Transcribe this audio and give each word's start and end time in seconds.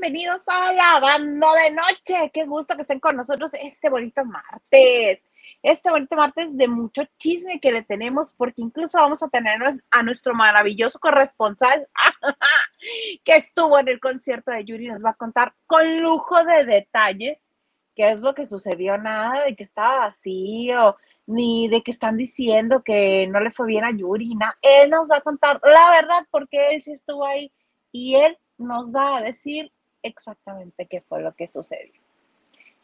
bienvenidos 0.00 0.48
a 0.48 0.72
la 0.72 0.98
banda 0.98 1.46
de 1.62 1.72
noche. 1.72 2.30
Qué 2.32 2.46
gusto 2.46 2.74
que 2.74 2.82
estén 2.82 3.00
con 3.00 3.16
nosotros 3.16 3.52
este 3.52 3.90
bonito 3.90 4.24
martes. 4.24 5.26
Este 5.62 5.90
bonito 5.90 6.16
martes 6.16 6.56
de 6.56 6.68
mucho 6.68 7.02
chisme 7.18 7.60
que 7.60 7.70
le 7.70 7.82
tenemos, 7.82 8.32
porque 8.32 8.62
incluso 8.62 8.96
vamos 8.96 9.22
a 9.22 9.28
tener 9.28 9.58
a 9.90 10.02
nuestro 10.02 10.32
maravilloso 10.32 10.98
corresponsal 10.98 11.86
que 13.24 13.36
estuvo 13.36 13.78
en 13.78 13.88
el 13.88 14.00
concierto 14.00 14.52
de 14.52 14.64
Yuri. 14.64 14.88
Nos 14.88 15.04
va 15.04 15.10
a 15.10 15.14
contar 15.14 15.54
con 15.66 16.00
lujo 16.00 16.44
de 16.44 16.64
detalles 16.64 17.50
qué 17.94 18.12
es 18.12 18.20
lo 18.20 18.34
que 18.34 18.46
sucedió. 18.46 18.96
Nada 18.96 19.44
de 19.44 19.54
que 19.54 19.64
estaba 19.64 20.06
vacío, 20.06 20.96
ni 21.26 21.68
de 21.68 21.82
que 21.82 21.90
están 21.90 22.16
diciendo 22.16 22.82
que 22.82 23.26
no 23.26 23.40
le 23.40 23.50
fue 23.50 23.66
bien 23.66 23.84
a 23.84 23.90
Yuri. 23.90 24.32
Él 24.62 24.88
nos 24.88 25.10
va 25.10 25.18
a 25.18 25.20
contar 25.20 25.60
la 25.62 25.90
verdad, 25.90 26.26
porque 26.30 26.70
él 26.70 26.80
sí 26.80 26.92
estuvo 26.92 27.26
ahí 27.26 27.52
y 27.92 28.14
él 28.14 28.38
nos 28.56 28.94
va 28.94 29.18
a 29.18 29.22
decir 29.22 29.70
exactamente 30.02 30.86
qué 30.86 31.00
fue 31.00 31.22
lo 31.22 31.34
que 31.34 31.46
sucedió. 31.46 31.92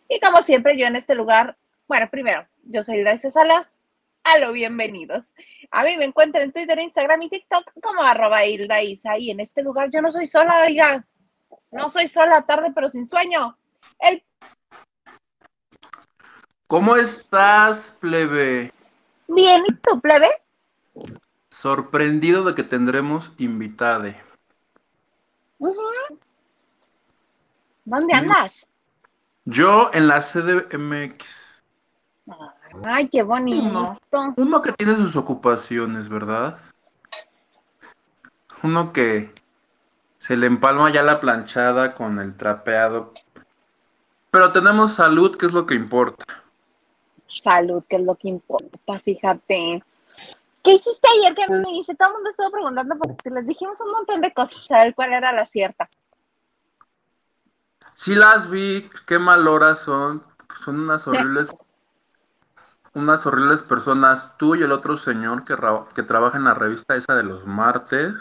Y 0.08 0.20
como 0.20 0.42
siempre, 0.42 0.78
yo 0.78 0.86
en 0.86 0.96
este 0.96 1.14
lugar, 1.14 1.56
bueno, 1.88 2.08
primero, 2.10 2.46
yo 2.64 2.82
soy 2.82 3.02
Daisy 3.02 3.30
Salas. 3.30 3.80
A 4.24 4.38
lo 4.38 4.52
bienvenidos. 4.52 5.34
A 5.70 5.84
mí 5.84 5.96
me 5.96 6.04
encuentran 6.04 6.44
en 6.44 6.52
Twitter, 6.52 6.78
Instagram 6.80 7.22
y 7.22 7.30
TikTok 7.30 7.72
como 7.80 8.02
arroba 8.02 8.44
Hilda 8.44 8.82
Isa. 8.82 9.18
Y 9.18 9.30
en 9.30 9.38
este 9.38 9.62
lugar 9.62 9.90
yo 9.92 10.02
no 10.02 10.10
soy 10.10 10.26
sola, 10.26 10.64
oiga. 10.66 11.06
No 11.70 11.88
soy 11.88 12.08
sola, 12.08 12.42
tarde 12.42 12.72
pero 12.74 12.88
sin 12.88 13.06
sueño. 13.06 13.56
El... 14.00 14.24
¿Cómo 16.66 16.96
estás, 16.96 17.96
plebe? 18.00 18.72
Bien, 19.28 19.62
¿y 19.68 19.74
tú, 19.74 20.00
plebe? 20.00 20.28
Sorprendido 21.50 22.42
de 22.44 22.54
que 22.54 22.64
tendremos 22.64 23.32
invitade. 23.38 24.20
¿Dónde 27.86 28.14
andas? 28.14 28.66
Yo 29.44 29.90
en 29.94 30.08
la 30.08 30.20
CDMX. 30.20 31.62
Ay, 32.84 33.08
qué 33.08 33.22
bonito. 33.22 33.96
Uno, 34.36 34.60
que 34.60 34.72
tiene 34.72 34.96
sus 34.96 35.14
ocupaciones, 35.14 36.08
¿verdad? 36.08 36.58
Uno 38.64 38.92
que 38.92 39.32
se 40.18 40.36
le 40.36 40.48
empalma 40.48 40.90
ya 40.90 41.04
la 41.04 41.20
planchada 41.20 41.94
con 41.94 42.18
el 42.18 42.36
trapeado. 42.36 43.12
Pero 44.32 44.50
tenemos 44.50 44.94
salud, 44.94 45.38
que 45.38 45.46
es 45.46 45.52
lo 45.52 45.64
que 45.64 45.74
importa. 45.74 46.24
Salud, 47.28 47.84
que 47.88 47.96
es 47.96 48.02
lo 48.02 48.16
que 48.16 48.28
importa, 48.28 48.98
fíjate. 48.98 49.84
¿Qué 50.64 50.72
hiciste 50.72 51.06
ayer 51.18 51.36
que 51.36 51.48
me 51.48 51.70
dice? 51.70 51.94
Todo 51.94 52.08
el 52.08 52.14
mundo 52.14 52.30
estuvo 52.30 52.50
preguntando 52.50 52.96
porque 52.98 53.30
les 53.30 53.46
dijimos 53.46 53.80
un 53.80 53.92
montón 53.92 54.20
de 54.20 54.32
cosas, 54.34 54.68
a 54.72 54.82
ver 54.82 54.94
cuál 54.96 55.12
era 55.12 55.32
la 55.32 55.44
cierta. 55.44 55.88
Sí 57.96 58.14
las 58.14 58.50
vi, 58.50 58.90
qué 59.06 59.18
mal 59.18 59.48
horas 59.48 59.78
son, 59.78 60.22
son 60.62 60.80
unas 60.80 61.08
horribles, 61.08 61.50
unas 62.92 63.26
horribles 63.26 63.62
personas. 63.62 64.36
Tú 64.36 64.54
y 64.54 64.62
el 64.62 64.70
otro 64.70 64.98
señor 64.98 65.44
que, 65.44 65.56
que 65.94 66.02
trabaja 66.02 66.36
en 66.36 66.44
la 66.44 66.52
revista 66.52 66.94
esa 66.94 67.14
de 67.14 67.22
los 67.22 67.46
martes. 67.46 68.12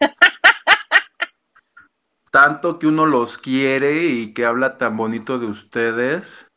Tanto 2.30 2.78
que 2.78 2.86
uno 2.86 3.04
los 3.04 3.36
quiere 3.36 4.04
y 4.04 4.32
que 4.32 4.46
habla 4.46 4.78
tan 4.78 4.96
bonito 4.96 5.38
de 5.38 5.46
ustedes. 5.46 6.50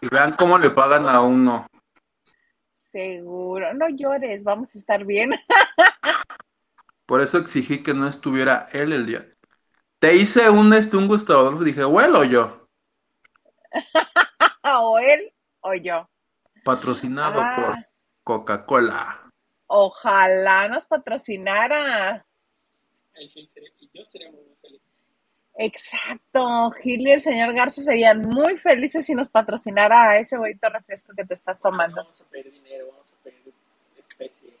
y 0.00 0.08
vean 0.08 0.32
cómo 0.32 0.56
le 0.56 0.70
pagan 0.70 1.06
a 1.06 1.20
uno. 1.20 1.66
Seguro, 2.74 3.74
no 3.74 3.88
llores, 3.90 4.42
vamos 4.42 4.74
a 4.74 4.78
estar 4.78 5.04
bien. 5.04 5.34
Por 7.04 7.22
eso 7.22 7.38
exigí 7.38 7.82
que 7.82 7.92
no 7.92 8.06
estuviera 8.06 8.68
él 8.72 8.92
el 8.92 9.06
día. 9.06 9.26
Te 9.98 10.14
hice 10.14 10.48
un, 10.48 10.72
este, 10.72 10.96
un 10.96 11.08
Gustavo 11.08 11.50
dije, 11.64 11.82
¿o 11.82 12.00
él 12.00 12.14
o 12.14 12.24
yo? 12.24 12.68
o 14.62 14.98
él 14.98 15.32
o 15.60 15.74
yo. 15.74 16.08
Patrocinado 16.64 17.40
ah. 17.42 17.54
por 17.56 17.76
Coca-Cola. 18.22 19.30
Ojalá 19.66 20.68
nos 20.68 20.86
patrocinara. 20.86 22.24
Y 23.16 23.26
yo 23.92 24.04
seríamos 24.06 24.40
muy 24.46 24.56
felices. 24.62 24.88
Exacto, 25.60 26.70
Gil 26.70 27.00
y 27.00 27.10
el 27.10 27.20
señor 27.20 27.52
Garza 27.52 27.82
serían 27.82 28.20
muy 28.20 28.56
felices 28.56 29.04
si 29.04 29.14
nos 29.14 29.28
patrocinara 29.28 30.16
ese 30.16 30.36
bonito 30.36 30.68
refresco 30.68 31.12
que 31.16 31.24
te 31.24 31.34
estás 31.34 31.60
tomando. 31.60 31.96
Vamos 31.96 32.20
a 32.20 32.24
pedir 32.26 32.52
dinero, 32.52 32.86
vamos 32.92 33.12
a 33.12 33.24
pedir 33.24 33.52
especie. 33.98 34.56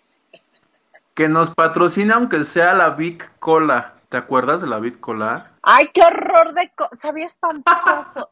Que 1.14 1.28
nos 1.28 1.54
patrocine 1.54 2.12
aunque 2.12 2.42
sea 2.42 2.74
la 2.74 2.90
Big 2.90 3.22
Cola. 3.38 3.97
¿Te 4.08 4.16
acuerdas 4.16 4.60
de 4.62 4.66
la 4.66 4.78
Big 4.78 5.00
Cola? 5.00 5.52
Ay, 5.62 5.90
qué 5.92 6.02
horror 6.02 6.54
de... 6.54 6.72
Sabía 6.96 7.26
espantoso. 7.26 8.30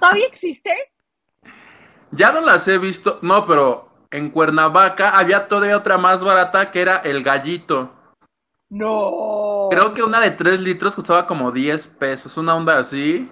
¿Todavía 0.00 0.26
existe? 0.26 0.72
Ya 2.12 2.30
no 2.30 2.40
las 2.40 2.66
he 2.68 2.78
visto. 2.78 3.18
No, 3.22 3.44
pero 3.44 3.88
en 4.10 4.30
Cuernavaca 4.30 5.10
había 5.10 5.48
todavía 5.48 5.76
otra 5.76 5.98
más 5.98 6.22
barata 6.22 6.70
que 6.70 6.82
era 6.82 6.98
el 6.98 7.24
gallito. 7.24 7.92
No. 8.68 9.68
Creo 9.70 9.94
que 9.94 10.02
una 10.04 10.20
de 10.20 10.30
3 10.30 10.60
litros 10.60 10.94
costaba 10.94 11.26
como 11.26 11.50
10 11.50 11.88
pesos, 11.88 12.36
una 12.36 12.54
onda 12.54 12.78
así. 12.78 13.28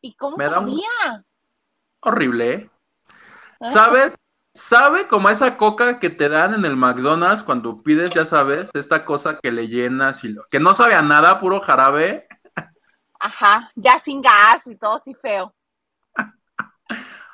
¿Y 0.00 0.16
cómo 0.16 0.38
Me 0.38 0.48
sabía? 0.48 1.24
Horrible. 2.00 2.52
¿eh? 2.52 2.70
¿Sabes? 3.60 4.16
¿Sabe 4.56 5.06
como 5.06 5.28
esa 5.28 5.56
coca 5.56 5.98
que 6.00 6.10
te 6.10 6.28
dan 6.28 6.54
en 6.54 6.64
el 6.64 6.76
McDonald's 6.76 7.42
cuando 7.42 7.76
pides, 7.76 8.12
ya 8.12 8.24
sabes, 8.24 8.70
esta 8.74 9.04
cosa 9.04 9.38
que 9.40 9.52
le 9.52 9.68
llenas 9.68 10.24
y 10.24 10.28
lo... 10.28 10.44
que 10.50 10.60
no 10.60 10.74
sabe 10.74 10.94
a 10.94 11.02
nada, 11.02 11.38
puro 11.38 11.60
jarabe? 11.60 12.26
Ajá, 13.20 13.70
ya 13.74 13.98
sin 13.98 14.22
gas 14.22 14.66
y 14.66 14.76
todo 14.76 14.96
así 14.96 15.14
feo. 15.14 15.54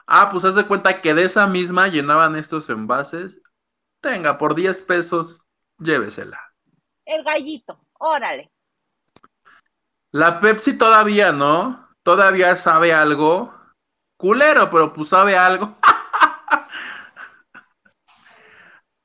ah, 0.07 0.29
pues 0.31 0.45
haz 0.45 0.57
de 0.57 0.67
cuenta 0.67 1.01
que 1.01 1.15
de 1.15 1.25
esa 1.25 1.47
misma 1.47 1.89
llenaban 1.89 2.37
estos 2.37 2.69
envases. 2.69 3.41
Tenga, 4.01 4.37
por 4.37 4.55
10 4.55 4.83
pesos, 4.83 5.45
llévesela 5.79 6.53
el 7.07 7.25
gallito, 7.25 7.85
órale. 7.99 8.51
La 10.11 10.41
Pepsi 10.41 10.77
todavía 10.77 11.33
no, 11.33 11.89
todavía 12.03 12.57
sabe 12.57 12.93
algo. 12.93 13.55
Culero, 14.17 14.69
pero 14.71 14.93
pues 14.93 15.09
sabe 15.09 15.37
algo. 15.37 15.77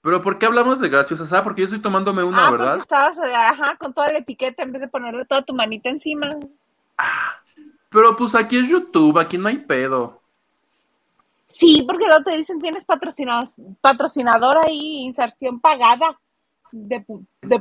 pero 0.01 0.21
¿por 0.21 0.37
qué 0.37 0.45
hablamos 0.45 0.79
de 0.79 0.89
graciosas? 0.89 1.33
Ah, 1.33 1.43
porque 1.43 1.61
yo 1.61 1.65
estoy 1.65 1.81
tomándome 1.81 2.23
una, 2.23 2.47
ah, 2.47 2.51
¿verdad? 2.51 2.77
Porque 2.77 2.81
estabas, 2.81 3.17
eh, 3.17 3.35
ajá, 3.35 3.75
con 3.77 3.93
toda 3.93 4.11
la 4.11 4.19
etiqueta 4.19 4.63
en 4.63 4.71
vez 4.71 4.81
de 4.81 4.87
ponerle 4.87 5.25
toda 5.25 5.41
tu 5.41 5.53
manita 5.53 5.89
encima. 5.89 6.29
Ah, 6.97 7.35
pero 7.89 8.15
pues 8.15 8.35
aquí 8.35 8.57
es 8.57 8.69
YouTube, 8.69 9.17
aquí 9.17 9.37
no 9.37 9.47
hay 9.47 9.57
pedo. 9.57 10.21
Sí, 11.47 11.83
porque 11.87 12.07
no 12.07 12.21
te 12.21 12.35
dicen 12.35 12.59
tienes 12.59 12.85
patrocinador 12.85 14.57
ahí, 14.65 14.99
inserción 14.99 15.61
pagada 15.61 16.19
de, 16.71 17.05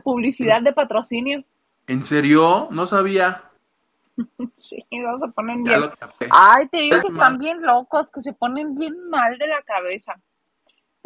publicidad 0.02 0.60
de 0.60 0.72
patrocinio. 0.72 1.44
¿En 1.86 2.02
serio? 2.02 2.68
No 2.70 2.86
sabía. 2.86 3.42
Sí, 4.54 4.82
no 4.92 5.18
se 5.18 5.28
ponen 5.28 5.62
bien. 5.62 5.82
Ay, 6.30 6.66
te 6.68 6.78
digo 6.78 6.98
que 7.02 7.08
están 7.08 7.38
bien 7.38 7.60
locos, 7.60 8.10
que 8.10 8.22
se 8.22 8.32
ponen 8.32 8.74
bien 8.74 9.10
mal 9.10 9.36
de 9.36 9.46
la 9.46 9.60
cabeza. 9.60 10.14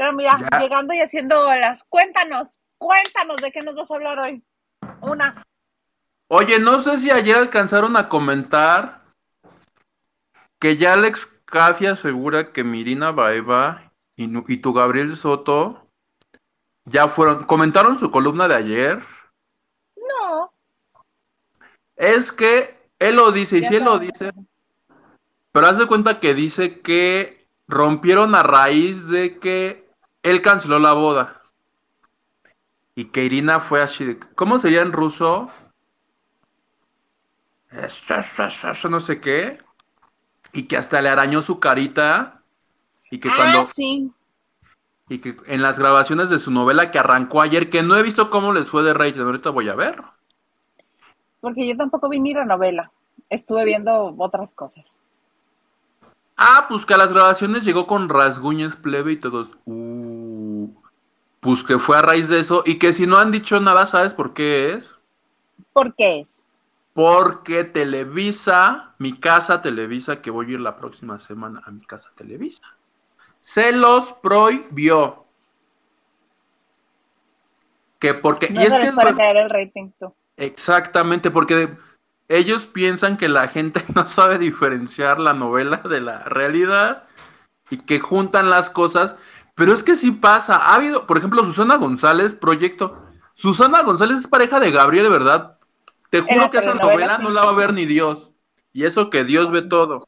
Pero 0.00 0.14
mira, 0.14 0.38
llegando 0.58 0.94
y 0.94 1.02
haciendo 1.02 1.46
horas, 1.46 1.84
cuéntanos, 1.90 2.58
cuéntanos 2.78 3.36
de 3.36 3.52
qué 3.52 3.60
nos 3.60 3.74
vas 3.74 3.90
a 3.90 3.96
hablar 3.96 4.18
hoy. 4.18 4.42
Una. 5.02 5.44
Oye, 6.28 6.58
no 6.58 6.78
sé 6.78 6.96
si 6.96 7.10
ayer 7.10 7.36
alcanzaron 7.36 7.94
a 7.98 8.08
comentar 8.08 9.02
que 10.58 10.78
ya 10.78 10.94
Alex 10.94 11.26
Caffi 11.44 11.84
asegura 11.84 12.54
que 12.54 12.64
Mirina 12.64 13.10
Baeva 13.10 13.92
y, 14.16 14.24
y 14.50 14.56
tu 14.56 14.72
Gabriel 14.72 15.14
Soto 15.16 15.86
ya 16.86 17.06
fueron, 17.06 17.44
¿comentaron 17.44 17.98
su 17.98 18.10
columna 18.10 18.48
de 18.48 18.54
ayer? 18.54 19.04
No. 19.96 20.50
Es 21.96 22.32
que 22.32 22.88
él 22.98 23.16
lo 23.16 23.32
dice, 23.32 23.58
y 23.58 23.64
si 23.64 23.76
él 23.76 23.84
lo 23.84 23.98
dice, 23.98 24.32
pero 25.52 25.66
haz 25.66 25.76
de 25.76 25.86
cuenta 25.86 26.20
que 26.20 26.32
dice 26.32 26.80
que 26.80 27.46
rompieron 27.68 28.34
a 28.34 28.42
raíz 28.42 29.06
de 29.08 29.38
que 29.38 29.89
él 30.22 30.42
canceló 30.42 30.78
la 30.78 30.92
boda. 30.92 31.42
Y 32.94 33.06
que 33.06 33.24
Irina 33.24 33.60
fue 33.60 33.82
así 33.82 34.04
de, 34.04 34.18
¿cómo 34.18 34.58
sería 34.58 34.82
en 34.82 34.92
ruso? 34.92 35.50
No 38.90 39.00
sé 39.00 39.20
qué. 39.20 39.58
Y 40.52 40.64
que 40.64 40.76
hasta 40.76 41.00
le 41.00 41.08
arañó 41.08 41.40
su 41.40 41.60
carita. 41.60 42.42
Y 43.10 43.18
que 43.18 43.28
ah, 43.28 43.34
cuando. 43.36 43.64
Sí 43.64 44.12
y 45.10 45.18
que 45.18 45.36
en 45.46 45.60
las 45.60 45.78
grabaciones 45.78 46.30
de 46.30 46.38
su 46.38 46.52
novela 46.52 46.92
que 46.92 46.98
arrancó 46.98 47.42
ayer, 47.42 47.68
que 47.68 47.82
no 47.82 47.96
he 47.96 48.02
visto 48.02 48.30
cómo 48.30 48.52
les 48.52 48.70
fue 48.70 48.84
de 48.84 48.94
rating, 48.94 49.20
ahorita 49.20 49.50
voy 49.50 49.68
a 49.68 49.74
ver. 49.74 50.00
Porque 51.40 51.66
yo 51.66 51.76
tampoco 51.76 52.08
vi 52.08 52.20
ni 52.20 52.32
la 52.32 52.44
novela, 52.44 52.92
estuve 53.28 53.64
viendo 53.64 54.14
otras 54.16 54.54
cosas. 54.54 55.00
Ah, 56.36 56.66
pues 56.68 56.86
que 56.86 56.94
a 56.94 56.96
las 56.96 57.12
grabaciones 57.12 57.64
llegó 57.64 57.88
con 57.88 58.08
rasguños 58.08 58.76
plebe 58.76 59.12
y 59.12 59.16
todos, 59.16 59.50
uh, 59.64 60.09
pues 61.40 61.62
que 61.64 61.78
fue 61.78 61.96
a 61.96 62.02
raíz 62.02 62.28
de 62.28 62.38
eso 62.38 62.62
y 62.64 62.78
que 62.78 62.92
si 62.92 63.06
no 63.06 63.18
han 63.18 63.30
dicho 63.30 63.58
nada, 63.60 63.86
¿sabes 63.86 64.14
por 64.14 64.34
qué 64.34 64.74
es? 64.74 64.96
¿Por 65.72 65.94
qué 65.94 66.20
es? 66.20 66.44
porque 66.92 67.64
Televisa, 67.64 68.94
mi 68.98 69.18
casa 69.18 69.62
Televisa, 69.62 70.20
que 70.20 70.30
voy 70.30 70.46
a 70.46 70.50
ir 70.50 70.60
la 70.60 70.76
próxima 70.76 71.18
semana 71.18 71.62
a 71.64 71.70
mi 71.70 71.80
casa 71.84 72.10
Televisa, 72.14 72.62
se 73.38 73.72
los 73.72 74.12
prohibió. 74.14 75.24
Que 77.98 78.14
porque. 78.14 78.50
No 78.50 78.60
y 78.60 78.64
es 78.64 78.74
que 78.74 78.82
es 78.82 78.94
más- 78.94 79.16
caer 79.16 79.36
el 79.36 79.50
rating 79.50 79.90
tú. 79.98 80.12
Exactamente, 80.36 81.30
porque 81.30 81.76
ellos 82.28 82.66
piensan 82.66 83.16
que 83.16 83.28
la 83.28 83.48
gente 83.48 83.82
no 83.94 84.08
sabe 84.08 84.38
diferenciar 84.38 85.18
la 85.18 85.34
novela 85.34 85.78
de 85.78 86.00
la 86.00 86.24
realidad 86.24 87.04
y 87.70 87.76
que 87.78 88.00
juntan 88.00 88.50
las 88.50 88.68
cosas, 88.68 89.16
pero 89.60 89.74
es 89.74 89.84
que 89.84 89.94
sí 89.94 90.10
pasa. 90.10 90.56
Ha 90.56 90.76
habido, 90.76 91.06
por 91.06 91.18
ejemplo, 91.18 91.44
Susana 91.44 91.76
González, 91.76 92.32
proyecto. 92.32 92.94
Susana 93.34 93.82
González 93.82 94.16
es 94.16 94.26
pareja 94.26 94.58
de 94.58 94.70
Gabriel, 94.70 95.10
¿verdad? 95.10 95.58
Te 96.08 96.22
juro 96.22 96.48
que 96.48 96.56
esa 96.56 96.76
novela 96.76 97.18
sí. 97.18 97.22
no 97.22 97.28
la 97.28 97.44
va 97.44 97.52
a 97.52 97.56
ver 97.56 97.74
ni 97.74 97.84
Dios. 97.84 98.32
Y 98.72 98.86
eso 98.86 99.10
que 99.10 99.22
Dios 99.22 99.50
ve 99.50 99.60
todo. 99.60 99.98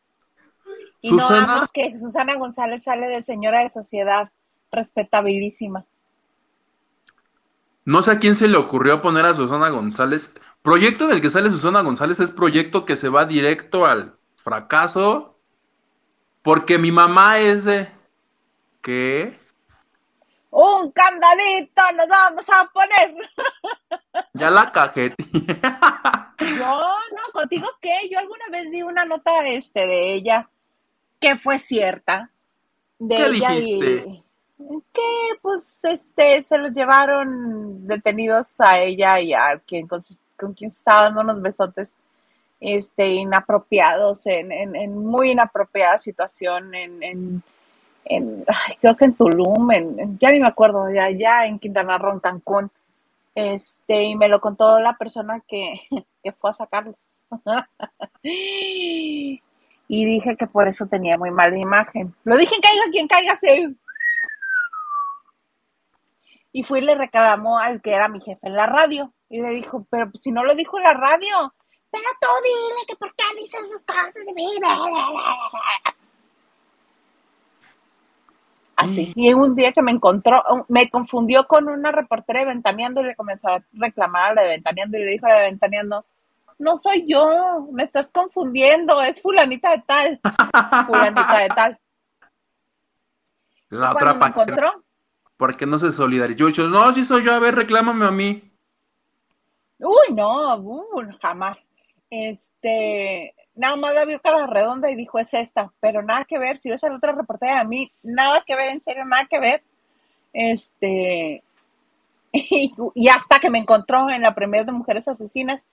Y 1.03 1.11
no 1.11 1.19
Susana, 1.19 1.57
amas 1.57 1.71
que 1.71 1.99
Susana 1.99 2.37
González 2.37 2.85
sale 2.85 3.09
de 3.09 3.21
señora 3.21 3.61
de 3.61 3.69
sociedad, 3.69 4.31
respetabilísima. 4.71 5.85
no 7.85 8.03
sé 8.03 8.13
a 8.13 8.19
quién 8.21 8.37
se 8.37 8.49
le 8.49 8.57
ocurrió 8.57 9.03
poner 9.03 9.27
a 9.27 9.35
Susana 9.35 9.69
González. 9.69 10.35
Proyecto 10.63 11.09
del 11.09 11.21
que 11.21 11.31
sale 11.31 11.51
Susana 11.51 11.83
González 11.83 12.21
es 12.21 12.31
proyecto 12.31 12.87
que 12.87 12.97
se 12.97 13.11
va 13.11 13.27
directo 13.27 13.85
al 13.85 14.17
fracaso. 14.37 15.37
Porque 16.41 16.79
mi 16.79 16.91
mamá 16.91 17.39
es 17.39 17.67
de. 17.67 17.91
¿Qué? 18.81 19.42
Un 20.53 20.91
candadito 20.93 21.83
nos 21.97 22.09
vamos 22.09 22.45
a 22.51 22.71
poner. 22.73 23.17
Ya 24.35 24.51
la 24.51 24.71
cajetí. 24.71 25.25
Yo, 26.39 26.79
no, 27.15 27.33
contigo 27.33 27.67
qué, 27.81 28.09
yo 28.11 28.19
alguna 28.19 28.45
vez 28.51 28.71
di 28.71 28.83
una 28.83 29.05
nota 29.05 29.47
este 29.47 29.87
de 29.87 30.13
ella 30.13 30.51
que 31.21 31.37
fue 31.37 31.59
cierta. 31.59 32.31
De 32.99 33.15
¿Qué 33.15 33.27
ella 33.27 33.51
dijiste? 33.51 34.23
y 34.71 34.83
que 34.93 35.39
pues 35.41 35.85
este 35.85 36.43
se 36.43 36.59
los 36.59 36.73
llevaron 36.73 37.87
detenidos 37.87 38.49
a 38.59 38.81
ella 38.81 39.21
y 39.21 39.33
a 39.33 39.59
quien 39.67 39.87
con, 39.87 40.01
con 40.37 40.55
quien 40.55 40.71
se 40.71 40.79
estaba 40.79 41.05
dando 41.05 41.21
unos 41.23 41.43
besotes 41.43 41.95
este 42.61 43.09
inapropiados 43.09 44.27
en, 44.27 44.53
en, 44.53 44.77
en 44.77 44.97
muy 44.99 45.31
inapropiada 45.31 45.99
situación 45.99 46.75
en, 46.75 47.03
en, 47.03 47.43
en 48.05 48.45
ay, 48.49 48.77
creo 48.81 48.97
que 48.97 49.05
en 49.07 49.15
Tulum, 49.15 49.71
en, 49.73 49.99
en- 50.01 50.19
ya 50.19 50.31
ni 50.31 50.41
me 50.41 50.49
acuerdo, 50.49 50.91
ya, 50.91 51.11
ya 51.11 51.47
en 51.47 51.59
Quintana 51.59 51.99
Roo, 51.99 52.13
en 52.13 52.21
Cancún. 52.21 52.71
Este, 53.35 54.03
y 54.03 54.17
me 54.17 54.29
lo 54.29 54.41
contó 54.41 54.79
la 54.81 54.97
persona 54.97 55.43
que, 55.47 55.75
que 56.23 56.33
fue 56.33 56.51
a 56.51 56.53
sacarlos. 56.53 56.97
y 58.23 59.41
dije 59.89 60.37
que 60.37 60.47
por 60.47 60.69
eso 60.69 60.87
tenía 60.87 61.17
muy 61.19 61.31
mala 61.31 61.57
imagen. 61.59 62.15
Lo 62.25 62.37
dije, 62.37 62.57
caiga 62.61 62.83
quien 62.91 63.09
caiga, 63.09 63.37
sí. 63.37 63.77
Y 66.53 66.65
fui 66.65 66.81
y 66.81 66.83
le 66.83 66.95
reclamó 66.95 67.59
al 67.59 67.81
que 67.81 67.93
era 67.95 68.09
mi 68.09 68.21
jefe 68.21 68.47
en 68.47 68.55
la 68.57 68.67
radio. 68.67 69.13
Y 69.31 69.41
le 69.41 69.51
dijo, 69.51 69.87
pero 69.91 70.11
si 70.15 70.31
no 70.31 70.45
lo 70.45 70.55
dijo 70.55 70.77
en 70.77 70.85
la 70.85 70.93
radio, 70.93 71.55
pero 71.91 72.05
tú 72.21 72.29
dile 72.45 72.87
que 72.87 72.97
por 72.97 73.15
qué 73.15 73.25
dices 73.39 73.61
esas 73.63 73.83
cosas 73.83 74.13
de 74.27 74.33
mí. 74.35 74.49
Así. 78.77 79.13
Y 79.15 79.33
un 79.33 79.55
día 79.55 79.73
que 79.73 79.83
me 79.83 79.93
encontró, 79.93 80.43
me 80.69 80.91
confundió 80.91 81.47
con 81.47 81.69
una 81.69 81.93
reportera 81.93 82.41
de 82.41 82.47
Ventaneando 82.47 83.01
y 83.01 83.05
le 83.05 83.17
comenzó 83.17 83.49
a 83.49 83.63
reclamar 83.73 84.33
a 84.33 84.35
la 84.35 84.43
de 84.43 84.49
Ventaneando 84.49 84.99
y 84.99 85.05
le 85.05 85.11
dijo 85.13 85.27
a 85.27 85.31
la 85.31 85.39
de 85.41 85.45
Ventaneando, 85.47 86.05
no 86.59 86.77
soy 86.77 87.05
yo, 87.07 87.69
me 87.73 87.83
estás 87.83 88.11
confundiendo, 88.11 89.01
es 89.03 89.21
fulanita 89.21 89.71
de 89.73 89.83
tal, 89.87 90.21
fulanita 90.87 91.39
de 91.39 91.49
tal. 91.49 91.79
La 93.69 93.93
otra 93.93 94.15
me 94.15 94.27
encontró, 94.27 94.85
Porque 95.37 95.67
no 95.67 95.79
se 95.79 95.93
solidarizó. 95.93 96.49
Yo, 96.51 96.69
no, 96.69 96.93
si 96.93 97.05
soy 97.05 97.25
yo, 97.25 97.33
a 97.33 97.39
ver, 97.39 97.55
reclámame 97.55 98.05
a 98.07 98.11
mí. 98.11 98.53
uy, 99.79 100.15
no, 100.15 100.57
uh, 100.57 101.09
jamás. 101.21 101.69
Este, 102.11 103.35
nada 103.55 103.77
más 103.77 103.95
la 103.95 104.05
vio 104.05 104.21
cara 104.21 104.47
redonda 104.47 104.91
y 104.91 104.95
dijo, 104.95 105.19
es 105.19 105.35
esta, 105.35 105.73
pero 105.81 106.03
nada 106.03 106.25
que 106.25 106.39
ver, 106.39 106.57
si 106.57 106.71
ves 106.71 106.83
a 106.85 106.89
la 106.89 106.97
otra 106.97 107.13
reportera 107.13 107.61
a 107.61 107.65
mí, 107.65 107.93
nada 108.03 108.43
que 108.47 108.57
ver, 108.57 108.71
en 108.71 108.81
serio, 108.81 109.05
nada 109.05 109.27
que 109.27 109.41
ver. 109.41 109.63
Este, 110.33 111.43
y, 112.33 112.75
y 112.95 113.09
hasta 113.09 113.39
que 113.39 113.51
me 113.51 113.59
encontró 113.59 114.11
en 114.11 114.23
la 114.23 114.35
premier 114.35 114.65
de 114.65 114.73
Mujeres 114.73 115.09
Asesinas, 115.09 115.67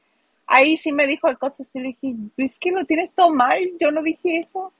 ahí 0.47 0.77
sí 0.77 0.91
me 0.91 1.07
dijo 1.07 1.27
de 1.27 1.37
cosas 1.37 1.73
y 1.75 1.79
le 1.79 1.87
dije, 2.01 2.15
es 2.37 2.59
que 2.59 2.71
lo 2.71 2.85
tienes 2.85 3.13
todo 3.13 3.29
mal, 3.29 3.59
yo 3.79 3.91
no 3.91 4.01
dije 4.01 4.37
eso. 4.37 4.73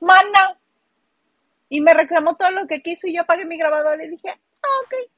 Mana. 0.00 0.58
Y 1.68 1.80
me 1.80 1.94
reclamó 1.94 2.34
todo 2.34 2.50
lo 2.50 2.66
que 2.66 2.82
quiso 2.82 3.06
y 3.06 3.14
yo 3.14 3.22
apagué 3.22 3.44
mi 3.46 3.56
grabador 3.56 4.02
y 4.02 4.08
dije, 4.08 4.30
ah, 4.30 4.80
ok. 4.84 5.10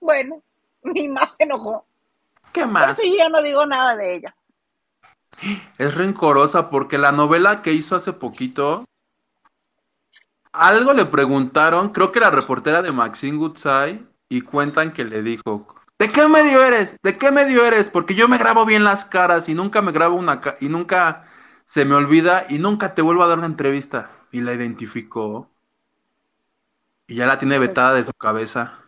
Bueno, 0.00 0.42
y 0.94 1.08
más 1.08 1.36
se 1.36 1.44
enojó. 1.44 1.86
¿Qué 2.52 2.62
Por 2.62 2.70
más? 2.70 2.98
eso 2.98 3.08
yo 3.08 3.16
ya 3.16 3.28
no 3.28 3.42
digo 3.42 3.64
nada 3.66 3.96
de 3.96 4.16
ella. 4.16 4.36
Es 5.78 5.94
rencorosa 5.96 6.70
porque 6.70 6.98
la 6.98 7.12
novela 7.12 7.62
que 7.62 7.72
hizo 7.72 7.96
hace 7.96 8.12
poquito, 8.12 8.84
algo 10.52 10.92
le 10.92 11.06
preguntaron, 11.06 11.90
creo 11.90 12.12
que 12.12 12.20
la 12.20 12.30
reportera 12.30 12.82
de 12.82 12.92
Maxine 12.92 13.36
Goodside, 13.38 14.02
y 14.28 14.40
cuentan 14.40 14.92
que 14.92 15.04
le 15.04 15.22
dijo, 15.22 15.66
¿de 15.98 16.08
qué 16.08 16.26
medio 16.28 16.64
eres? 16.64 16.96
¿De 17.02 17.18
qué 17.18 17.30
medio 17.30 17.64
eres? 17.66 17.88
Porque 17.88 18.14
yo 18.14 18.26
me 18.26 18.38
grabo 18.38 18.64
bien 18.64 18.84
las 18.84 19.04
caras 19.04 19.48
y 19.48 19.54
nunca 19.54 19.82
me 19.82 19.92
grabo 19.92 20.16
una 20.16 20.40
ca- 20.40 20.56
y 20.60 20.68
nunca 20.68 21.24
se 21.66 21.84
me 21.84 21.94
olvida 21.94 22.46
y 22.48 22.58
nunca 22.58 22.94
te 22.94 23.02
vuelvo 23.02 23.22
a 23.22 23.28
dar 23.28 23.38
una 23.38 23.46
entrevista. 23.46 24.10
Y 24.32 24.40
la 24.40 24.52
identificó. 24.52 25.48
Y 27.06 27.16
ya 27.16 27.26
la 27.26 27.38
tiene 27.38 27.56
Pues- 27.58 27.68
vetada 27.68 27.94
de 27.94 28.02
su 28.02 28.12
cabeza. 28.12 28.80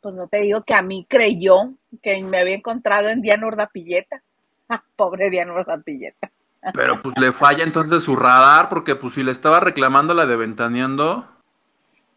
Pues 0.00 0.14
no 0.14 0.28
te 0.28 0.38
digo 0.40 0.62
que 0.62 0.74
a 0.74 0.82
mí 0.82 1.06
creyó 1.08 1.72
que 2.02 2.22
me 2.22 2.38
había 2.38 2.54
encontrado 2.54 3.08
en 3.08 3.20
Diana 3.22 3.46
Urdapilleta. 3.48 4.22
Pobre 4.96 5.30
Diana 5.30 5.54
Urdapilleta. 5.54 6.30
Pero 6.74 7.00
pues 7.00 7.14
le 7.18 7.32
falla 7.32 7.64
entonces 7.64 8.02
su 8.02 8.16
radar, 8.16 8.68
porque 8.68 8.96
pues 8.96 9.14
si 9.14 9.22
le 9.22 9.30
estaba 9.30 9.60
reclamando 9.60 10.12
la 10.12 10.26
de 10.26 10.36
Ventaneando, 10.36 11.24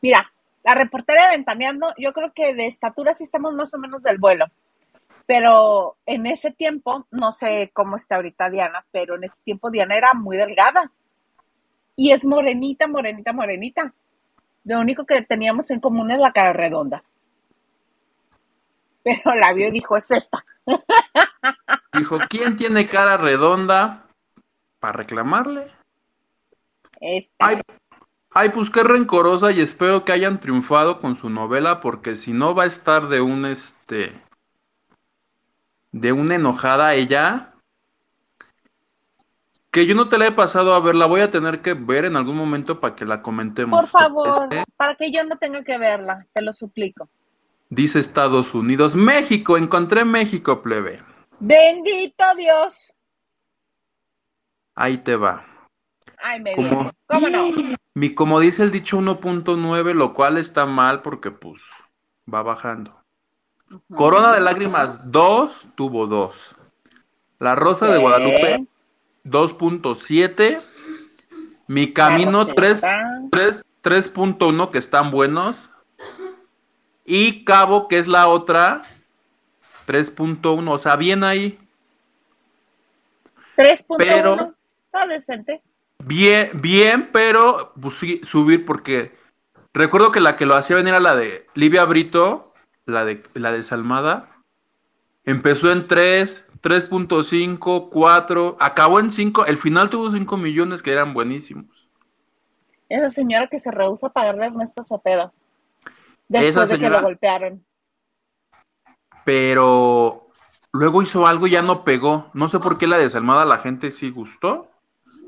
Mira, 0.02 0.34
la 0.64 0.74
reportera 0.74 1.26
de 1.26 1.38
Ventaneando, 1.38 1.94
yo 1.98 2.12
creo 2.12 2.34
que 2.34 2.54
de 2.56 2.66
estatura 2.66 3.14
sí 3.14 3.24
estamos 3.24 3.54
más 3.54 3.74
o 3.74 3.78
menos 3.78 4.02
del 4.02 4.18
vuelo. 4.18 4.46
Pero 5.28 5.96
en 6.06 6.26
ese 6.26 6.52
tiempo, 6.52 7.06
no 7.12 7.32
sé 7.32 7.70
cómo 7.74 7.96
está 7.96 8.16
ahorita 8.16 8.50
Diana, 8.50 8.84
pero 8.92 9.16
en 9.16 9.24
ese 9.24 9.40
tiempo 9.44 9.70
Diana 9.70 9.96
era 9.96 10.14
muy 10.14 10.36
delgada. 10.38 10.92
Y 11.96 12.12
es 12.12 12.26
morenita, 12.26 12.88
morenita, 12.88 13.32
morenita. 13.32 13.94
Lo 14.64 14.80
único 14.80 15.06
que 15.06 15.22
teníamos 15.22 15.70
en 15.70 15.80
común 15.80 16.10
es 16.12 16.20
la 16.20 16.32
cara 16.32 16.54
redonda. 16.54 17.04
Pero 19.04 19.36
la 19.36 19.54
vio 19.54 19.68
y 19.68 19.72
dijo, 19.72 19.98
es 19.98 20.10
esta. 20.12 20.44
dijo, 21.94 22.18
¿quién 22.30 22.56
tiene 22.56 22.88
cara 22.88 23.18
redonda 23.18 24.08
para 24.80 24.94
reclamarle? 24.94 25.72
Esta. 27.00 27.34
Ay, 27.40 27.58
ay, 28.32 28.50
pues 28.50 28.70
qué 28.70 28.84
rencorosa 28.84 29.52
y 29.52 29.60
espero 29.62 30.06
que 30.06 30.12
hayan 30.12 30.40
triunfado 30.40 31.00
con 31.00 31.16
su 31.16 31.30
novela, 31.30 31.82
porque 31.82 32.16
si 32.16 32.34
no 32.34 32.54
va 32.56 32.64
a 32.64 32.68
estar 32.68 33.08
de 33.08 33.22
un 33.22 33.46
este 33.46 34.14
de 35.92 36.12
una 36.14 36.36
enojada 36.36 36.94
ella. 36.96 37.48
Que 39.72 39.86
yo 39.86 39.96
no 39.96 40.10
te 40.10 40.18
la 40.18 40.28
he 40.28 40.32
pasado 40.34 40.74
a 40.76 40.82
ver, 40.82 40.96
la 40.96 41.06
voy 41.06 41.22
a 41.22 41.32
tener 41.32 41.62
que 41.62 41.74
ver 41.74 42.04
en 42.04 42.18
algún 42.18 42.36
momento 42.36 42.80
para 42.82 42.94
que 42.94 43.06
la 43.06 43.22
comentemos. 43.22 43.80
Por 43.80 43.90
favor, 43.90 44.28
Este, 44.44 44.66
para 44.76 44.96
que 44.96 45.12
yo 45.14 45.24
no 45.24 45.38
tenga 45.38 45.64
que 45.64 45.78
verla, 45.78 46.26
te 46.34 46.42
lo 46.42 46.52
suplico. 46.52 47.08
dice 47.70 48.00
Estados 48.00 48.54
Unidos, 48.54 48.96
México, 48.98 49.58
encontré 49.58 50.04
México, 50.04 50.62
plebe. 50.62 51.00
Bendito 51.42 52.24
Dios. 52.38 52.94
Ahí 54.76 55.00
te 55.00 55.16
va. 55.16 55.44
Ay, 56.20 56.40
me 56.40 56.54
Como. 56.54 56.92
¿Cómo 57.08 57.30
no? 57.30 57.48
Mi, 57.96 58.14
como 58.14 58.40
dice 58.40 58.64
el 58.64 58.72
dicho 58.72 59.00
1.9, 59.00 59.94
lo 59.94 60.14
cual 60.14 60.38
está 60.38 60.66
mal 60.66 61.02
porque 61.02 61.32
pues 61.32 61.62
va 62.32 62.44
bajando. 62.44 62.96
Corona 63.94 64.34
de 64.34 64.40
Lágrimas 64.40 65.12
2 65.12 65.70
tuvo 65.76 66.06
2. 66.08 66.36
La 67.40 67.56
Rosa 67.56 67.88
de. 67.88 67.98
Guadalupe 67.98 68.68
2.7. 69.26 70.62
Mi 71.68 71.92
Camino 71.92 72.44
La 72.44 72.54
3, 72.54 72.82
Rosetta. 72.84 73.66
3 73.82 74.14
3.1 74.14 74.70
que 74.70 74.78
están 74.78 75.10
buenos. 75.10 75.72
Y 77.04 77.44
Cabo, 77.46 77.88
que 77.88 77.98
es 77.98 78.08
la 78.08 78.28
otra, 78.28 78.84
3.1. 79.92 80.72
O 80.72 80.78
sea, 80.78 80.96
bien 80.96 81.24
ahí. 81.24 81.60
3.1. 83.58 83.98
Pero- 83.98 84.56
Está 84.86 85.08
decente. 85.08 85.62
Bien, 86.04 86.50
bien, 86.56 87.10
pero 87.14 87.74
pues, 87.80 87.94
sí, 87.96 88.20
subir 88.24 88.66
porque 88.66 89.16
recuerdo 89.74 90.12
que 90.12 90.20
la 90.20 90.36
que 90.36 90.46
lo 90.46 90.56
hacía 90.56 90.76
venir 90.76 90.94
a 90.94 91.00
la 91.00 91.16
de 91.16 91.46
Livia 91.54 91.86
Brito, 91.86 92.54
la 92.86 93.06
de 93.06 93.24
la 93.36 93.52
desalmada, 93.52 94.30
empezó 95.24 95.72
en 95.72 95.88
3, 95.88 96.46
3.5, 96.62 97.90
4, 97.90 98.58
acabó 98.60 99.00
en 99.00 99.12
5, 99.12 99.46
el 99.46 99.58
final 99.58 99.90
tuvo 99.90 100.10
5 100.12 100.38
millones 100.38 100.82
que 100.82 100.92
eran 100.92 101.14
buenísimos. 101.14 101.88
Esa 102.90 103.10
señora 103.10 103.48
que 103.48 103.60
se 103.60 103.72
rehúsa 103.72 104.08
a 104.08 104.12
pagarle 104.12 104.44
a 104.46 104.48
Ernesto 104.48 104.84
Cepeda. 104.84 105.32
Después 106.28 106.68
de 106.70 106.78
que 106.80 106.90
lo 106.90 107.02
golpearon. 107.02 107.64
Pero 109.26 110.30
luego 110.72 111.02
hizo 111.02 111.28
algo 111.28 111.48
y 111.48 111.52
ya 111.52 111.62
no 111.62 111.84
pegó. 111.84 112.30
No 112.34 112.50
sé 112.50 112.60
por 112.60 112.78
qué 112.78 112.88
la 112.88 112.98
desalmada 112.98 113.46
la 113.46 113.58
gente 113.58 113.92
sí 113.92 114.10
gustó. 114.10 114.70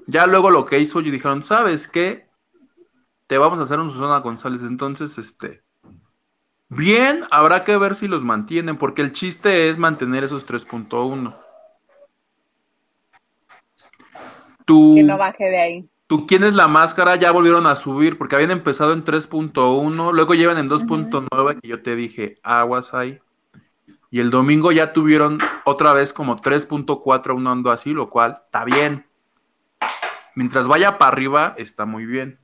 Ya 0.07 0.27
luego 0.27 0.51
lo 0.51 0.65
que 0.65 0.79
hizo 0.79 0.99
y 1.01 1.11
dijeron, 1.11 1.43
¿sabes 1.43 1.87
qué? 1.87 2.27
Te 3.27 3.37
vamos 3.37 3.59
a 3.59 3.63
hacer 3.63 3.79
un 3.79 3.89
Susana 3.91 4.19
González. 4.19 4.61
Entonces, 4.61 5.17
este... 5.17 5.63
Bien, 6.69 7.23
habrá 7.29 7.63
que 7.63 7.77
ver 7.77 7.93
si 7.93 8.07
los 8.07 8.23
mantienen, 8.23 8.77
porque 8.77 9.03
el 9.03 9.11
chiste 9.11 9.69
es 9.69 9.77
mantener 9.77 10.23
esos 10.23 10.47
3.1. 10.47 11.35
Tu, 14.65 14.95
Que 14.95 15.03
no 15.03 15.17
baje 15.17 15.43
de 15.43 15.59
ahí. 15.59 15.89
tu 16.07 16.25
quién 16.25 16.43
es 16.43 16.55
la 16.55 16.67
máscara 16.67 17.15
ya 17.15 17.31
volvieron 17.31 17.67
a 17.67 17.75
subir, 17.75 18.17
porque 18.17 18.35
habían 18.35 18.51
empezado 18.51 18.93
en 18.93 19.03
3.1, 19.03 20.13
luego 20.13 20.33
llevan 20.33 20.57
en 20.57 20.67
2.9, 20.67 21.61
que 21.61 21.67
yo 21.67 21.83
te 21.83 21.95
dije, 21.95 22.39
aguas 22.41 22.93
ahí. 22.93 23.19
Y 24.13 24.19
el 24.19 24.29
domingo 24.29 24.71
ya 24.71 24.93
tuvieron 24.93 25.39
otra 25.65 25.91
vez 25.91 26.13
como 26.13 26.35
3.4, 26.35 27.35
un 27.35 27.47
ando 27.47 27.71
así, 27.71 27.93
lo 27.93 28.11
cual 28.11 28.33
está 28.33 28.63
bien. 28.63 29.07
Mientras 30.35 30.67
vaya 30.67 30.99
para 30.99 31.11
arriba, 31.11 31.55
está 31.57 31.85
muy 31.85 32.05
bien. 32.05 32.37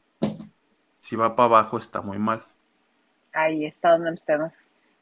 Si 0.97 1.15
va 1.15 1.35
para 1.35 1.45
abajo, 1.45 1.77
está 1.77 2.01
muy 2.01 2.17
mal. 2.17 2.43
Ahí 3.33 3.67
está 3.67 3.91
donde 3.91 4.09
nos 4.09 4.25
tenemos, 4.25 4.53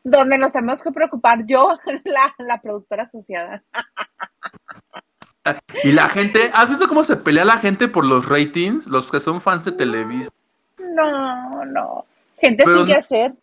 donde 0.03 0.38
nos 0.38 0.51
tenemos 0.51 0.83
que 0.83 0.91
preocupar. 0.91 1.45
Yo, 1.45 1.69
la, 2.03 2.36
la 2.38 2.59
productora 2.62 3.03
asociada. 3.03 3.63
Y 5.86 5.93
la 5.93 6.09
gente, 6.09 6.51
¿has 6.53 6.67
visto 6.67 6.89
cómo 6.89 7.05
se 7.05 7.15
pelea 7.15 7.45
la 7.45 7.59
gente 7.59 7.88
por 7.88 8.03
los 8.03 8.27
ratings? 8.27 8.88
Los 8.88 9.09
que 9.09 9.21
son 9.21 9.39
fans 9.39 9.63
de 9.63 9.71
Televisa. 9.71 10.29
No, 10.79 11.63
no. 11.63 12.05
Gente 12.41 12.65
Pero 12.65 12.79
sin 12.79 12.88
que 12.88 12.91
no- 12.93 13.00
hacer. 13.00 13.33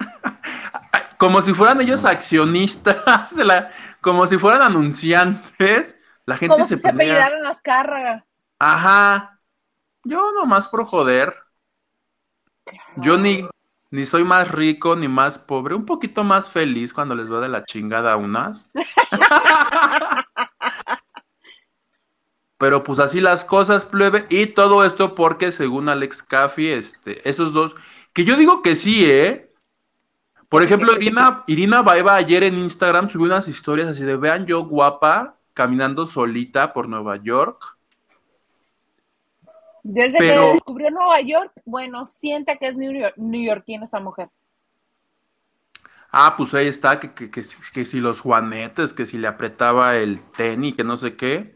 Como 1.18 1.40
si 1.42 1.54
fueran 1.54 1.80
ellos 1.80 2.04
accionistas, 2.04 3.32
la- 3.36 3.70
como 4.00 4.26
si 4.26 4.38
fueran 4.38 4.62
anunciantes. 4.62 5.98
La 6.26 6.36
gente 6.36 6.54
Como 6.54 6.64
se 6.66 6.76
si 6.76 6.82
se 6.82 6.92
pelea. 6.92 7.14
apellidaran 7.26 7.42
las 7.44 7.60
cárragas. 7.60 8.24
Ajá. 8.58 9.40
Yo 10.04 10.32
nomás 10.32 10.68
por 10.68 10.84
joder. 10.84 11.34
Yo 12.96 13.16
ni, 13.16 13.48
ni 13.90 14.06
soy 14.06 14.24
más 14.24 14.50
rico 14.50 14.96
ni 14.96 15.06
más 15.08 15.38
pobre. 15.38 15.74
Un 15.74 15.86
poquito 15.86 16.24
más 16.24 16.50
feliz 16.50 16.92
cuando 16.92 17.14
les 17.14 17.32
va 17.32 17.40
de 17.40 17.48
la 17.48 17.64
chingada 17.64 18.12
a 18.12 18.16
unas. 18.16 18.68
Pero 22.58 22.82
pues 22.82 22.98
así 23.00 23.20
las 23.20 23.44
cosas, 23.44 23.84
plebe. 23.84 24.24
Y 24.30 24.46
todo 24.46 24.84
esto 24.84 25.14
porque 25.14 25.52
según 25.52 25.88
Alex 25.88 26.22
Caffey, 26.22 26.68
este, 26.72 27.28
esos 27.28 27.52
dos, 27.52 27.74
que 28.12 28.24
yo 28.24 28.36
digo 28.36 28.62
que 28.62 28.74
sí, 28.76 29.04
¿eh? 29.10 29.45
Por 30.48 30.62
ejemplo, 30.62 30.94
Irina, 30.94 31.44
Irina 31.46 31.82
Baeva 31.82 32.14
ayer 32.14 32.44
en 32.44 32.56
Instagram 32.56 33.08
subió 33.08 33.26
unas 33.26 33.48
historias 33.48 33.88
así 33.88 34.02
de, 34.04 34.16
vean 34.16 34.46
yo 34.46 34.64
guapa, 34.64 35.36
caminando 35.54 36.06
solita 36.06 36.72
por 36.72 36.88
Nueva 36.88 37.16
York. 37.16 37.60
Desde 39.82 40.18
Pero- 40.18 40.46
que 40.48 40.52
descubrió 40.54 40.90
Nueva 40.90 41.20
York, 41.20 41.52
bueno, 41.64 42.06
siente 42.06 42.56
que 42.58 42.68
es 42.68 42.76
New 42.76 42.92
York, 42.92 43.14
neoyorquina 43.16 43.84
esa 43.84 44.00
mujer. 44.00 44.28
Ah, 46.10 46.34
pues 46.36 46.54
ahí 46.54 46.66
está, 46.66 46.98
que, 46.98 47.12
que, 47.12 47.30
que, 47.30 47.44
si- 47.44 47.56
que 47.72 47.84
si 47.84 48.00
los 48.00 48.20
juanetes, 48.20 48.92
que 48.92 49.04
si 49.06 49.18
le 49.18 49.28
apretaba 49.28 49.96
el 49.96 50.20
tenis, 50.36 50.74
que 50.74 50.84
no 50.84 50.96
sé 50.96 51.16
qué. 51.16 51.54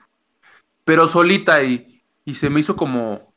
Pero 0.84 1.06
solita 1.06 1.62
y, 1.62 2.02
y 2.24 2.34
se 2.34 2.50
me 2.50 2.60
hizo 2.60 2.76
como 2.76 3.32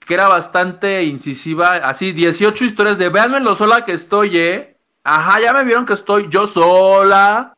que 0.00 0.14
era 0.14 0.28
bastante 0.28 1.02
incisiva, 1.04 1.74
así 1.76 2.12
18 2.12 2.64
historias 2.64 2.98
de 2.98 3.08
véanme 3.10 3.40
lo 3.40 3.54
sola 3.54 3.84
que 3.84 3.92
estoy, 3.92 4.36
¿eh? 4.36 4.76
Ajá, 5.02 5.40
ya 5.40 5.52
me 5.52 5.64
vieron 5.64 5.84
que 5.84 5.94
estoy 5.94 6.28
yo 6.28 6.46
sola. 6.46 7.56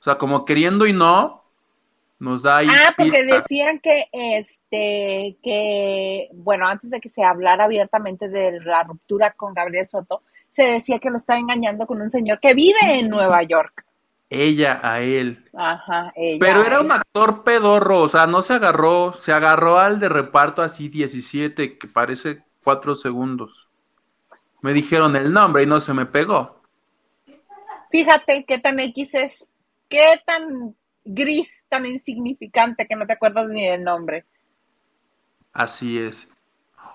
O 0.00 0.04
sea, 0.04 0.18
como 0.18 0.44
queriendo 0.44 0.86
y 0.86 0.92
no, 0.92 1.44
nos 2.18 2.42
da 2.42 2.58
ahí 2.58 2.68
Ah, 2.70 2.94
porque 2.96 3.24
decían 3.24 3.80
que, 3.80 4.06
este, 4.12 5.36
que, 5.42 6.28
bueno, 6.32 6.66
antes 6.66 6.90
de 6.90 7.00
que 7.00 7.08
se 7.08 7.24
hablara 7.24 7.64
abiertamente 7.64 8.28
de 8.28 8.60
la 8.64 8.84
ruptura 8.84 9.32
con 9.32 9.52
Gabriel 9.52 9.88
Soto, 9.88 10.22
se 10.50 10.62
decía 10.62 10.98
que 10.98 11.10
lo 11.10 11.16
estaba 11.16 11.38
engañando 11.38 11.86
con 11.86 12.00
un 12.00 12.08
señor 12.08 12.40
que 12.40 12.54
vive 12.54 12.78
en 12.98 13.08
Nueva 13.08 13.42
York. 13.42 13.84
Ella 14.30 14.80
a 14.82 15.00
él. 15.00 15.44
Ajá, 15.54 16.12
ella. 16.16 16.38
Pero 16.40 16.64
era 16.64 16.80
un 16.80 16.90
actor 16.90 17.44
pedorro, 17.44 18.00
o 18.00 18.08
sea, 18.08 18.26
no 18.26 18.42
se 18.42 18.54
agarró, 18.54 19.12
se 19.12 19.32
agarró 19.32 19.78
al 19.78 20.00
de 20.00 20.08
reparto 20.08 20.62
así 20.62 20.88
17, 20.88 21.78
que 21.78 21.88
parece 21.88 22.42
cuatro 22.64 22.96
segundos. 22.96 23.68
Me 24.62 24.72
dijeron 24.72 25.14
el 25.14 25.32
nombre 25.32 25.62
y 25.62 25.66
no 25.66 25.78
se 25.78 25.94
me 25.94 26.06
pegó. 26.06 26.55
Fíjate 27.90 28.44
qué 28.44 28.58
tan 28.58 28.78
X 28.80 29.14
es, 29.14 29.52
qué 29.88 30.20
tan 30.26 30.76
gris, 31.04 31.64
tan 31.68 31.86
insignificante 31.86 32.86
que 32.86 32.96
no 32.96 33.06
te 33.06 33.14
acuerdas 33.14 33.48
ni 33.48 33.66
del 33.66 33.84
nombre. 33.84 34.24
Así 35.52 35.98
es. 35.98 36.28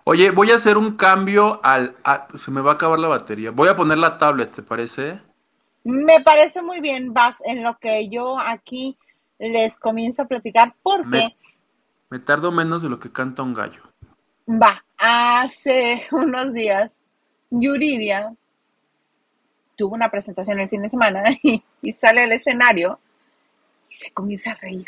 Oye, 0.06 0.32
voy 0.32 0.52
a 0.52 0.56
hacer 0.56 0.78
un 0.78 0.98
cambio 0.98 1.60
al... 1.64 1.98
a- 2.04 2.28
se 2.36 2.52
me 2.52 2.62
va 2.62 2.72
a 2.72 2.76
acabar 2.76 3.00
la 3.00 3.08
batería. 3.10 3.52
Voy 3.52 3.70
a 3.70 3.76
poner 3.76 3.98
la 4.00 4.18
tablet, 4.18 4.52
¿te 4.56 4.64
parece? 4.64 5.22
Me 5.84 6.22
parece 6.22 6.62
muy 6.64 6.82
bien, 6.82 7.14
Vas, 7.14 7.38
en 7.46 7.62
lo 7.64 7.78
que 7.78 8.10
yo 8.10 8.40
aquí 8.40 8.98
les 9.40 9.80
comienzo 9.80 10.24
a 10.24 10.28
platicar, 10.28 10.76
porque 10.84 11.08
Me- 11.08 11.36
Me 12.10 12.20
tardo 12.20 12.52
menos 12.52 12.82
de 12.82 12.90
lo 12.90 13.00
que 13.00 13.12
canta 13.12 13.44
un 13.44 13.54
gallo. 13.54 13.84
va, 14.48 14.84
hace 14.98 16.08
unos 16.12 16.54
días, 16.54 17.00
Yuridia 17.50 18.36
tuvo 19.76 19.96
una 19.96 20.10
presentación 20.10 20.60
el 20.60 20.70
fin 20.70 20.82
de 20.82 20.90
semana 20.90 21.24
y, 21.44 21.64
y 21.82 21.94
sale 21.94 22.24
al 22.24 22.32
escenario 22.32 23.00
y 23.90 23.94
se 23.94 24.12
comienza 24.12 24.52
a 24.52 24.56
reír 24.56 24.88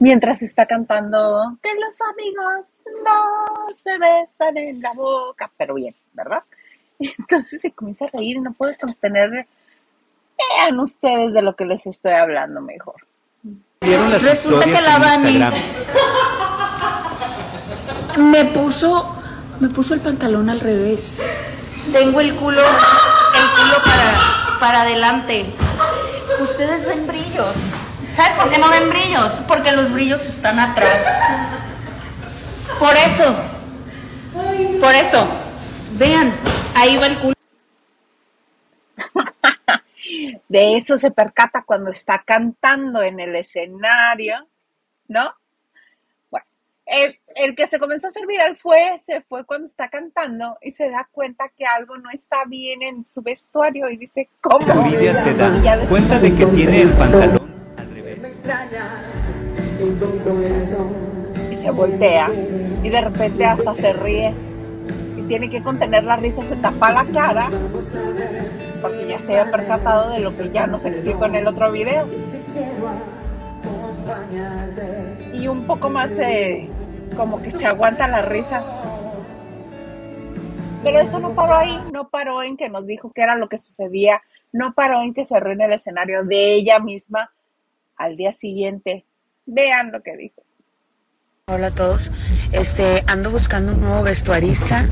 mientras 0.00 0.42
está 0.42 0.66
cantando 0.66 1.56
que 1.62 1.70
los 1.74 1.98
amigos 2.12 2.84
no 3.04 3.72
se 3.72 3.96
besan 3.98 4.56
en 4.58 4.80
la 4.80 4.92
boca, 4.94 5.52
pero 5.56 5.74
bien, 5.74 5.94
¿verdad? 6.12 6.42
Y 6.98 7.14
entonces 7.18 7.60
se 7.60 7.70
comienza 7.70 8.06
a 8.06 8.08
reír 8.08 8.38
y 8.38 8.40
no 8.40 8.52
puede 8.52 8.76
contener. 8.76 9.46
Vean 10.36 10.80
ustedes 10.80 11.34
de 11.34 11.42
lo 11.42 11.54
que 11.54 11.66
les 11.66 11.86
estoy 11.86 12.14
hablando 12.14 12.60
mejor. 12.60 13.06
Vieron 13.82 14.10
las 14.10 14.24
Resulta 14.24 14.66
historias 14.66 14.84
que 14.84 14.88
la 14.88 15.14
Instagram. 15.14 15.54
Me 18.30 18.44
puso, 18.46 19.16
me 19.60 19.68
puso 19.68 19.94
el 19.94 20.00
pantalón 20.00 20.50
al 20.50 20.58
revés. 20.58 21.22
Tengo 21.92 22.20
el 22.20 22.34
culo, 22.36 22.62
el 22.62 23.50
culo 23.50 23.82
para, 23.84 24.58
para 24.60 24.80
adelante. 24.82 25.52
Ustedes 26.40 26.86
ven 26.86 27.06
brillos. 27.06 27.54
¿Sabes 28.14 28.36
por 28.36 28.50
qué 28.50 28.58
no 28.58 28.68
ven 28.70 28.88
brillos? 28.90 29.32
Porque 29.48 29.72
los 29.72 29.92
brillos 29.92 30.24
están 30.26 30.60
atrás. 30.60 31.04
Por 32.78 32.96
eso. 32.96 33.34
Por 34.80 34.94
eso. 34.94 35.26
Vean, 35.92 36.32
ahí 36.74 36.96
va 36.96 37.06
el 37.06 37.18
culo. 37.18 37.34
De 40.48 40.76
eso 40.76 40.96
se 40.96 41.10
percata 41.10 41.62
cuando 41.64 41.90
está 41.90 42.22
cantando 42.24 43.02
en 43.02 43.20
el 43.20 43.36
escenario, 43.36 44.48
¿no? 45.08 45.34
El, 46.92 47.16
el 47.36 47.54
que 47.54 47.68
se 47.68 47.78
comenzó 47.78 48.08
a 48.08 48.10
hacer 48.10 48.26
viral 48.26 48.56
fue, 48.56 48.98
se 48.98 49.20
fue 49.20 49.44
cuando 49.44 49.66
está 49.66 49.88
cantando 49.88 50.58
y 50.60 50.72
se 50.72 50.90
da 50.90 51.08
cuenta 51.12 51.48
que 51.56 51.64
algo 51.64 51.96
no 51.98 52.10
está 52.10 52.38
bien 52.48 52.82
en 52.82 53.06
su 53.06 53.22
vestuario 53.22 53.88
y 53.90 53.96
dice, 53.96 54.28
¿cómo? 54.40 54.66
Yuridia 54.66 55.14
se 55.14 55.32
da 55.34 55.56
Y 55.56 55.62
ya 55.62 55.76
después- 55.76 55.88
cuenta 56.02 56.18
de 56.18 56.34
que 56.34 56.46
tiene 56.46 56.82
el 56.82 56.88
pantalón 56.90 57.52
al 57.76 57.90
revés. 57.94 58.44
y 61.52 61.56
se 61.56 61.70
voltea 61.70 62.28
y 62.82 62.88
de 62.88 63.00
repente 63.00 63.44
hasta 63.44 63.72
se 63.74 63.92
ríe 63.92 64.34
y 65.16 65.22
tiene 65.22 65.48
que 65.48 65.62
contener 65.62 66.02
la 66.04 66.16
risa, 66.16 66.44
se 66.44 66.56
tapa 66.56 66.90
la 66.92 67.04
cara 67.12 67.50
porque 68.82 69.06
ya 69.06 69.18
se 69.20 69.38
había 69.38 69.52
percatado 69.52 70.10
de 70.10 70.20
lo 70.20 70.36
que 70.36 70.48
ya 70.48 70.66
nos 70.66 70.86
explicó 70.86 71.26
en 71.26 71.36
el 71.36 71.46
otro 71.46 71.70
video. 71.70 72.08
Y 75.34 75.46
un 75.48 75.66
poco 75.66 75.90
más 75.90 76.18
eh, 76.18 76.68
como 77.16 77.40
que 77.42 77.50
se 77.50 77.66
aguanta 77.66 78.08
la 78.08 78.22
risa. 78.22 78.64
Pero 80.82 81.00
eso 81.00 81.18
no 81.18 81.34
paró 81.34 81.56
ahí, 81.56 81.78
no 81.92 82.08
paró 82.08 82.42
en 82.42 82.56
que 82.56 82.68
nos 82.68 82.86
dijo 82.86 83.12
qué 83.12 83.22
era 83.22 83.36
lo 83.36 83.48
que 83.48 83.58
sucedía, 83.58 84.22
no 84.52 84.74
paró 84.74 85.02
en 85.02 85.12
que 85.12 85.24
se 85.24 85.36
en 85.36 85.60
el 85.60 85.72
escenario 85.72 86.24
de 86.24 86.52
ella 86.54 86.78
misma 86.78 87.30
al 87.96 88.16
día 88.16 88.32
siguiente. 88.32 89.04
Vean 89.44 89.92
lo 89.92 90.02
que 90.02 90.16
dijo. 90.16 90.42
Hola 91.46 91.68
a 91.68 91.74
todos. 91.74 92.10
Este, 92.52 93.02
ando 93.06 93.30
buscando 93.30 93.72
un 93.72 93.80
nuevo 93.80 94.02
vestuarista 94.02 94.88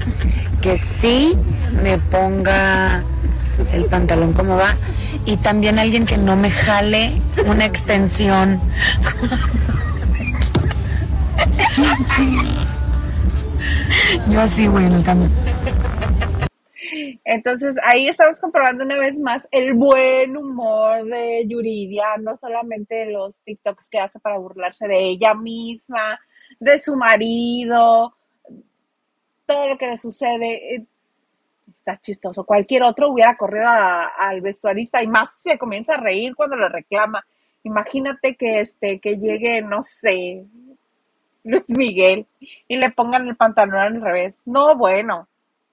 que 0.60 0.76
sí 0.76 1.36
me 1.82 1.98
ponga 1.98 3.02
el 3.72 3.84
pantalón 3.86 4.32
como 4.32 4.56
va 4.56 4.74
y 5.24 5.36
también 5.36 5.78
alguien 5.78 6.06
que 6.06 6.18
no 6.18 6.36
me 6.36 6.50
jale 6.50 7.12
una 7.46 7.64
extensión. 7.64 8.60
Yo 14.30 14.40
así, 14.40 14.66
güey, 14.66 14.86
el 14.86 15.04
cambio. 15.04 15.28
Entonces 17.24 17.76
ahí 17.84 18.08
estamos 18.08 18.40
comprobando 18.40 18.84
una 18.84 18.96
vez 18.98 19.18
más 19.18 19.46
el 19.50 19.74
buen 19.74 20.36
humor 20.36 21.04
de 21.04 21.44
Yuridia, 21.46 22.16
no 22.18 22.34
solamente 22.36 23.10
los 23.10 23.42
TikToks 23.42 23.90
que 23.90 23.98
hace 23.98 24.18
para 24.20 24.38
burlarse 24.38 24.86
de 24.88 24.98
ella 24.98 25.34
misma, 25.34 26.18
de 26.58 26.78
su 26.78 26.96
marido, 26.96 28.14
todo 29.44 29.68
lo 29.68 29.76
que 29.76 29.88
le 29.88 29.98
sucede. 29.98 30.74
eh, 30.76 30.86
Está 31.68 31.98
chistoso. 32.00 32.44
Cualquier 32.44 32.82
otro 32.82 33.10
hubiera 33.10 33.36
corrido 33.36 33.66
al 33.66 34.40
vestuarista 34.42 35.02
y 35.02 35.06
más 35.06 35.40
se 35.40 35.56
comienza 35.58 35.94
a 35.94 36.00
reír 36.00 36.34
cuando 36.34 36.56
le 36.56 36.68
reclama. 36.68 37.24
Imagínate 37.62 38.36
que 38.36 38.60
este, 38.60 39.00
que 39.00 39.16
llegue, 39.16 39.62
no 39.62 39.80
sé, 39.82 40.44
Luis 41.44 41.68
Miguel 41.68 42.26
y 42.68 42.76
le 42.76 42.90
pongan 42.90 43.28
el 43.28 43.36
pantalón 43.36 43.76
al 43.76 44.00
revés. 44.00 44.42
No, 44.46 44.76
bueno, 44.76 45.28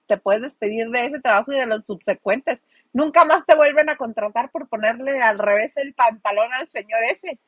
te 0.06 0.16
puedes 0.16 0.42
despedir 0.42 0.88
de 0.90 1.06
ese 1.06 1.20
trabajo 1.20 1.52
y 1.52 1.56
de 1.56 1.66
los 1.66 1.86
subsecuentes. 1.86 2.62
Nunca 2.92 3.24
más 3.24 3.44
te 3.46 3.54
vuelven 3.56 3.90
a 3.90 3.96
contratar 3.96 4.50
por 4.50 4.68
ponerle 4.68 5.20
al 5.20 5.38
revés 5.38 5.76
el 5.76 5.94
pantalón 5.94 6.52
al 6.52 6.68
señor 6.68 7.00
ese. 7.10 7.38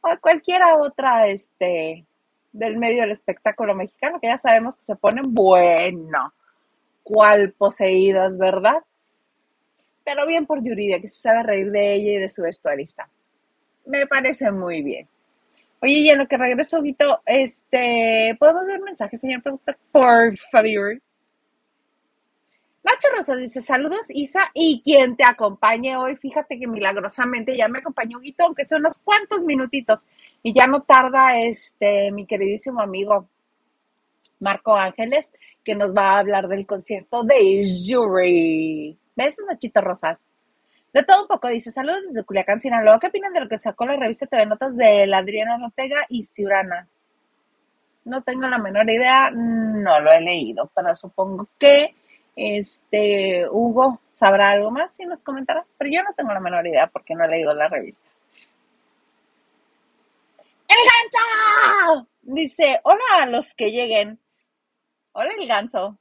O 0.00 0.08
a 0.08 0.16
cualquiera 0.18 0.76
otra, 0.78 1.28
este, 1.28 2.06
del 2.52 2.78
medio 2.78 3.02
del 3.02 3.10
espectáculo 3.12 3.74
mexicano, 3.74 4.20
que 4.20 4.28
ya 4.28 4.38
sabemos 4.38 4.76
que 4.76 4.84
se 4.84 4.96
ponen 4.96 5.34
bueno. 5.34 6.32
cual 7.02 7.52
poseídas, 7.52 8.38
¿verdad? 8.38 8.82
Pero 10.04 10.26
bien 10.26 10.46
por 10.46 10.62
Yuridia, 10.62 11.00
que 11.00 11.08
se 11.08 11.22
sabe 11.22 11.42
reír 11.42 11.70
de 11.70 11.94
ella 11.94 12.12
y 12.12 12.18
de 12.18 12.28
su 12.28 12.42
vestuarista. 12.42 13.08
Me 13.86 14.06
parece 14.06 14.50
muy 14.52 14.82
bien. 14.82 15.08
Oye, 15.80 15.92
y 15.92 16.08
en 16.10 16.18
lo 16.18 16.28
que 16.28 16.38
regreso, 16.38 16.78
Huguito, 16.78 17.20
este, 17.26 18.36
¿podemos 18.38 18.66
ver 18.66 18.80
mensajes, 18.80 19.20
señor 19.20 19.42
productor? 19.42 19.76
Por 19.92 20.36
favor. 20.38 21.00
Nacho 22.82 23.08
Rosas 23.16 23.38
dice, 23.38 23.62
saludos 23.62 24.08
Isa 24.10 24.40
y 24.52 24.82
quien 24.82 25.16
te 25.16 25.24
acompañe 25.24 25.96
hoy, 25.96 26.16
fíjate 26.16 26.58
que 26.58 26.66
milagrosamente 26.66 27.56
ya 27.56 27.66
me 27.66 27.78
acompañó 27.78 28.18
Huguito, 28.18 28.44
aunque 28.44 28.66
sea 28.66 28.76
unos 28.76 28.98
cuantos 28.98 29.42
minutitos, 29.42 30.06
y 30.42 30.52
ya 30.52 30.66
no 30.66 30.82
tarda 30.82 31.40
este, 31.40 32.12
mi 32.12 32.26
queridísimo 32.26 32.82
amigo 32.82 33.26
Marco 34.38 34.76
Ángeles, 34.76 35.32
que 35.64 35.74
nos 35.74 35.94
va 35.94 36.10
a 36.10 36.18
hablar 36.18 36.46
del 36.48 36.66
concierto 36.66 37.24
de 37.24 37.62
Yuri. 37.64 38.98
Besos, 39.16 39.46
Nachito 39.48 39.80
Rosas. 39.80 40.20
De 40.94 41.02
todo 41.02 41.22
un 41.22 41.28
poco, 41.28 41.48
dice, 41.48 41.72
saludos 41.72 42.02
desde 42.06 42.22
Culiacán, 42.22 42.60
Sinaloa. 42.60 43.00
¿Qué 43.00 43.08
opinan 43.08 43.32
de 43.32 43.40
lo 43.40 43.48
que 43.48 43.58
sacó 43.58 43.84
la 43.84 43.96
revista 43.96 44.26
TV 44.26 44.46
Notas 44.46 44.76
de 44.76 45.08
la 45.08 45.18
Adriana 45.18 45.58
Ortega 45.66 45.96
y 46.08 46.22
Ciurana? 46.22 46.86
No 48.04 48.22
tengo 48.22 48.46
la 48.46 48.58
menor 48.58 48.88
idea, 48.88 49.28
no 49.32 49.98
lo 49.98 50.12
he 50.12 50.20
leído, 50.20 50.70
pero 50.72 50.94
supongo 50.94 51.48
que 51.58 51.96
este 52.36 53.44
Hugo 53.50 54.02
sabrá 54.08 54.50
algo 54.50 54.70
más 54.70 55.00
y 55.00 55.06
nos 55.06 55.24
comentará, 55.24 55.66
pero 55.76 55.90
yo 55.92 56.00
no 56.04 56.14
tengo 56.14 56.32
la 56.32 56.38
menor 56.38 56.64
idea 56.64 56.86
porque 56.86 57.16
no 57.16 57.24
he 57.24 57.28
leído 57.28 57.52
la 57.54 57.66
revista. 57.66 58.08
¡El 60.68 60.76
ganso! 60.76 62.08
Dice, 62.22 62.80
hola 62.84 63.22
a 63.22 63.26
los 63.26 63.52
que 63.54 63.72
lleguen. 63.72 64.20
Hola 65.10 65.32
el 65.36 65.48
ganso. 65.48 65.98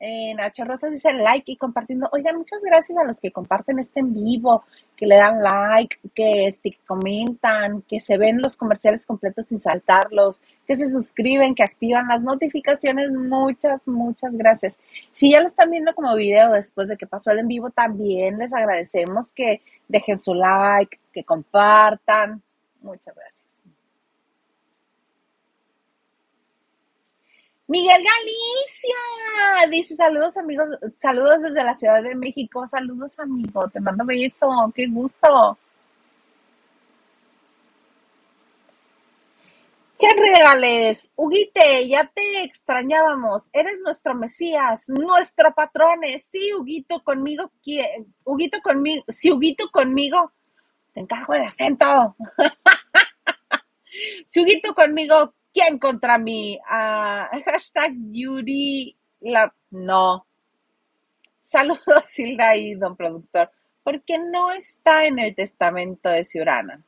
Eh, 0.00 0.32
Nacho 0.34 0.64
Rosas 0.64 0.92
dice 0.92 1.12
like 1.12 1.50
y 1.50 1.56
compartiendo. 1.56 2.08
Oigan, 2.12 2.36
muchas 2.36 2.62
gracias 2.62 2.96
a 2.98 3.04
los 3.04 3.18
que 3.18 3.32
comparten 3.32 3.78
este 3.78 4.00
en 4.00 4.14
vivo, 4.14 4.64
que 4.96 5.06
le 5.06 5.16
dan 5.16 5.42
like, 5.42 5.98
que, 6.14 6.46
este, 6.46 6.70
que 6.70 6.78
comentan, 6.86 7.82
que 7.82 7.98
se 7.98 8.16
ven 8.16 8.40
los 8.40 8.56
comerciales 8.56 9.06
completos 9.06 9.46
sin 9.46 9.58
saltarlos, 9.58 10.40
que 10.66 10.76
se 10.76 10.88
suscriben, 10.88 11.54
que 11.54 11.64
activan 11.64 12.08
las 12.08 12.22
notificaciones. 12.22 13.10
Muchas, 13.10 13.88
muchas 13.88 14.32
gracias. 14.32 14.78
Si 15.12 15.30
ya 15.32 15.40
lo 15.40 15.46
están 15.46 15.70
viendo 15.70 15.94
como 15.94 16.14
video 16.14 16.52
después 16.52 16.88
de 16.88 16.96
que 16.96 17.06
pasó 17.06 17.32
el 17.32 17.40
en 17.40 17.48
vivo, 17.48 17.70
también 17.70 18.38
les 18.38 18.52
agradecemos 18.52 19.32
que 19.32 19.62
dejen 19.88 20.18
su 20.18 20.34
like, 20.34 20.98
que 21.12 21.24
compartan. 21.24 22.42
Muchas 22.80 23.14
gracias. 23.14 23.37
Miguel 27.68 28.02
Galicia 28.02 29.68
dice 29.70 29.94
saludos 29.94 30.38
amigos, 30.38 30.68
saludos 30.96 31.42
desde 31.42 31.62
la 31.62 31.74
Ciudad 31.74 32.02
de 32.02 32.14
México, 32.14 32.66
saludos 32.66 33.18
amigo, 33.18 33.68
te 33.68 33.78
mando 33.78 34.06
beso, 34.06 34.48
qué 34.74 34.86
gusto. 34.86 35.58
¿Qué 39.98 40.06
regales? 40.14 41.12
Huguite, 41.14 41.86
ya 41.88 42.06
te 42.06 42.42
extrañábamos, 42.42 43.50
eres 43.52 43.80
nuestro 43.80 44.14
Mesías, 44.14 44.88
nuestro 44.88 45.52
patrones, 45.54 46.24
sí, 46.24 46.54
Huguito 46.54 47.02
conmigo, 47.04 47.52
Huguito 48.24 48.60
conmigo, 48.62 49.04
sí, 49.08 49.30
Huguito 49.30 49.68
conmigo, 49.70 50.32
te 50.94 51.00
encargo 51.00 51.34
el 51.34 51.42
acento. 51.42 52.16
Si 54.26 54.40
Huguito 54.40 54.74
conmigo, 54.74 55.34
¿quién 55.52 55.78
contra 55.78 56.18
mí? 56.18 56.58
Ah, 56.66 57.30
hashtag 57.46 57.92
Yuri 58.10 58.96
la... 59.20 59.52
No. 59.70 60.26
Saludos, 61.40 62.18
Hilda 62.18 62.56
y 62.56 62.74
don 62.74 62.96
productor. 62.96 63.50
Porque 63.82 64.18
no 64.18 64.50
está 64.52 65.06
en 65.06 65.18
el 65.18 65.34
testamento 65.34 66.08
de 66.08 66.24
Ciurana. 66.24 66.82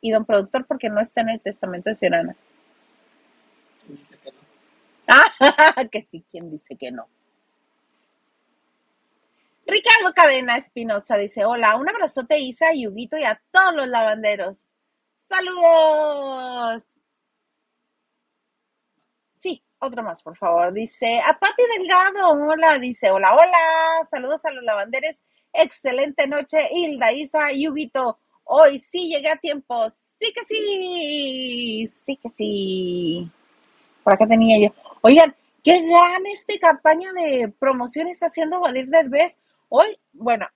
Y 0.00 0.10
don 0.10 0.24
productor, 0.24 0.66
porque 0.66 0.88
no 0.88 1.00
está 1.00 1.22
en 1.22 1.30
el 1.30 1.40
testamento 1.40 1.90
de 1.90 1.96
Ciurana. 1.96 2.36
Dice 3.88 4.16
que 4.22 4.32
no. 4.32 4.38
Ah, 5.08 5.84
que 5.90 6.02
sí, 6.02 6.24
¿quién 6.30 6.50
dice 6.50 6.76
que 6.76 6.90
no? 6.90 7.08
Ricardo 9.66 10.12
Cadena 10.14 10.56
Espinosa 10.56 11.16
dice, 11.16 11.44
hola, 11.44 11.76
un 11.76 11.88
abrazote 11.88 12.38
Isa 12.38 12.74
y 12.74 12.86
Huguito 12.86 13.16
y 13.16 13.24
a 13.24 13.40
todos 13.50 13.74
los 13.74 13.88
lavanderos. 13.88 14.68
¡Saludos! 15.16 16.91
Sí, 19.82 19.86
otro 19.86 20.02
más, 20.02 20.22
por 20.22 20.36
favor. 20.36 20.72
Dice, 20.72 21.18
a 21.18 21.38
Pati 21.38 21.62
Delgado, 21.76 22.30
hola, 22.30 22.78
dice, 22.78 23.10
hola, 23.10 23.34
hola, 23.34 24.06
saludos 24.08 24.44
a 24.44 24.52
los 24.52 24.62
lavanderes, 24.64 25.22
excelente 25.52 26.26
noche, 26.28 26.68
Hilda, 26.70 27.12
Isa 27.12 27.52
y 27.52 27.68
Huguito. 27.68 28.18
Hoy 28.44 28.78
sí 28.78 29.08
llegué 29.08 29.30
a 29.30 29.36
tiempo, 29.36 29.88
sí 29.90 30.32
que 30.34 30.44
sí, 30.44 31.86
sí 31.88 32.16
que 32.16 32.28
sí. 32.28 33.30
Por 34.04 34.12
acá 34.12 34.26
tenía 34.26 34.58
yo. 34.68 34.74
Oigan, 35.00 35.34
qué 35.62 35.80
gran 35.80 36.26
este 36.26 36.58
campaña 36.58 37.12
de 37.12 37.52
promoción 37.58 38.08
está 38.08 38.26
haciendo 38.26 38.60
Vadir 38.60 38.88
Derbez. 38.88 39.38
Hoy, 39.68 39.98
bueno, 40.12 40.46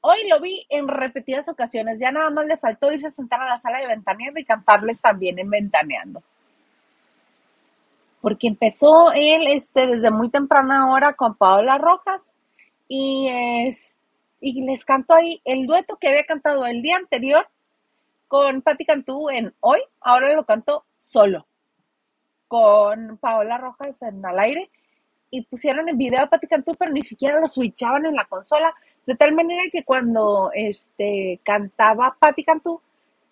hoy 0.00 0.28
lo 0.28 0.40
vi 0.40 0.66
en 0.70 0.88
repetidas 0.88 1.48
ocasiones. 1.48 1.98
Ya 1.98 2.10
nada 2.12 2.30
más 2.30 2.46
le 2.46 2.56
faltó 2.56 2.92
irse 2.92 3.06
a 3.08 3.10
sentar 3.10 3.40
a 3.40 3.48
la 3.48 3.56
sala 3.56 3.80
de 3.80 3.86
Ventaneando 3.86 4.40
y 4.40 4.44
cantarles 4.44 5.00
también 5.00 5.38
en 5.38 5.50
Ventaneando. 5.50 6.22
Porque 8.20 8.48
empezó 8.48 9.12
él 9.12 9.46
este, 9.48 9.86
desde 9.86 10.10
muy 10.10 10.30
temprana 10.30 10.92
hora 10.92 11.14
con 11.14 11.36
Paola 11.36 11.78
Rojas 11.78 12.34
y, 12.88 13.28
es- 13.30 14.00
y 14.40 14.62
les 14.62 14.84
cantó 14.84 15.14
ahí 15.14 15.40
el 15.44 15.66
dueto 15.66 15.96
que 15.96 16.08
había 16.08 16.24
cantado 16.24 16.66
el 16.66 16.82
día 16.82 16.96
anterior 16.96 17.48
con 18.26 18.60
Patti 18.62 18.84
Cantú 18.84 19.30
en 19.30 19.54
Hoy, 19.60 19.80
ahora 20.00 20.34
lo 20.34 20.44
cantó 20.44 20.84
solo 20.96 21.46
con 22.46 23.18
Paola 23.18 23.58
Rojas 23.58 24.02
en 24.02 24.24
al 24.24 24.38
aire 24.38 24.70
y 25.30 25.42
pusieron 25.44 25.88
el 25.88 25.96
video 25.96 26.22
a 26.22 26.26
Patti 26.26 26.46
Cantú, 26.46 26.74
pero 26.78 26.92
ni 26.92 27.02
siquiera 27.02 27.38
lo 27.40 27.46
switchaban 27.46 28.06
en 28.06 28.14
la 28.14 28.24
consola, 28.24 28.74
de 29.06 29.14
tal 29.14 29.34
manera 29.34 29.62
que 29.70 29.84
cuando 29.84 30.50
este 30.54 31.40
cantaba 31.44 32.16
Patti 32.18 32.44
Cantú, 32.44 32.80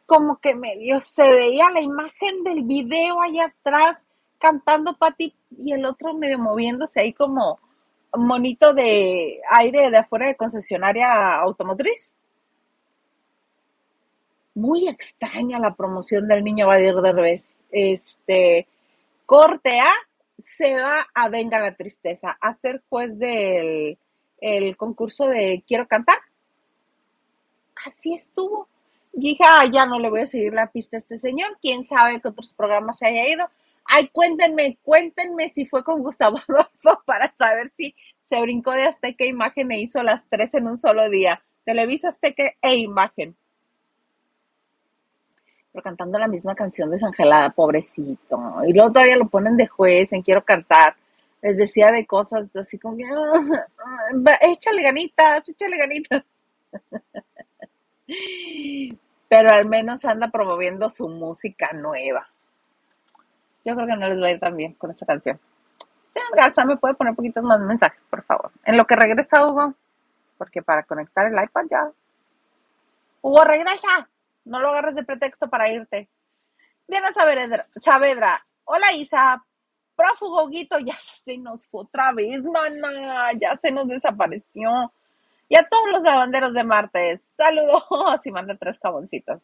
como 0.05 0.39
que 0.39 0.55
medio 0.55 1.01
se 1.01 1.33
veía 1.35 1.71
la 1.71 1.81
imagen 1.81 2.45
del 2.45 2.63
video 2.63 3.21
allá 3.21 3.47
atrás 3.47 4.07
cantando 4.39 4.97
Patti 4.97 5.35
y 5.59 5.73
el 5.73 5.85
otro 5.85 6.15
medio 6.15 6.39
moviéndose 6.39 7.01
ahí 7.01 7.13
como 7.13 7.59
monito 8.15 8.73
de 8.75 9.41
aire 9.51 9.91
de 9.91 9.99
afuera 9.99 10.27
de 10.27 10.37
concesionaria 10.37 11.35
automotriz. 11.35 12.17
Muy 14.55 14.89
extraña 14.89 15.59
la 15.59 15.75
promoción 15.75 16.27
del 16.29 16.43
niño 16.43 16.67
Badir 16.67 16.95
Derbez. 16.95 17.59
Este, 17.71 18.67
corte 19.27 19.81
A, 19.81 19.93
se 20.39 20.79
va 20.79 21.07
a 21.15 21.29
Venga 21.29 21.61
la 21.61 21.75
Tristeza, 21.75 22.37
a 22.41 22.55
ser 22.55 22.83
juez 22.89 23.19
del 23.19 23.99
el 24.41 24.77
concurso 24.77 25.29
de 25.29 25.65
Quiero 25.67 25.87
Cantar. 25.89 26.19
Así 27.85 28.15
estuvo. 28.15 28.69
Dije, 29.13 29.45
ya 29.73 29.87
no 29.87 29.99
le 29.99 30.11
voy 30.11 30.21
a 30.21 30.27
seguir 30.27 30.53
la 30.53 30.71
pista 30.71 30.97
a 30.97 30.99
este 30.99 31.19
señor. 31.19 31.59
Quién 31.61 31.85
sabe 31.85 32.21
que 32.21 32.29
otros 32.29 32.53
programas 32.53 32.99
se 32.99 33.07
haya 33.07 33.29
ido. 33.29 33.49
Ay, 33.89 34.09
cuéntenme, 34.09 34.79
cuéntenme 34.83 35.49
si 35.49 35.67
fue 35.67 35.85
con 35.85 36.03
Gustavo 36.03 36.39
Adolfo 36.39 37.03
para 37.07 37.31
saber 37.31 37.69
si 37.69 37.95
se 38.23 38.41
brincó 38.41 38.73
de 38.73 38.83
Azteca 38.83 39.25
Imagen 39.25 39.71
e 39.73 39.81
hizo 39.81 40.03
las 40.03 40.27
tres 40.29 40.55
en 40.55 40.67
un 40.67 40.79
solo 40.79 41.09
día. 41.09 41.43
Televisa, 41.65 42.09
Azteca 42.09 42.53
e 42.61 42.77
Imagen. 42.77 43.37
Pero 45.73 45.83
cantando 45.83 46.19
la 46.19 46.29
misma 46.29 46.55
canción 46.55 46.91
desangelada, 46.91 47.51
pobrecito. 47.51 48.39
Y 48.67 48.73
luego 48.73 48.93
todavía 48.93 49.17
lo 49.17 49.29
ponen 49.29 49.57
de 49.57 49.67
juez 49.67 50.13
en 50.13 50.23
Quiero 50.23 50.45
Cantar. 50.45 50.97
Les 51.43 51.59
decía 51.59 51.93
de 51.93 52.07
cosas 52.07 52.55
así 52.57 52.79
como, 52.79 52.97
"Ah, 53.05 53.67
ah, 53.79 54.39
échale 54.41 54.83
ganitas, 54.83 55.49
échale 55.49 55.77
ganitas. 55.77 56.25
Pero 59.29 59.51
al 59.51 59.69
menos 59.69 60.05
anda 60.05 60.31
promoviendo 60.31 60.89
su 60.89 61.09
música 61.09 61.71
nueva. 61.73 62.29
Yo 63.67 63.75
creo 63.75 63.89
que 63.89 63.97
no 63.97 64.09
les 64.09 64.23
va 64.23 64.29
a 64.29 64.31
ir 64.31 64.39
tan 64.39 64.57
bien 64.57 64.75
con 64.75 64.93
esta 64.93 65.05
canción. 65.05 65.41
Señor 66.09 66.37
Garza, 66.37 66.65
¿me 66.65 66.77
puede 66.77 66.95
poner 66.95 67.17
poquitos 67.17 67.43
más 67.43 67.59
mensajes, 67.59 68.01
por 68.09 68.23
favor? 68.23 68.53
En 68.65 68.77
lo 68.77 68.87
que 68.87 68.95
regresa 68.95 69.45
Hugo, 69.45 69.75
porque 70.39 70.63
para 70.63 70.85
conectar 70.85 71.27
el 71.27 71.35
iPad 71.35 71.65
ya. 71.69 71.91
Hugo, 73.23 73.43
regresa. 73.43 74.09
No 74.45 74.61
lo 74.61 74.69
agarres 74.69 74.95
de 74.95 75.03
pretexto 75.03 75.51
para 75.51 75.69
irte. 75.69 76.09
Diana 76.87 77.11
Saavedra, 77.11 77.67
Saavedra. 77.77 78.47
Hola 78.67 78.93
Isa, 78.93 79.45
prófugo 79.97 80.47
Guito, 80.47 80.79
ya 80.79 80.97
se 81.03 81.37
nos 81.37 81.67
fue 81.67 81.81
otra 81.83 82.13
vez, 82.13 82.45
mana, 82.45 83.33
ya 83.33 83.57
se 83.57 83.73
nos 83.73 83.89
desapareció. 83.89 84.93
Y 85.49 85.57
a 85.57 85.69
todos 85.69 85.89
los 85.91 86.05
lavanderos 86.05 86.55
de 86.55 86.63
martes, 86.63 87.27
saludos 87.35 87.85
y 88.27 88.31
manda 88.31 88.55
tres 88.55 88.79
caboncitos. 88.79 89.41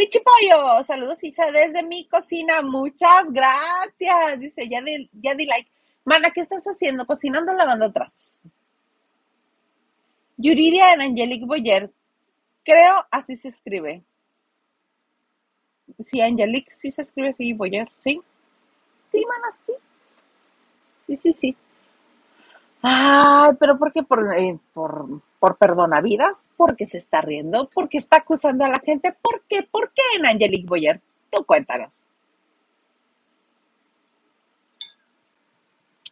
Pichipollo, 0.00 0.82
saludos 0.82 1.22
Isa 1.24 1.52
desde 1.52 1.82
mi 1.82 2.08
cocina, 2.08 2.62
muchas 2.62 3.30
gracias. 3.30 4.40
Dice, 4.40 4.66
ya 4.66 4.80
di, 4.80 5.10
ya 5.12 5.34
di 5.34 5.44
like. 5.44 5.70
Mana, 6.06 6.30
¿qué 6.30 6.40
estás 6.40 6.64
haciendo? 6.64 7.04
Cocinando 7.04 7.52
lavando 7.52 7.92
trastes. 7.92 8.40
Yuridia 10.38 10.94
Angelique 10.94 11.44
Boyer, 11.44 11.92
creo 12.64 13.06
así 13.10 13.36
se 13.36 13.48
escribe. 13.48 14.02
Sí, 15.98 16.22
Angelique 16.22 16.70
sí 16.70 16.90
se 16.90 17.02
escribe 17.02 17.28
así, 17.28 17.52
Boyer, 17.52 17.86
¿sí? 17.98 18.22
Sí, 19.12 19.26
manas, 19.26 19.58
sí. 19.66 19.72
Sí, 20.96 21.16
sí, 21.16 21.32
sí. 21.34 21.56
Ay, 22.80 23.52
pero 23.60 23.78
¿por 23.78 23.92
qué? 23.92 24.02
Por, 24.02 24.34
eh, 24.34 24.58
por, 24.72 25.20
por 25.40 25.56
perdonavidas, 25.56 26.50
porque 26.56 26.86
se 26.86 26.98
está 26.98 27.22
riendo, 27.22 27.68
porque 27.74 27.98
está 27.98 28.18
acusando 28.18 28.64
a 28.64 28.68
la 28.68 28.78
gente. 28.84 29.16
¿Por 29.20 29.42
qué? 29.48 29.62
¿Por 29.62 29.90
qué 29.92 30.02
en 30.16 30.26
Angelique 30.26 30.68
Boyer? 30.68 31.00
Tú 31.30 31.44
cuéntanos. 31.44 32.04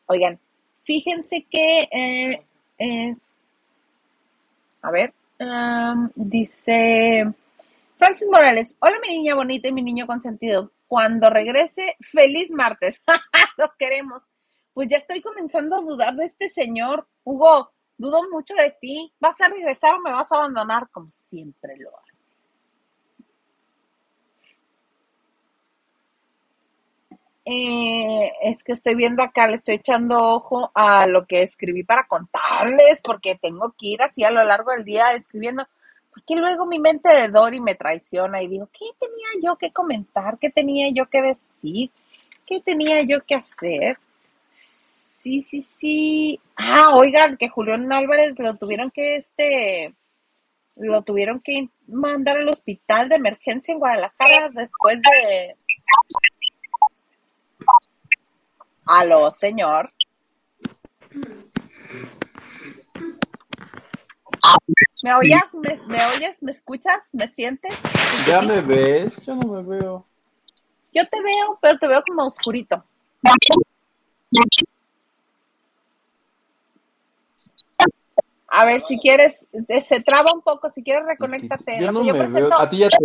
Oigan, 0.06 0.40
fíjense 0.84 1.46
que 1.48 1.82
eh, 1.92 2.42
es. 2.78 3.36
A 4.80 4.90
ver, 4.90 5.12
dice 6.14 7.30
Francis 7.98 8.28
Morales. 8.32 8.78
Hola, 8.80 8.96
mi 9.02 9.10
niña 9.10 9.34
bonita 9.34 9.68
y 9.68 9.72
mi 9.72 9.82
niño 9.82 10.06
consentido. 10.06 10.72
Cuando 10.86 11.28
regrese, 11.28 11.96
feliz 12.00 12.50
martes. 12.50 13.02
Los 13.58 13.72
queremos. 13.78 14.30
Pues 14.72 14.88
ya 14.88 14.96
estoy 14.96 15.20
comenzando 15.20 15.76
a 15.76 15.82
dudar 15.82 16.14
de 16.14 16.24
este 16.24 16.48
señor. 16.48 17.06
Hugo, 17.24 17.72
dudo 17.98 18.22
mucho 18.30 18.54
de 18.54 18.70
ti. 18.80 19.12
¿Vas 19.20 19.40
a 19.40 19.48
regresar 19.48 19.96
o 19.96 20.00
me 20.00 20.12
vas 20.12 20.32
a 20.32 20.36
abandonar? 20.36 20.88
Como 20.90 21.08
siempre 21.12 21.76
lo 21.76 21.90
hago. 21.90 22.08
Eh, 27.50 28.30
es 28.42 28.62
que 28.62 28.72
estoy 28.72 28.94
viendo 28.94 29.22
acá, 29.22 29.48
le 29.48 29.54
estoy 29.54 29.76
echando 29.76 30.18
ojo 30.18 30.70
a 30.74 31.06
lo 31.06 31.24
que 31.26 31.40
escribí 31.40 31.82
para 31.82 32.06
contarles, 32.06 33.00
porque 33.00 33.36
tengo 33.36 33.72
que 33.78 33.86
ir 33.86 34.02
así 34.02 34.22
a 34.22 34.30
lo 34.30 34.44
largo 34.44 34.70
del 34.72 34.84
día 34.84 35.14
escribiendo, 35.14 35.66
porque 36.12 36.36
luego 36.36 36.66
mi 36.66 36.78
mente 36.78 37.08
de 37.08 37.28
Dory 37.28 37.60
me 37.60 37.74
traiciona 37.74 38.42
y 38.42 38.48
digo, 38.48 38.68
¿qué 38.70 38.84
tenía 39.00 39.28
yo 39.42 39.56
que 39.56 39.72
comentar? 39.72 40.38
¿Qué 40.38 40.50
tenía 40.50 40.90
yo 40.92 41.08
que 41.08 41.22
decir? 41.22 41.90
¿Qué 42.44 42.60
tenía 42.60 43.00
yo 43.02 43.24
que 43.24 43.36
hacer? 43.36 43.98
Sí, 45.18 45.42
sí, 45.42 45.62
sí. 45.62 46.40
Ah, 46.54 46.90
oigan, 46.94 47.36
que 47.36 47.48
Julián 47.48 47.92
Álvarez 47.92 48.38
lo 48.38 48.54
tuvieron 48.54 48.92
que, 48.92 49.16
este, 49.16 49.92
lo 50.76 51.02
tuvieron 51.02 51.40
que 51.40 51.70
mandar 51.88 52.36
al 52.36 52.48
hospital 52.48 53.08
de 53.08 53.16
emergencia 53.16 53.72
en 53.72 53.80
Guadalajara 53.80 54.48
después 54.50 55.02
de... 55.02 55.56
Aló, 58.86 59.28
señor. 59.32 59.92
¿Me 65.02 65.14
oyes? 65.14 65.54
¿Me, 65.54 65.76
me 65.88 66.06
oyes? 66.14 66.40
¿Me 66.44 66.52
escuchas? 66.52 67.10
¿Me 67.12 67.26
sientes? 67.26 67.74
¿Ya 68.28 68.40
me 68.40 68.60
ves? 68.60 69.16
Yo 69.26 69.34
no 69.34 69.48
me 69.52 69.62
veo. 69.62 70.06
Yo 70.94 71.04
te 71.08 71.20
veo, 71.20 71.58
pero 71.60 71.76
te 71.76 71.88
veo 71.88 72.02
como 72.06 72.24
oscurito. 72.24 72.84
A 78.58 78.64
ver, 78.64 78.80
si 78.80 78.98
quieres, 78.98 79.48
se 79.80 80.00
traba 80.00 80.32
un 80.34 80.42
poco, 80.42 80.68
si 80.70 80.82
quieres 80.82 81.06
reconéctate. 81.06 81.80
Yo 81.80 81.92
no 81.92 82.02
me 82.02 82.12
presento, 82.12 82.48
veo. 82.48 82.58
A 82.58 82.68
ti 82.68 82.78
ya 82.78 82.88
te... 82.88 82.96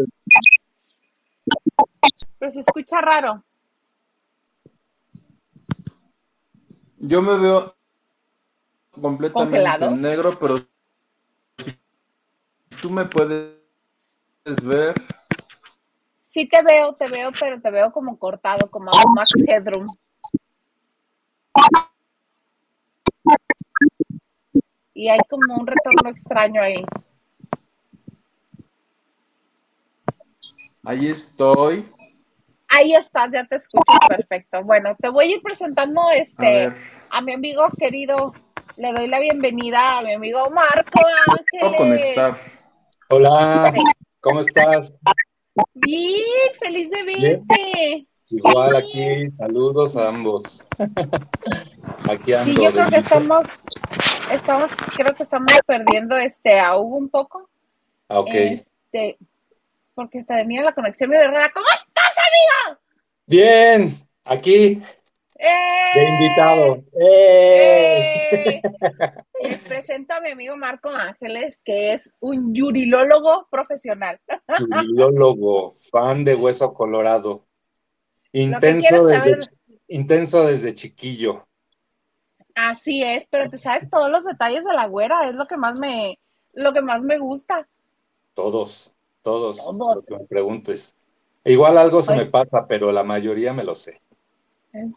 pero 2.39 2.51
se 2.51 2.61
escucha 2.61 2.99
raro. 3.01 3.43
Yo 6.97 7.21
me 7.21 7.37
veo 7.37 7.75
completamente 8.99 9.59
¿Congelado? 9.59 9.95
negro, 9.95 10.39
pero 10.39 10.65
si 11.63 11.77
tú 12.81 12.89
me 12.89 13.05
puedes 13.05 13.53
ver, 14.63 14.95
Sí 16.23 16.47
te 16.47 16.63
veo, 16.63 16.95
te 16.95 17.09
veo, 17.09 17.29
pero 17.39 17.61
te 17.61 17.69
veo 17.69 17.91
como 17.91 18.17
cortado, 18.17 18.71
como 18.71 18.89
a 18.89 19.03
Max 19.13 19.29
Headroom. 19.47 19.85
Y 25.03 25.09
hay 25.09 25.19
como 25.29 25.55
un 25.55 25.67
retorno 25.67 26.09
extraño 26.09 26.61
ahí. 26.61 26.81
ahí 30.85 31.09
estoy. 31.09 31.91
Ahí 32.69 32.93
estás, 32.93 33.29
ya 33.33 33.43
te 33.43 33.57
escuchas 33.57 33.99
perfecto. 34.07 34.63
Bueno, 34.63 34.95
te 34.97 35.09
voy 35.09 35.25
a 35.25 35.35
ir 35.35 35.41
presentando 35.41 36.07
A 36.07 36.15
este 36.15 36.73
a 37.09 37.21
mi 37.21 37.33
amigo 37.33 37.67
querido. 37.77 38.33
Le 38.77 38.93
doy 38.93 39.09
la 39.09 39.19
bienvenida 39.19 39.97
a 39.97 40.03
mi 40.03 40.13
amigo 40.13 40.49
Marco 40.51 41.01
Ángeles. 41.27 41.77
conectar. 41.77 42.41
Hola, 43.09 43.73
¿cómo 44.21 44.39
estás? 44.39 44.93
Bien, 45.73 46.53
feliz 46.61 46.89
de 46.89 47.03
Bien. 47.03 48.07
Igual 48.33 48.75
aquí, 48.75 49.29
saludos 49.37 49.95
a 49.95 50.07
ambos. 50.07 50.65
Aquí 52.09 52.33
ando. 52.33 52.45
Sí, 52.45 52.55
yo 52.55 52.71
creo 52.71 52.89
que 52.89 52.97
estamos, 52.97 53.65
estamos, 54.31 54.71
creo 54.95 55.15
que 55.15 55.23
estamos 55.23 55.53
perdiendo 55.67 56.17
este 56.17 56.59
a 56.59 56.75
Hugo 56.75 56.97
un 56.97 57.09
poco. 57.09 57.47
Ah, 58.09 58.19
ok. 58.19 58.33
Este, 58.33 59.17
porque 59.93 60.23
tenía 60.23 60.63
la 60.63 60.73
conexión 60.73 61.11
medio 61.11 61.29
rara. 61.29 61.51
¿Cómo 61.53 61.65
estás, 61.67 62.15
amigo? 62.17 62.79
Bien, 63.27 64.07
aquí 64.25 64.81
¡Eh! 65.37 65.99
de 65.99 66.09
invitado. 66.09 66.83
¡Eh! 66.99 68.31
¡Eh! 68.31 68.61
Les 69.43 69.61
presento 69.63 70.13
a 70.13 70.21
mi 70.21 70.31
amigo 70.31 70.57
Marco 70.57 70.89
Ángeles, 70.89 71.61
que 71.63 71.93
es 71.93 72.11
un 72.19 72.53
yurilólogo 72.55 73.47
profesional. 73.51 74.19
Filólogo, 74.57 75.73
fan 75.91 76.23
de 76.23 76.35
Hueso 76.35 76.73
Colorado. 76.73 77.45
Intenso 78.33 79.05
desde, 79.05 79.15
saber. 79.19 79.39
intenso 79.87 80.45
desde 80.45 80.73
chiquillo. 80.73 81.47
Así 82.55 83.01
es, 83.01 83.25
pero 83.29 83.49
te 83.49 83.57
sabes 83.57 83.89
todos 83.89 84.09
los 84.11 84.25
detalles 84.25 84.65
de 84.65 84.73
la 84.73 84.87
güera, 84.87 85.27
es 85.27 85.35
lo 85.35 85.47
que 85.47 85.57
más 85.57 85.75
me, 85.75 86.19
lo 86.53 86.73
que 86.73 86.81
más 86.81 87.03
me 87.03 87.17
gusta. 87.17 87.67
Todos, 88.33 88.91
todos, 89.21 89.57
Todos. 89.57 90.09
lo 90.09 90.17
que 90.17 90.23
me 90.23 90.27
preguntes. 90.27 90.95
Igual 91.45 91.77
algo 91.77 92.01
se 92.01 92.13
Oye. 92.13 92.25
me 92.25 92.31
pasa, 92.31 92.65
pero 92.67 92.91
la 92.91 93.03
mayoría 93.03 93.53
me 93.53 93.63
lo 93.63 93.75
sé. 93.75 94.01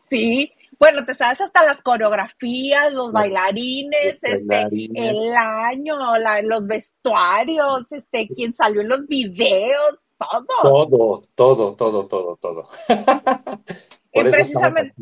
Sí, 0.09 0.53
bueno, 0.79 1.05
te 1.05 1.13
sabes 1.15 1.41
hasta 1.43 1.65
las 1.65 1.83
coreografías, 1.83 2.93
los 2.93 3.07
Los- 3.07 3.13
bailarines, 3.13 4.21
los 4.23 4.25
este, 4.25 4.45
bailarines. 4.47 5.07
el 5.07 5.37
año, 5.37 6.17
la- 6.19 6.43
los 6.43 6.67
vestuarios, 6.67 7.93
este, 7.93 8.27
quién 8.29 8.55
salió 8.55 8.81
en 8.81 8.89
los 8.89 9.07
videos, 9.07 9.99
todo. 10.19 10.47
Todo, 10.63 11.23
todo, 11.35 11.77
todo, 11.77 12.07
todo, 12.09 12.37
todo. 12.37 12.69
Y 14.13 14.25
precisamente, 14.25 14.95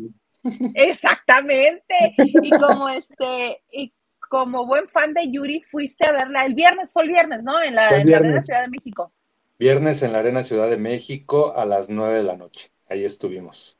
exactamente. 0.73 2.15
Y 2.43 2.49
como 2.51 2.89
este, 2.89 3.63
y 3.71 3.93
como 4.19 4.65
buen 4.65 4.89
fan 4.89 5.13
de 5.13 5.31
Yuri, 5.31 5.61
fuiste 5.71 6.05
a 6.07 6.11
verla 6.11 6.45
el 6.45 6.53
viernes, 6.55 6.91
fue 6.91 7.03
el 7.03 7.09
viernes, 7.09 7.43
¿no? 7.43 7.61
En 7.61 7.75
la, 7.75 7.99
en 7.99 8.09
la 8.11 8.17
Arena. 8.17 8.43
Ciudad 8.43 8.61
de 8.63 8.69
México. 8.69 9.13
Viernes 9.59 10.01
en 10.01 10.13
la 10.13 10.19
Arena 10.19 10.43
Ciudad 10.43 10.69
de 10.69 10.77
México 10.77 11.53
a 11.55 11.65
las 11.65 11.89
9 11.89 12.15
de 12.17 12.23
la 12.23 12.37
noche. 12.37 12.71
Ahí 12.87 13.03
estuvimos. 13.05 13.77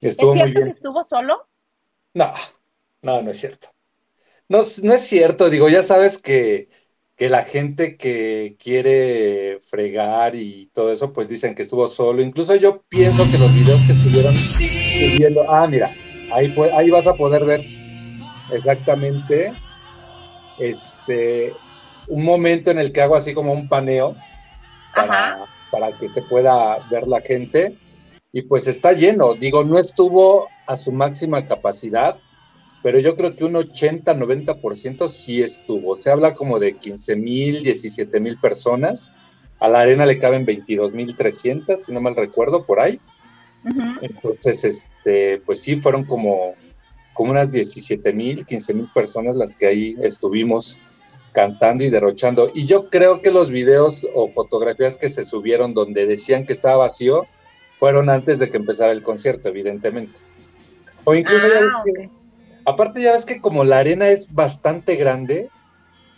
¿Es 0.00 0.10
Estuvo 0.10 0.30
muy 0.34 0.38
cierto 0.40 0.52
bien. 0.52 0.64
que 0.64 0.70
estuvo 0.70 1.02
solo? 1.02 1.48
No, 2.14 2.32
no, 3.02 3.22
no 3.22 3.30
es 3.30 3.38
cierto. 3.40 3.68
No, 4.48 4.60
es- 4.60 4.82
no 4.84 4.94
es 4.94 5.02
cierto, 5.02 5.50
digo, 5.50 5.68
ya 5.68 5.82
sabes 5.82 6.18
que, 6.18 6.68
que 7.20 7.28
la 7.28 7.42
gente 7.42 7.98
que 7.98 8.56
quiere 8.58 9.58
fregar 9.68 10.34
y 10.34 10.70
todo 10.72 10.90
eso, 10.90 11.12
pues 11.12 11.28
dicen 11.28 11.54
que 11.54 11.60
estuvo 11.60 11.86
solo. 11.86 12.22
Incluso 12.22 12.54
yo 12.54 12.80
pienso 12.88 13.30
que 13.30 13.36
los 13.36 13.52
videos 13.52 13.78
que 13.82 13.92
estuvieron 13.92 14.34
subiendo, 14.34 15.44
ah, 15.46 15.66
mira, 15.66 15.90
ahí, 16.32 16.50
ahí 16.74 16.88
vas 16.88 17.06
a 17.06 17.12
poder 17.12 17.44
ver 17.44 17.60
exactamente 18.50 19.52
este 20.58 21.52
un 22.08 22.24
momento 22.24 22.70
en 22.70 22.78
el 22.78 22.90
que 22.90 23.02
hago 23.02 23.16
así 23.16 23.34
como 23.34 23.52
un 23.52 23.68
paneo 23.68 24.16
para, 24.96 25.44
para 25.70 25.98
que 25.98 26.08
se 26.08 26.22
pueda 26.22 26.78
ver 26.90 27.06
la 27.06 27.20
gente. 27.20 27.76
Y 28.32 28.42
pues 28.42 28.66
está 28.66 28.94
lleno, 28.94 29.34
digo, 29.34 29.62
no 29.62 29.78
estuvo 29.78 30.48
a 30.66 30.74
su 30.74 30.90
máxima 30.90 31.46
capacidad, 31.46 32.16
pero 32.82 32.98
yo 32.98 33.14
creo 33.14 33.36
que 33.36 33.44
un 33.44 33.54
80-90% 33.54 35.08
sí 35.08 35.42
estuvo. 35.42 35.96
Se 35.96 36.10
habla 36.10 36.34
como 36.34 36.58
de 36.58 36.76
15 36.76 37.16
mil, 37.16 37.62
17 37.62 38.20
mil 38.20 38.38
personas. 38.38 39.12
A 39.58 39.68
la 39.68 39.80
arena 39.80 40.06
le 40.06 40.18
caben 40.18 40.46
22 40.46 40.92
mil 40.92 41.14
300, 41.14 41.84
si 41.84 41.92
no 41.92 42.00
mal 42.00 42.16
recuerdo, 42.16 42.64
por 42.64 42.80
ahí. 42.80 42.98
Entonces, 44.00 44.64
este, 44.64 45.42
pues 45.44 45.60
sí, 45.60 45.76
fueron 45.76 46.04
como, 46.04 46.54
como 47.12 47.32
unas 47.32 47.50
17 47.50 48.14
mil, 48.14 48.46
15 48.46 48.72
mil 48.72 48.88
personas 48.94 49.36
las 49.36 49.54
que 49.54 49.66
ahí 49.66 49.96
estuvimos 50.00 50.78
cantando 51.32 51.84
y 51.84 51.90
derrochando. 51.90 52.50
Y 52.54 52.64
yo 52.64 52.88
creo 52.88 53.20
que 53.20 53.30
los 53.30 53.50
videos 53.50 54.08
o 54.14 54.28
fotografías 54.30 54.96
que 54.96 55.10
se 55.10 55.24
subieron 55.24 55.74
donde 55.74 56.06
decían 56.06 56.46
que 56.46 56.54
estaba 56.54 56.76
vacío 56.78 57.26
fueron 57.78 58.08
antes 58.08 58.38
de 58.38 58.48
que 58.48 58.56
empezara 58.56 58.92
el 58.92 59.02
concierto, 59.02 59.50
evidentemente. 59.50 60.20
O 61.04 61.14
incluso 61.14 61.46
ya 61.46 61.60
Ah, 61.60 61.82
ok. 61.86 62.19
Aparte 62.64 63.02
ya 63.02 63.12
ves 63.12 63.24
que 63.24 63.40
como 63.40 63.64
la 63.64 63.78
arena 63.78 64.08
es 64.08 64.32
bastante 64.32 64.96
grande, 64.96 65.48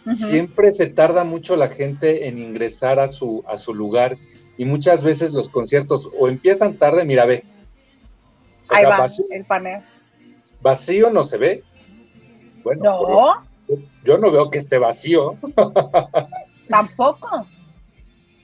siempre 0.07 0.73
se 0.73 0.87
tarda 0.89 1.25
mucho 1.25 1.57
la 1.57 1.69
gente 1.69 2.27
en 2.29 2.39
ingresar 2.39 2.99
a 2.99 3.09
su, 3.09 3.45
a 3.47 3.57
su 3.59 3.73
lugar 3.75 4.17
y 4.59 4.65
muchas 4.65 5.03
veces 5.03 5.33
los 5.33 5.49
conciertos 5.49 6.09
o 6.19 6.29
empiezan 6.29 6.77
tarde, 6.77 7.05
mira, 7.05 7.25
ve. 7.25 7.45
O 8.71 8.75
Ahí 8.75 8.81
sea, 8.83 8.91
va 8.91 8.99
vacío, 8.99 9.25
el 9.31 9.45
paneo. 9.45 9.83
vacío 10.61 11.11
no 11.11 11.23
se 11.23 11.39
ve. 11.39 11.63
Bueno, 12.65 12.83
No, 12.83 13.43
yo 14.05 14.19
no 14.19 14.31
veo 14.31 14.51
que 14.51 14.59
esté 14.59 14.79
vacío. 14.79 15.37
tampoco. 16.69 17.47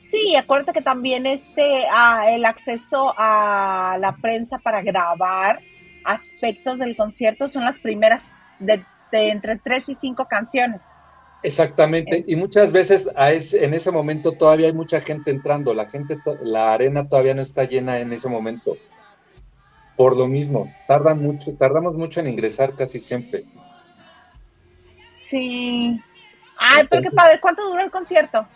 Sí, 0.03 0.35
acuérdate 0.37 0.73
que 0.73 0.83
también 0.83 1.27
este 1.27 1.85
ah, 1.91 2.31
el 2.31 2.45
acceso 2.47 3.13
a 3.17 3.99
la 4.01 4.17
prensa 4.17 4.59
para 4.59 4.81
grabar 4.81 5.61
aspectos 6.09 6.79
del 6.79 6.97
concierto 6.97 7.47
son 7.49 7.65
las 7.65 7.79
primeras 7.79 8.33
de, 8.59 8.85
de 9.13 9.31
entre 9.31 9.57
tres 9.57 9.89
y 9.89 9.95
cinco 9.95 10.27
canciones. 10.27 10.87
Exactamente, 11.43 12.25
y 12.27 12.35
muchas 12.35 12.73
veces 12.73 13.09
a 13.15 13.31
ese- 13.31 13.65
en 13.65 13.73
ese 13.73 13.93
momento 13.93 14.33
todavía 14.33 14.67
hay 14.67 14.73
mucha 14.73 15.01
gente 15.01 15.31
entrando, 15.31 15.73
la 15.73 15.89
gente, 15.89 16.19
la 16.43 16.73
arena 16.73 17.09
todavía 17.09 17.35
no 17.35 17.43
está 17.43 17.65
llena 17.65 17.99
en 18.01 18.13
ese 18.13 18.29
momento. 18.29 18.77
Por 19.97 20.17
lo 20.17 20.27
mismo, 20.27 20.73
tardan 20.89 21.23
mucho, 21.23 21.55
tardamos 21.57 21.95
mucho 21.95 22.21
en 22.21 22.27
ingresar 22.29 22.75
casi 22.75 22.99
siempre. 23.01 23.45
Sí. 25.23 26.01
Ay, 26.57 26.87
pero 26.89 27.03
qué 27.03 27.11
padre. 27.11 27.41
¿Cuánto 27.41 27.69
duró 27.69 27.83
el 27.83 27.91
concierto? 27.91 28.47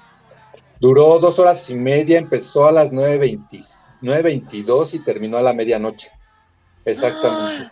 Duró 0.80 1.18
dos 1.20 1.38
horas 1.38 1.68
y 1.70 1.74
media, 1.74 2.18
empezó 2.18 2.66
a 2.66 2.72
las 2.72 2.92
9.20 2.92 3.84
9.22 4.00 4.94
y 4.94 5.04
terminó 5.04 5.36
a 5.36 5.42
la 5.42 5.52
medianoche. 5.52 6.10
Exactamente. 6.84 7.70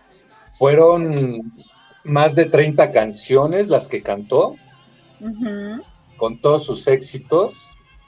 Fueron 0.52 1.52
más 2.04 2.34
de 2.34 2.46
30 2.46 2.92
canciones 2.92 3.68
las 3.68 3.88
que 3.88 4.02
cantó. 4.02 4.56
Con 6.16 6.40
todos 6.40 6.64
sus 6.64 6.86
éxitos. 6.88 7.54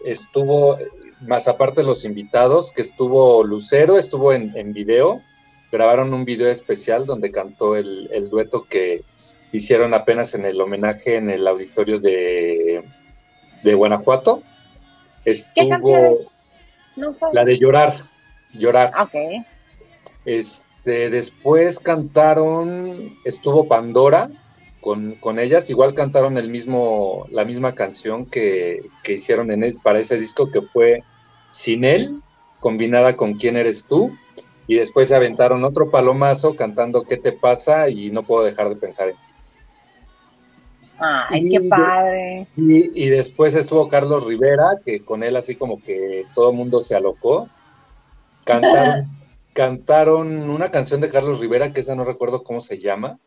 Estuvo, 0.05 0.79
más 1.21 1.49
aparte 1.49 1.83
los 1.83 2.05
invitados, 2.05 2.73
que 2.73 2.83
estuvo 2.83 3.45
Lucero, 3.45 3.99
estuvo 3.99 4.33
en, 4.33 4.57
en 4.57 4.73
video. 4.73 5.23
Grabaron 5.71 6.13
un 6.13 6.25
video 6.25 6.49
especial 6.49 7.07
donde 7.07 7.31
cantó 7.31 7.77
el, 7.77 8.09
el 8.13 8.29
dueto 8.29 8.65
que 8.65 9.05
hicieron 9.53 9.95
apenas 9.95 10.35
en 10.35 10.45
el 10.45 10.61
homenaje 10.61 11.17
en 11.17 11.31
el 11.31 11.47
auditorio 11.47 12.01
de, 12.01 12.85
de 13.63 13.75
Guanajuato. 13.75 14.43
¿Qué 15.25 15.31
Estuvo 15.33 15.69
canciones? 15.69 16.31
No 16.97 17.15
sé. 17.15 17.27
la 17.33 17.45
de 17.45 17.59
Llorar, 17.59 17.95
Llorar. 18.53 18.93
Ok. 19.01 19.15
Este, 20.25 20.72
después 20.85 21.79
cantaron, 21.79 23.17
estuvo 23.25 23.69
Pandora 23.69 24.31
con, 24.81 25.15
con 25.21 25.39
ellas, 25.39 25.71
igual 25.71 25.95
cantaron 25.95 26.37
el 26.39 26.51
mismo, 26.51 27.27
la 27.31 27.45
misma 27.45 27.75
canción 27.75 28.27
que, 28.27 28.81
que 29.05 29.15
hicieron 29.15 29.53
en 29.53 29.63
el- 29.63 29.79
para 29.79 30.01
ese 30.01 30.17
disco 30.19 30.51
que 30.51 30.61
fue 30.63 31.05
Sin 31.53 31.85
él, 31.85 32.21
combinada 32.61 33.15
con 33.17 33.35
Quién 33.35 33.57
eres 33.57 33.87
tú, 33.87 34.11
y 34.67 34.77
después 34.77 35.09
se 35.09 35.15
aventaron 35.15 35.65
otro 35.65 35.91
palomazo 35.91 36.57
cantando 36.57 37.03
¿Qué 37.05 37.17
te 37.17 37.33
pasa? 37.33 37.89
y 37.89 38.11
no 38.11 38.23
puedo 38.23 38.45
dejar 38.45 38.69
de 38.71 38.77
pensar 38.77 39.09
en 39.09 39.17
ti. 39.17 39.33
Ay, 40.99 41.47
Y 41.47 41.51
qué 41.51 41.61
padre. 41.69 42.47
Sí, 42.53 42.91
y 42.95 43.09
después 43.09 43.55
estuvo 43.55 43.89
Carlos 43.89 44.27
Rivera, 44.27 44.79
que 44.85 45.05
con 45.05 45.23
él 45.23 45.37
así 45.37 45.57
como 45.57 45.83
que 45.83 46.25
todo 46.35 46.51
el 46.51 46.57
mundo 46.57 46.81
se 46.81 46.95
alocó. 46.95 47.49
Cantaron, 48.45 49.07
cantaron 49.53 50.51
una 50.51 50.71
canción 50.71 51.01
de 51.01 51.09
Carlos 51.09 51.41
Rivera, 51.41 51.73
que 51.73 51.81
esa 51.81 51.95
no 51.95 52.05
recuerdo 52.05 52.43
cómo 52.43 52.61
se 52.61 52.79
llama, 52.79 53.19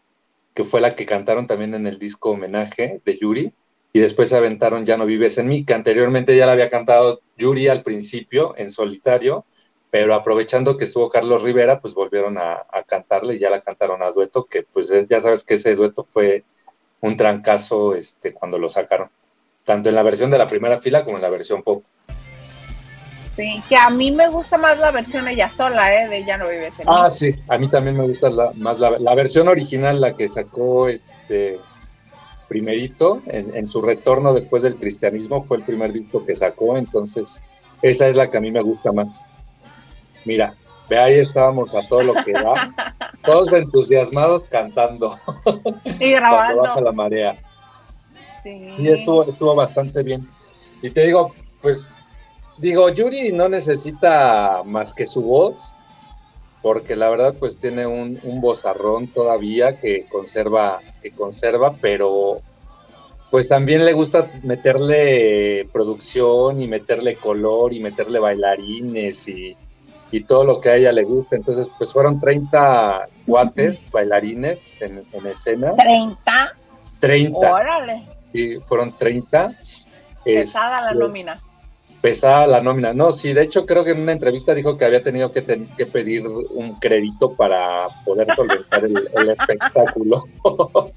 que 0.54 0.64
fue 0.64 0.82
la 0.82 0.92
que 0.92 1.06
cantaron 1.06 1.48
también 1.48 1.74
en 1.74 1.88
el 1.88 2.00
disco 2.00 2.32
homenaje 2.32 3.02
de 3.06 3.18
Yuri, 3.18 3.54
y 3.94 4.00
después 4.00 4.30
se 4.30 4.36
aventaron 4.36 4.86
Ya 4.86 4.98
no 4.98 5.06
vives 5.06 5.38
en 5.38 5.48
mí, 5.48 5.64
que 5.66 5.74
anteriormente 5.74 6.36
ya 6.36 6.46
la 6.46 6.54
había 6.54 6.70
cantado 6.70 7.22
Yuri 7.38 7.68
al 7.68 7.84
principio 7.84 8.54
en 8.58 8.70
solitario, 8.70 9.46
pero 9.90 10.14
aprovechando 10.14 10.76
que 10.76 10.86
estuvo 10.86 11.10
Carlos 11.10 11.44
Rivera, 11.44 11.80
pues 11.80 11.94
volvieron 11.94 12.38
a, 12.38 12.66
a 12.70 12.84
cantarle 12.84 13.36
y 13.36 13.40
ya 13.40 13.50
la 13.50 13.62
cantaron 13.62 14.02
a 14.04 14.12
dueto, 14.12 14.46
que 14.46 14.64
pues 14.64 14.92
es- 14.92 15.08
ya 15.08 15.22
sabes 15.22 15.44
que 15.44 15.54
ese 15.54 15.76
dueto 15.76 16.04
fue 16.04 16.44
un 17.02 17.16
trancazo 17.16 17.96
este, 17.96 18.34
cuando 18.34 18.58
lo 18.58 18.68
sacaron, 18.68 19.10
tanto 19.64 19.90
en 19.90 19.96
la 19.96 20.04
versión 20.04 20.32
de 20.32 20.38
la 20.38 20.48
primera 20.48 20.80
fila 20.82 21.06
como 21.06 21.18
en 21.18 21.22
la 21.22 21.30
versión 21.30 21.64
pop. 21.64 21.84
Sí, 23.36 23.62
que 23.68 23.76
a 23.76 23.90
mí 23.90 24.12
me 24.12 24.30
gusta 24.30 24.58
más 24.58 24.78
la 24.80 24.92
versión 24.92 25.28
ella 25.28 25.50
sola, 25.50 25.94
¿eh? 25.94 26.08
De 26.08 26.24
Ya 26.24 26.38
no 26.38 26.48
vives 26.48 26.80
en 26.80 26.86
mí. 26.88 26.94
Ah, 26.96 27.10
sí, 27.10 27.36
a 27.50 27.58
mí 27.58 27.68
también 27.70 27.98
me 27.98 28.08
gusta 28.08 28.30
la, 28.30 28.52
más 28.56 28.80
la, 28.80 28.92
la 28.98 29.14
versión 29.14 29.48
original, 29.50 30.00
la 30.00 30.16
que 30.16 30.30
sacó 30.30 30.88
este 30.88 31.60
primerito 32.48 33.22
en, 33.26 33.54
en 33.56 33.68
su 33.68 33.82
retorno 33.82 34.34
después 34.34 34.64
del 34.64 34.76
cristianismo, 34.78 35.42
fue 35.44 35.58
el 35.58 35.64
primer 35.64 35.92
disco 35.92 36.26
que 36.26 36.36
sacó, 36.36 36.78
entonces 36.78 37.42
esa 37.82 38.08
es 38.08 38.16
la 38.16 38.30
que 38.30 38.38
a 38.38 38.42
mí 38.42 38.52
me 38.52 38.62
gusta 38.62 38.92
más. 38.94 39.20
Mira, 40.24 40.54
ve 40.90 40.98
ahí 40.98 41.20
estábamos 41.20 41.76
a 41.76 41.86
todo 41.90 42.04
lo 42.04 42.14
que 42.24 42.32
da, 42.32 42.74
todos 43.26 43.52
entusiasmados 43.52 44.48
cantando 44.48 45.20
Y 46.00 46.14
cuando 46.20 46.32
baja 46.38 46.54
grabando. 46.54 46.82
la 46.82 46.92
marea. 46.92 47.36
Sí. 48.44 48.70
Sí, 48.76 48.88
estuvo, 48.88 49.24
estuvo 49.24 49.56
bastante 49.56 50.04
bien. 50.04 50.26
Y 50.82 50.90
te 50.92 51.06
digo, 51.08 51.34
pues, 51.62 51.92
digo, 52.58 52.90
Yuri 52.90 53.32
no 53.32 53.50
necesita 53.50 54.62
más 54.66 54.94
que 54.94 55.06
su 55.08 55.22
voz, 55.22 55.74
porque 56.62 56.96
la 56.96 57.10
verdad, 57.10 57.36
pues 57.40 57.58
tiene 57.58 57.86
un, 57.86 58.20
un 58.24 58.42
vozarrón 58.42 59.08
todavía 59.08 59.80
que 59.80 60.06
conserva, 60.10 60.80
que 61.02 61.12
conserva, 61.12 61.76
pero 61.80 62.42
pues 63.30 63.50
también 63.50 63.86
le 63.86 63.94
gusta 63.94 64.32
meterle 64.44 65.68
producción 65.72 66.62
y 66.62 66.68
meterle 66.68 67.18
color 67.18 67.74
y 67.74 67.80
meterle 67.82 68.20
bailarines 68.20 69.28
y, 69.28 69.56
y 70.12 70.24
todo 70.24 70.44
lo 70.46 70.62
que 70.62 70.70
a 70.70 70.76
ella 70.78 70.92
le 70.92 71.04
gusta. 71.04 71.36
Entonces, 71.36 71.70
pues 71.78 71.92
fueron 71.92 72.20
30 72.20 73.10
guates 73.28 73.90
bailarines 73.92 74.82
en, 74.82 75.04
en 75.12 75.28
escena. 75.28 75.74
30. 75.74 76.56
30. 77.00 77.38
Órale. 77.54 78.04
Sí, 78.32 78.58
fueron 78.66 78.96
30. 78.98 79.54
Pesada 80.24 80.82
la 80.82 80.88
Este, 80.88 81.00
nómina. 81.00 81.42
Pesada 82.06 82.46
la 82.46 82.62
nómina. 82.62 82.94
No, 82.94 83.12
sí, 83.12 83.34
de 83.34 83.42
hecho 83.42 83.66
creo 83.66 83.84
que 83.84 83.90
en 83.90 84.00
una 84.02 84.12
entrevista 84.12 84.54
dijo 84.54 84.78
que 84.78 84.86
había 84.86 85.02
tenido 85.02 85.32
que, 85.32 85.42
ten- 85.42 85.68
que 85.76 85.88
pedir 85.88 86.22
un 86.28 86.76
crédito 86.80 87.34
para 87.34 87.88
poder 88.06 88.28
solventar 88.36 88.86
el, 88.86 89.10
el 89.12 89.30
espectáculo. 89.32 90.24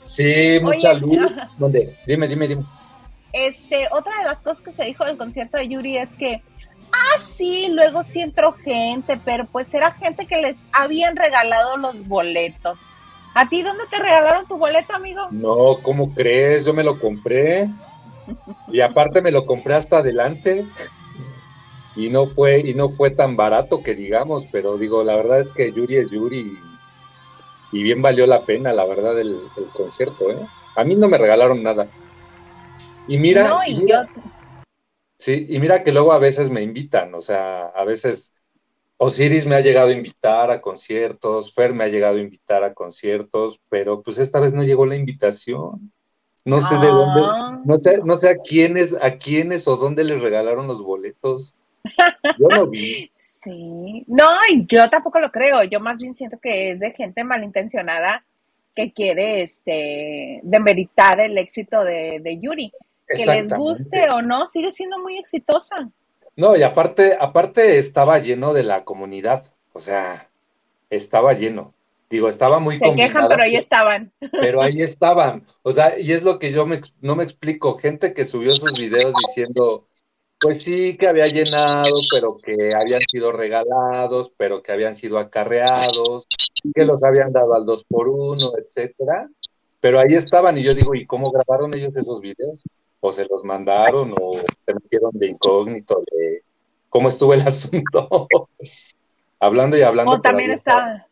sí, 0.00 0.60
mucha 0.62 0.92
Oye. 0.92 1.00
luz. 1.00 1.34
¿Dónde? 1.58 1.96
Dime, 2.06 2.28
dime, 2.28 2.46
dime. 2.46 2.62
Este, 3.32 3.88
otra 3.90 4.18
de 4.18 4.24
las 4.26 4.40
cosas 4.40 4.60
que 4.62 4.70
se 4.70 4.84
dijo 4.84 5.04
del 5.04 5.16
concierto 5.16 5.58
de 5.58 5.66
Yuri 5.66 5.98
es 5.98 6.10
que, 6.14 6.42
ah, 6.92 7.18
sí, 7.18 7.66
luego 7.72 8.04
sí 8.04 8.20
entró 8.20 8.52
gente, 8.52 9.18
pero 9.24 9.46
pues 9.46 9.74
era 9.74 9.90
gente 9.90 10.26
que 10.26 10.40
les 10.40 10.64
habían 10.72 11.16
regalado 11.16 11.76
los 11.76 12.06
boletos. 12.06 12.82
¿A 13.34 13.48
ti 13.48 13.62
dónde 13.64 13.82
te 13.90 13.98
regalaron 13.98 14.46
tu 14.46 14.56
boleto, 14.58 14.94
amigo? 14.94 15.22
No, 15.32 15.78
¿cómo 15.82 16.14
crees? 16.14 16.64
Yo 16.66 16.72
me 16.72 16.84
lo 16.84 17.00
compré. 17.00 17.68
Y 18.72 18.80
aparte 18.80 19.22
me 19.22 19.32
lo 19.32 19.46
compré 19.46 19.74
hasta 19.74 19.98
adelante 19.98 20.64
y 21.96 22.10
no 22.10 22.28
fue 22.28 22.60
y 22.60 22.74
no 22.74 22.90
fue 22.90 23.10
tan 23.10 23.36
barato 23.36 23.82
que 23.82 23.94
digamos, 23.94 24.46
pero 24.52 24.76
digo, 24.76 25.02
la 25.02 25.16
verdad 25.16 25.40
es 25.40 25.50
que 25.50 25.72
Yuri 25.72 25.96
es 25.96 26.10
Yuri 26.10 26.58
y, 27.72 27.82
bien 27.82 28.00
valió 28.02 28.26
la 28.26 28.44
pena, 28.44 28.72
la 28.72 28.86
verdad, 28.86 29.18
el, 29.18 29.40
el 29.56 29.64
concierto, 29.74 30.30
¿eh? 30.30 30.38
A 30.76 30.84
mí 30.84 30.94
no 30.96 31.08
me 31.08 31.18
regalaron 31.18 31.62
nada. 31.62 31.88
Y 33.06 33.18
mira, 33.18 33.48
No, 33.48 33.58
y 33.66 33.72
y 33.72 33.80
mira- 33.82 34.02
yo, 34.02 34.30
Sí, 35.18 35.46
y 35.48 35.58
mira 35.58 35.82
que 35.82 35.90
luego 35.92 36.12
a 36.12 36.18
veces 36.18 36.48
me 36.48 36.62
invitan, 36.62 37.12
o 37.14 37.20
sea, 37.20 37.66
a 37.66 37.84
veces 37.84 38.32
Osiris 38.98 39.46
me 39.46 39.56
ha 39.56 39.60
llegado 39.60 39.88
a 39.88 39.92
invitar 39.92 40.50
a 40.52 40.60
conciertos, 40.60 41.52
Fer 41.54 41.74
me 41.74 41.84
ha 41.84 41.88
llegado 41.88 42.18
a 42.18 42.20
invitar 42.20 42.62
a 42.64 42.72
conciertos, 42.74 43.60
pero 43.68 44.02
pues 44.02 44.18
esta 44.18 44.38
vez 44.38 44.54
no 44.54 44.62
llegó 44.62 44.86
la 44.86 44.94
invitación. 44.96 45.92
No 46.44 46.60
sé 46.60 46.76
de 46.78 46.86
dónde, 46.86 47.20
Ah. 47.24 47.60
no 47.64 47.78
sé, 47.80 47.98
no 48.04 48.14
sé 48.16 48.30
a 48.30 48.36
quiénes, 48.36 48.94
a 49.00 49.16
quiénes 49.16 49.68
o 49.68 49.76
dónde 49.76 50.04
les 50.04 50.22
regalaron 50.22 50.66
los 50.66 50.82
boletos. 50.82 51.54
Yo 52.38 52.48
no 52.48 52.66
vi. 52.66 53.10
Sí, 53.40 54.04
no, 54.08 54.26
y 54.52 54.66
yo 54.66 54.90
tampoco 54.90 55.20
lo 55.20 55.30
creo. 55.30 55.62
Yo 55.62 55.78
más 55.78 55.96
bien 55.98 56.12
siento 56.12 56.38
que 56.42 56.72
es 56.72 56.80
de 56.80 56.90
gente 56.90 57.22
malintencionada 57.22 58.24
que 58.74 58.92
quiere 58.92 59.42
este 59.42 60.40
demeritar 60.42 61.20
el 61.20 61.38
éxito 61.38 61.84
de, 61.84 62.18
de 62.20 62.38
Yuri. 62.38 62.72
Que 63.06 63.24
les 63.26 63.48
guste 63.48 64.10
o 64.10 64.22
no, 64.22 64.46
sigue 64.48 64.72
siendo 64.72 64.98
muy 64.98 65.18
exitosa. 65.18 65.88
No, 66.34 66.56
y 66.56 66.64
aparte, 66.64 67.16
aparte 67.18 67.78
estaba 67.78 68.18
lleno 68.18 68.52
de 68.52 68.64
la 68.64 68.84
comunidad, 68.84 69.44
o 69.72 69.78
sea, 69.78 70.28
estaba 70.90 71.32
lleno. 71.32 71.72
Digo, 72.10 72.28
estaba 72.28 72.58
muy 72.58 72.78
Se 72.78 72.94
quejan, 72.94 73.28
pero 73.28 73.42
ahí 73.42 73.56
estaban. 73.56 74.12
pero 74.32 74.62
ahí 74.62 74.80
estaban. 74.80 75.44
O 75.62 75.72
sea, 75.72 75.98
y 75.98 76.12
es 76.12 76.22
lo 76.22 76.38
que 76.38 76.50
yo 76.52 76.66
me 76.66 76.80
no 77.00 77.16
me 77.16 77.24
explico. 77.24 77.76
Gente 77.78 78.14
que 78.14 78.24
subió 78.24 78.54
sus 78.54 78.78
videos 78.80 79.12
diciendo, 79.26 79.86
pues 80.40 80.62
sí, 80.62 80.96
que 80.96 81.06
había 81.06 81.24
llenado, 81.24 81.90
pero 82.12 82.38
que 82.38 82.52
habían 82.52 83.00
sido 83.10 83.32
regalados, 83.32 84.32
pero 84.36 84.62
que 84.62 84.72
habían 84.72 84.94
sido 84.94 85.18
acarreados, 85.18 86.26
que 86.74 86.84
los 86.84 87.02
habían 87.02 87.32
dado 87.32 87.54
al 87.54 87.66
dos 87.66 87.84
por 87.84 88.08
uno, 88.08 88.52
etcétera. 88.56 89.28
Pero 89.80 90.00
ahí 90.00 90.14
estaban, 90.14 90.56
y 90.58 90.62
yo 90.62 90.72
digo, 90.72 90.94
¿y 90.94 91.06
cómo 91.06 91.30
grabaron 91.30 91.74
ellos 91.74 91.96
esos 91.96 92.20
videos? 92.20 92.62
¿O 93.00 93.12
se 93.12 93.26
los 93.26 93.44
mandaron, 93.44 94.12
o 94.20 94.32
se 94.62 94.74
metieron 94.74 95.10
de 95.12 95.28
incógnito, 95.28 96.02
de 96.10 96.42
cómo 96.88 97.08
estuvo 97.10 97.34
el 97.34 97.42
asunto? 97.46 98.28
hablando 99.40 99.76
y 99.76 99.82
hablando. 99.82 100.12
O 100.12 100.20
también 100.20 100.50
estaban, 100.50 101.04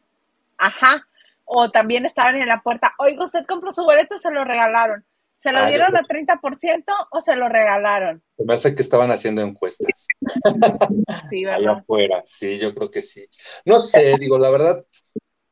ajá, 0.58 1.06
o 1.44 1.70
también 1.70 2.06
estaban 2.06 2.36
en 2.36 2.48
la 2.48 2.62
puerta. 2.62 2.94
Oiga, 2.98 3.24
¿usted 3.24 3.46
compró 3.46 3.72
su 3.72 3.84
boleto 3.84 4.18
se 4.18 4.30
lo 4.30 4.44
regalaron? 4.44 5.04
¿Se 5.36 5.52
lo 5.52 5.64
Ah, 5.64 5.66
dieron 5.66 5.96
a 5.96 6.04
30% 6.04 6.92
o 7.10 7.20
se 7.20 7.36
lo 7.36 7.48
regalaron? 7.48 8.22
Me 8.38 8.54
hace 8.54 8.74
que 8.74 8.80
estaban 8.82 9.10
haciendo 9.10 9.42
encuestas. 9.42 10.06
Sí, 11.28 11.44
Allá 11.48 11.72
¿verdad? 11.72 11.72
afuera, 11.72 12.22
sí, 12.26 12.58
yo 12.58 12.74
creo 12.74 12.90
que 12.90 13.02
sí. 13.02 13.26
No 13.64 13.78
sé, 13.78 14.18
digo, 14.18 14.38
la 14.38 14.50
verdad, 14.50 14.82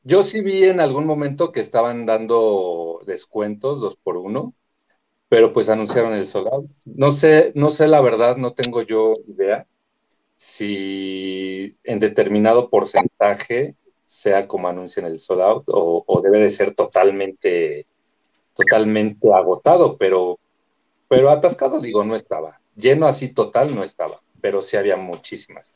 yo 0.03 0.23
sí 0.25 0.43
vi 0.43 0.65
en 0.65 0.81
algún 0.81 1.07
momento 1.07 1.53
que 1.53 1.61
estaban 1.61 2.07
dando 2.07 3.01
descuentos, 3.07 3.81
dos 3.81 3.97
por 3.97 4.17
uno, 4.19 4.55
pero 5.29 5.53
pues 5.53 5.69
anunciaron 5.71 6.15
el 6.15 6.27
out. 6.53 6.71
No 6.87 7.11
sé, 7.13 7.53
no 7.57 7.71
sé 7.71 7.89
la 7.89 8.01
verdad, 8.03 8.37
no 8.39 8.55
tengo 8.55 8.83
yo 8.83 9.17
idea 9.29 9.67
si 10.37 11.79
en 11.85 12.01
determinado 12.01 12.71
porcentaje 12.71 13.77
sea 14.15 14.47
como 14.47 14.69
anuncian 14.69 15.07
el 15.07 15.19
sold 15.19 15.41
out 15.41 15.65
o, 15.67 16.05
o 16.07 16.21
debe 16.21 16.39
de 16.39 16.51
ser 16.51 16.73
totalmente, 16.77 17.85
totalmente 18.55 19.33
agotado, 19.35 19.99
pero, 19.99 20.39
pero 21.09 21.31
atascado, 21.31 21.81
digo, 21.81 22.05
no 22.05 22.15
estaba. 22.15 22.61
Lleno 22.77 23.07
así 23.07 23.31
total 23.35 23.75
no 23.75 23.83
estaba, 23.83 24.21
pero 24.41 24.63
sí 24.63 24.77
había 24.77 24.97
muchísimas. 24.97 25.75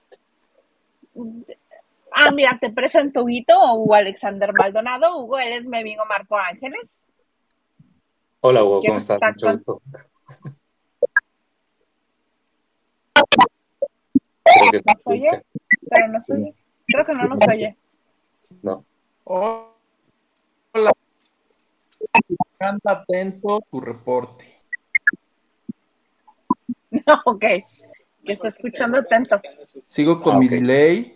Ah, 2.12 2.30
mira, 2.30 2.56
te 2.60 2.70
presento 2.70 3.24
Huguito 3.24 3.58
o 3.60 3.74
Hugo 3.74 3.96
Alexander 3.96 4.52
Maldonado. 4.52 5.18
Hugo, 5.18 5.40
él 5.40 5.54
es 5.54 5.66
mi 5.66 5.78
amigo 5.78 6.04
Marco 6.08 6.36
Ángeles. 6.36 6.94
Hola, 8.40 8.62
Hugo, 8.62 8.78
¿Quién 8.78 8.90
¿cómo 8.92 8.98
estás? 8.98 9.16
está 9.16 9.32
Mucho 9.32 9.52
gusto. 9.52 9.82
Creo 14.44 14.70
que 14.70 14.78
no 14.78 16.10
¿Nos. 16.12 16.26
Pero 16.28 16.38
oye. 16.38 16.54
Creo 16.86 17.04
que 17.04 17.14
no 17.14 17.24
nos 17.24 17.48
oye. 17.48 17.76
No. 18.62 18.84
Hola. 19.24 20.92
Anda 22.60 22.92
atento 22.92 23.60
tu 23.70 23.80
reporte. 23.80 24.44
No, 26.90 27.22
ok. 27.26 27.40
Que 27.40 28.32
está 28.32 28.48
escuchando 28.48 28.98
atento. 28.98 29.40
Sigo 29.86 30.20
con 30.20 30.36
Ah, 30.36 30.38
mi 30.38 30.48
delay. 30.48 31.14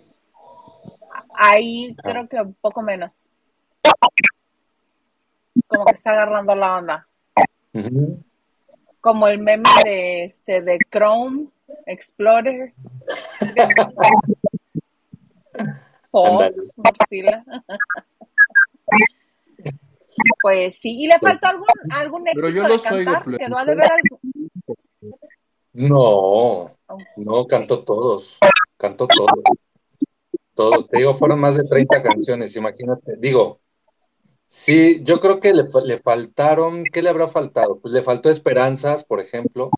Ahí 1.35 1.95
Ah. 1.99 2.03
creo 2.11 2.29
que 2.29 2.37
un 2.41 2.55
poco 2.55 2.83
menos. 2.83 3.29
Como 5.67 5.85
que 5.87 5.95
está 5.95 6.13
agarrando 6.13 6.55
la 6.55 6.77
onda. 6.77 7.07
Como 9.01 9.27
el 9.29 9.39
meme 9.41 9.69
de 9.85 10.25
este 10.25 10.63
de 10.63 10.79
Chrome 10.91 11.49
Explorer. 11.87 12.73
Mozilla. 16.13 17.45
Pues 20.43 20.77
sí, 20.77 21.05
y 21.05 21.07
le 21.07 21.19
faltó 21.19 21.49
algún, 21.49 21.67
algún 21.91 22.25
Pero 22.25 22.49
éxito 22.49 22.51
yo 22.51 22.63
de 22.65 22.69
los 22.69 22.93
oigo, 22.93 23.13
cantar, 23.13 23.39
quedó 23.39 23.59
a 23.59 23.65
deber 23.65 23.91
algo. 23.91 24.21
No, 25.73 26.77
no, 27.17 27.47
cantó 27.47 27.83
todos, 27.83 28.39
cantó 28.77 29.07
todos, 29.07 29.43
todos. 30.55 30.89
Te 30.89 30.99
digo, 30.99 31.15
fueron 31.15 31.41
más 31.41 31.57
de 31.57 31.65
30 31.65 32.03
canciones, 32.03 32.55
imagínate. 32.57 33.17
Digo, 33.17 33.61
sí, 34.45 35.01
yo 35.03 35.19
creo 35.19 35.41
que 35.41 35.55
le, 35.55 35.65
le 35.85 35.99
faltaron, 35.99 36.85
¿qué 36.85 37.01
le 37.01 37.09
habrá 37.09 37.27
faltado? 37.27 37.79
Pues 37.81 37.95
le 37.95 38.03
faltó 38.03 38.29
Esperanzas, 38.29 39.05
por 39.05 39.19
ejemplo, 39.19 39.71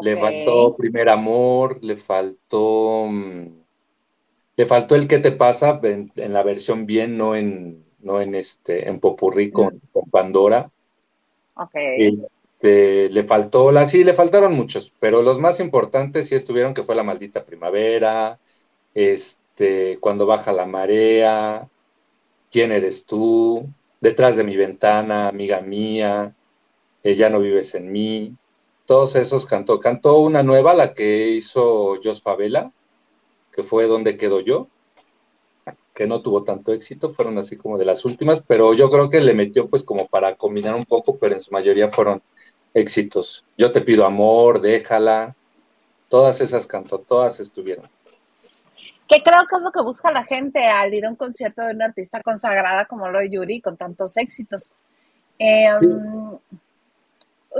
le 0.00 0.16
faltó 0.16 0.74
Primer 0.76 1.08
Amor, 1.08 1.78
le 1.82 1.96
faltó, 1.96 3.06
mm, 3.08 3.61
le 4.62 4.68
faltó 4.68 4.94
El 4.94 5.08
¿Qué 5.08 5.18
te 5.18 5.32
pasa? 5.32 5.80
En, 5.82 6.12
en 6.14 6.32
la 6.32 6.44
versión 6.44 6.86
bien, 6.86 7.18
no 7.18 7.34
en, 7.34 7.84
no 7.98 8.20
en 8.20 8.36
este, 8.36 8.88
en 8.88 9.00
Popurrí 9.00 9.50
con, 9.50 9.80
con 9.92 10.08
Pandora. 10.08 10.70
Ok. 11.54 11.74
Este, 11.74 13.10
le 13.10 13.24
faltó, 13.24 13.72
la, 13.72 13.86
sí, 13.86 14.04
le 14.04 14.12
faltaron 14.14 14.54
muchos, 14.54 14.92
pero 15.00 15.20
los 15.20 15.40
más 15.40 15.58
importantes 15.58 16.28
sí 16.28 16.36
estuvieron, 16.36 16.74
que 16.74 16.84
fue 16.84 16.94
La 16.94 17.02
Maldita 17.02 17.44
Primavera, 17.44 18.38
este, 18.94 19.98
Cuando 19.98 20.26
Baja 20.26 20.52
la 20.52 20.66
Marea, 20.66 21.68
¿Quién 22.52 22.70
eres 22.70 23.04
tú? 23.04 23.66
Detrás 24.00 24.36
de 24.36 24.44
mi 24.44 24.56
ventana, 24.56 25.26
Amiga 25.26 25.60
Mía, 25.60 26.36
eh, 27.02 27.16
Ya 27.16 27.30
no 27.30 27.40
vives 27.40 27.74
en 27.74 27.90
mí, 27.90 28.36
todos 28.86 29.16
esos 29.16 29.44
cantó. 29.44 29.80
Cantó 29.80 30.20
una 30.20 30.44
nueva, 30.44 30.72
la 30.72 30.94
que 30.94 31.30
hizo 31.30 31.98
Jos 32.00 32.22
Favela, 32.22 32.70
que 33.52 33.62
fue 33.62 33.86
Donde 33.86 34.16
quedo 34.16 34.40
yo, 34.40 34.68
que 35.94 36.06
no 36.06 36.22
tuvo 36.22 36.42
tanto 36.42 36.72
éxito, 36.72 37.10
fueron 37.10 37.38
así 37.38 37.56
como 37.56 37.78
de 37.78 37.84
las 37.84 38.04
últimas, 38.04 38.40
pero 38.40 38.72
yo 38.74 38.88
creo 38.88 39.10
que 39.10 39.20
le 39.20 39.34
metió 39.34 39.68
pues 39.68 39.82
como 39.82 40.06
para 40.06 40.34
combinar 40.36 40.74
un 40.74 40.84
poco, 40.84 41.18
pero 41.18 41.34
en 41.34 41.40
su 41.40 41.52
mayoría 41.52 41.90
fueron 41.90 42.22
éxitos. 42.72 43.44
Yo 43.58 43.72
te 43.72 43.82
pido 43.82 44.06
amor, 44.06 44.60
déjala, 44.60 45.36
todas 46.08 46.40
esas 46.40 46.66
cantó, 46.66 46.98
todas 46.98 47.40
estuvieron. 47.40 47.88
Que 49.06 49.22
creo 49.22 49.46
que 49.48 49.56
es 49.56 49.62
lo 49.62 49.70
que 49.70 49.82
busca 49.82 50.10
la 50.10 50.24
gente 50.24 50.64
al 50.64 50.94
ir 50.94 51.04
a 51.04 51.10
un 51.10 51.16
concierto 51.16 51.60
de 51.62 51.74
una 51.74 51.86
artista 51.86 52.22
consagrada 52.22 52.86
como 52.86 53.08
lo 53.10 53.18
de 53.18 53.28
Yuri, 53.28 53.60
con 53.60 53.76
tantos 53.76 54.16
éxitos. 54.16 54.72
Eh, 55.38 55.66
Sí. 55.78 55.86
um, 55.86 56.38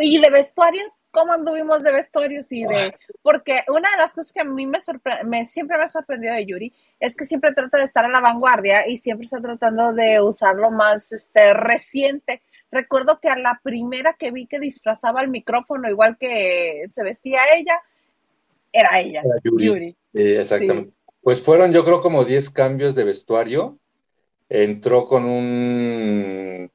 y 0.00 0.20
de 0.20 0.30
vestuarios, 0.30 1.04
¿cómo 1.10 1.32
anduvimos 1.32 1.82
de 1.82 1.92
vestuarios? 1.92 2.50
y 2.52 2.64
de 2.64 2.94
Porque 3.22 3.62
una 3.68 3.90
de 3.90 3.96
las 3.98 4.14
cosas 4.14 4.32
que 4.32 4.40
a 4.40 4.44
mí 4.44 4.66
me, 4.66 4.78
sorpre- 4.78 5.24
me 5.24 5.44
siempre 5.44 5.76
me 5.76 5.84
ha 5.84 5.88
sorprendido 5.88 6.34
de 6.34 6.46
Yuri 6.46 6.72
es 6.98 7.16
que 7.16 7.24
siempre 7.24 7.52
trata 7.52 7.78
de 7.78 7.84
estar 7.84 8.04
a 8.04 8.08
la 8.08 8.20
vanguardia 8.20 8.88
y 8.88 8.96
siempre 8.96 9.24
está 9.24 9.40
tratando 9.40 9.92
de 9.92 10.20
usar 10.20 10.54
lo 10.56 10.70
más 10.70 11.12
este, 11.12 11.52
reciente. 11.54 12.42
Recuerdo 12.70 13.20
que 13.20 13.28
a 13.28 13.36
la 13.36 13.60
primera 13.62 14.14
que 14.14 14.30
vi 14.30 14.46
que 14.46 14.58
disfrazaba 14.58 15.20
el 15.20 15.28
micrófono 15.28 15.90
igual 15.90 16.16
que 16.18 16.86
se 16.90 17.02
vestía 17.02 17.40
ella, 17.54 17.74
era 18.72 18.98
ella, 19.00 19.20
Era 19.24 19.34
Yuri. 19.44 19.66
Yuri. 19.66 19.96
Sí, 20.14 20.22
exactamente. 20.22 20.94
Pues 21.20 21.42
fueron 21.42 21.72
yo 21.72 21.84
creo 21.84 22.00
como 22.00 22.24
10 22.24 22.50
cambios 22.50 22.94
de 22.94 23.04
vestuario. 23.04 23.78
Entró 24.48 25.04
con 25.04 25.24
un 25.24 26.70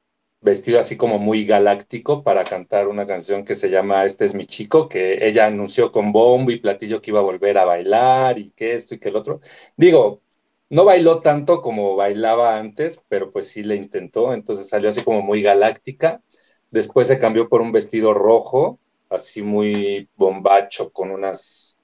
vestido 0.48 0.80
así 0.80 0.96
como 0.96 1.18
muy 1.18 1.44
galáctico 1.44 2.22
para 2.22 2.44
cantar 2.44 2.88
una 2.88 3.06
canción 3.06 3.44
que 3.44 3.54
se 3.54 3.70
llama 3.70 4.04
Este 4.04 4.24
es 4.24 4.34
mi 4.34 4.46
chico, 4.46 4.88
que 4.88 5.26
ella 5.26 5.46
anunció 5.46 5.92
con 5.92 6.12
bombo 6.12 6.50
y 6.50 6.60
platillo 6.60 7.00
que 7.00 7.10
iba 7.10 7.20
a 7.20 7.22
volver 7.22 7.58
a 7.58 7.64
bailar 7.64 8.38
y 8.38 8.52
que 8.52 8.74
esto 8.74 8.94
y 8.94 8.98
que 8.98 9.10
el 9.10 9.16
otro. 9.16 9.40
Digo, 9.76 10.22
no 10.70 10.84
bailó 10.84 11.20
tanto 11.20 11.60
como 11.62 11.96
bailaba 11.96 12.58
antes, 12.58 13.00
pero 13.08 13.30
pues 13.30 13.48
sí 13.48 13.62
le 13.62 13.76
intentó, 13.76 14.32
entonces 14.34 14.68
salió 14.68 14.88
así 14.88 15.02
como 15.02 15.22
muy 15.22 15.42
galáctica. 15.42 16.22
Después 16.70 17.08
se 17.08 17.18
cambió 17.18 17.48
por 17.48 17.60
un 17.60 17.72
vestido 17.72 18.14
rojo 18.14 18.78
así 19.10 19.42
muy 19.42 20.08
bombacho, 20.16 20.90
con 20.92 21.10
unas 21.10 21.78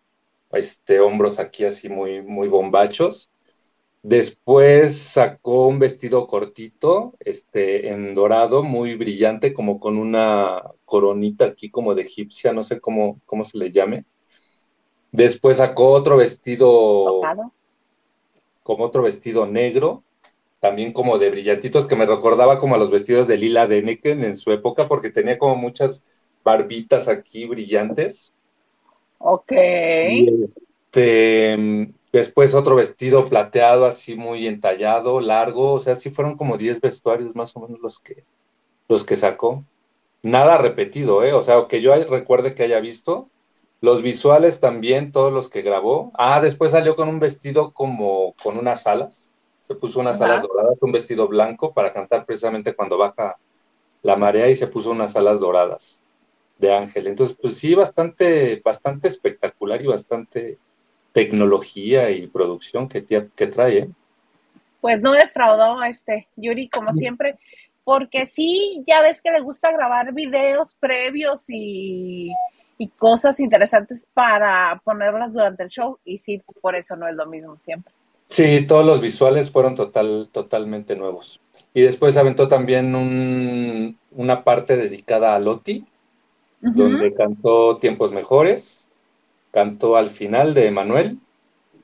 este, 0.53 1.01
hombros 1.01 1.39
aquí 1.39 1.65
así 1.65 1.89
muy, 1.89 2.23
muy 2.23 2.49
bombachos. 2.49 3.31
Después 4.05 4.99
sacó 4.99 5.67
un 5.67 5.79
vestido 5.79 6.27
cortito, 6.27 7.15
este, 7.21 7.89
en 7.89 8.15
dorado, 8.15 8.63
muy 8.63 8.97
brillante, 8.97 9.55
como 9.55 9.81
con 9.81 9.97
una 9.97 10.63
coronita 10.85 11.47
aquí 11.47 11.71
como 11.71 11.95
de 11.95 12.03
egipcia, 12.03 12.53
no 12.53 12.65
sé 12.65 12.81
cómo, 12.81 13.19
cómo 13.25 13.45
se 13.45 13.57
le 13.57 13.73
llame. 13.73 14.05
Después 15.11 15.57
sacó 15.57 15.89
otro 15.93 16.19
vestido, 16.19 16.67
Tocado. 17.15 17.53
como 18.63 18.85
otro 18.85 19.05
vestido 19.05 19.47
negro, 19.47 20.03
también 20.61 20.93
como 20.93 21.17
de 21.17 21.31
brillantitos, 21.31 21.87
que 21.87 21.97
me 21.97 22.05
recordaba 22.05 22.59
como 22.59 22.75
a 22.75 22.79
los 22.79 22.91
vestidos 22.91 23.27
de 23.27 23.39
Lila 23.39 23.67
Deneken 23.67 24.23
en 24.23 24.37
su 24.37 24.53
época, 24.53 24.87
porque 24.87 25.09
tenía 25.09 25.39
como 25.39 25.57
muchas 25.57 26.05
barbitas 26.45 27.09
aquí 27.09 27.47
brillantes. 27.47 28.35
Ok. 29.17 29.53
Y, 30.11 30.45
este, 30.93 31.89
después 32.19 32.55
otro 32.55 32.77
vestido 32.77 33.29
plateado, 33.29 33.87
así 33.87 34.15
muy 34.17 34.47
entallado, 34.47 35.21
largo, 35.21 35.73
o 35.75 35.81
sea, 35.81 35.97
sí 35.97 36.11
fueron 36.11 36.37
como 36.37 36.57
10 36.59 36.81
vestuarios 36.81 37.35
más 37.35 37.57
o 37.57 37.61
menos 37.61 37.81
los 37.81 38.01
que, 38.01 38.25
los 38.89 39.05
que 39.05 39.17
sacó. 39.17 39.65
Nada 40.23 40.59
repetido, 40.59 41.23
¿eh? 41.25 41.33
O 41.35 41.43
sea, 41.43 41.67
que 41.69 41.83
yo 41.83 41.93
hay- 41.93 42.05
recuerde 42.05 42.55
que 42.55 42.65
haya 42.65 42.81
visto. 42.81 43.29
Los 43.81 44.03
visuales 44.03 44.61
también, 44.61 45.13
todos 45.13 45.33
los 45.33 45.51
que 45.51 45.63
grabó. 45.63 46.11
Ah, 46.15 46.41
después 46.41 46.71
salió 46.73 46.97
con 46.97 47.09
un 47.09 47.21
vestido 47.21 47.73
como 47.73 48.35
con 48.43 48.59
unas 48.59 48.87
alas. 48.87 49.31
Se 49.61 49.75
puso 49.75 50.01
unas 50.01 50.21
Ajá. 50.21 50.33
alas 50.35 50.43
doradas, 50.43 50.79
un 50.83 50.93
vestido 50.93 51.29
blanco 51.29 51.75
para 51.75 51.93
cantar 51.93 52.27
precisamente 52.27 52.75
cuando 52.75 52.99
baja 52.99 53.37
la 54.03 54.17
marea 54.17 54.49
y 54.51 54.57
se 54.57 54.67
puso 54.69 54.91
unas 54.91 55.17
alas 55.17 55.41
doradas 55.41 56.01
de 56.59 56.75
ángel. 56.75 57.07
Entonces, 57.09 57.37
pues 57.41 57.59
sí, 57.59 57.75
bastante, 57.75 58.61
bastante 58.65 59.09
espectacular 59.09 59.83
y 59.83 59.87
bastante 59.87 60.59
tecnología 61.15 62.11
y 62.11 62.27
producción 62.27 62.89
que, 62.89 63.03
que 63.05 63.47
trae. 63.47 63.79
¿eh? 63.79 63.89
Pues 64.83 65.01
no 65.01 65.13
defraudó 65.13 65.83
este 65.85 66.29
Yuri, 66.37 66.69
como 66.69 66.93
siempre, 66.93 67.39
porque 67.85 68.27
sí, 68.27 68.83
ya 68.87 69.01
ves 69.01 69.23
que 69.23 69.31
le 69.31 69.41
gusta 69.41 69.73
grabar 69.73 70.13
videos 70.13 70.75
previos 70.75 71.45
y, 71.49 72.31
y 72.77 72.89
cosas 72.89 73.41
interesantes 73.41 74.07
para 74.13 74.83
ponerlas 74.85 75.33
durante 75.33 75.63
el 75.63 75.71
show, 75.71 75.99
y 76.05 76.19
sí, 76.19 76.43
por 76.61 76.75
eso 76.75 76.97
no 76.97 77.09
es 77.09 77.15
lo 77.15 77.25
mismo 77.27 77.57
siempre. 77.59 77.95
Sí, 78.27 78.67
todos 78.67 78.85
los 78.85 79.01
visuales 79.01 79.51
fueron 79.53 79.75
total, 79.75 80.29
totalmente 80.33 80.97
nuevos. 80.97 81.41
Y 81.73 81.83
después 81.83 82.17
aventó 82.17 82.49
también 82.49 82.95
un- 82.95 83.99
una 84.13 84.43
parte 84.45 84.77
dedicada 84.77 85.35
a 85.35 85.39
Loti, 85.39 85.85
donde 86.61 87.13
cantó 87.15 87.77
Tiempos 87.77 88.13
Mejores, 88.13 88.84
cantó 89.55 89.97
al 89.97 90.11
final 90.11 90.53
de 90.53 90.67
Emanuel, 90.67 91.19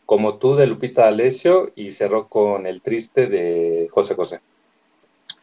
como 0.04 0.34
tú 0.34 0.56
de 0.56 0.66
Lupita 0.66 1.02
D'Alessio, 1.02 1.70
y 1.76 1.90
cerró 1.90 2.26
con 2.26 2.66
El 2.66 2.82
Triste 2.82 3.28
de 3.28 3.86
José 3.92 4.16
José. 4.16 4.40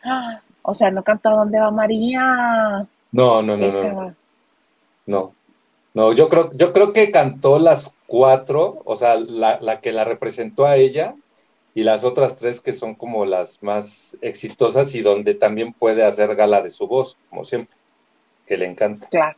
Ah, 0.04 0.42
O 0.70 0.74
sea, 0.74 0.92
no 0.92 1.02
cantó 1.02 1.30
¿Dónde 1.30 1.62
va 1.62 1.72
María? 1.72 2.86
No, 3.14 3.42
no, 3.42 3.56
no, 3.56 3.70
no, 3.70 4.16
no. 5.06 5.34
No, 5.94 6.12
yo 6.12 6.28
creo, 6.28 6.52
yo 6.52 6.74
creo 6.74 6.92
que 6.92 7.10
cantó 7.10 7.58
las 7.58 7.94
cuatro, 8.06 8.82
o 8.84 8.98
sea, 8.98 9.16
la, 9.16 9.60
la 9.62 9.80
que 9.80 9.94
la 9.94 10.04
representó 10.04 10.66
a 10.66 10.76
ella 10.76 11.16
y 11.74 11.84
las 11.84 12.04
otras 12.04 12.36
tres 12.36 12.60
que 12.60 12.74
son 12.74 12.96
como 12.96 13.26
las 13.26 13.64
más 13.64 14.18
exitosas 14.22 14.94
y 14.94 15.02
donde 15.02 15.36
también 15.36 15.72
puede 15.72 16.04
hacer 16.04 16.36
gala 16.36 16.62
de 16.62 16.70
su 16.70 16.86
voz, 16.86 17.18
como 17.30 17.46
siempre, 17.46 17.78
que 18.46 18.58
le 18.58 18.66
encanta. 18.66 19.08
Claro. 19.08 19.38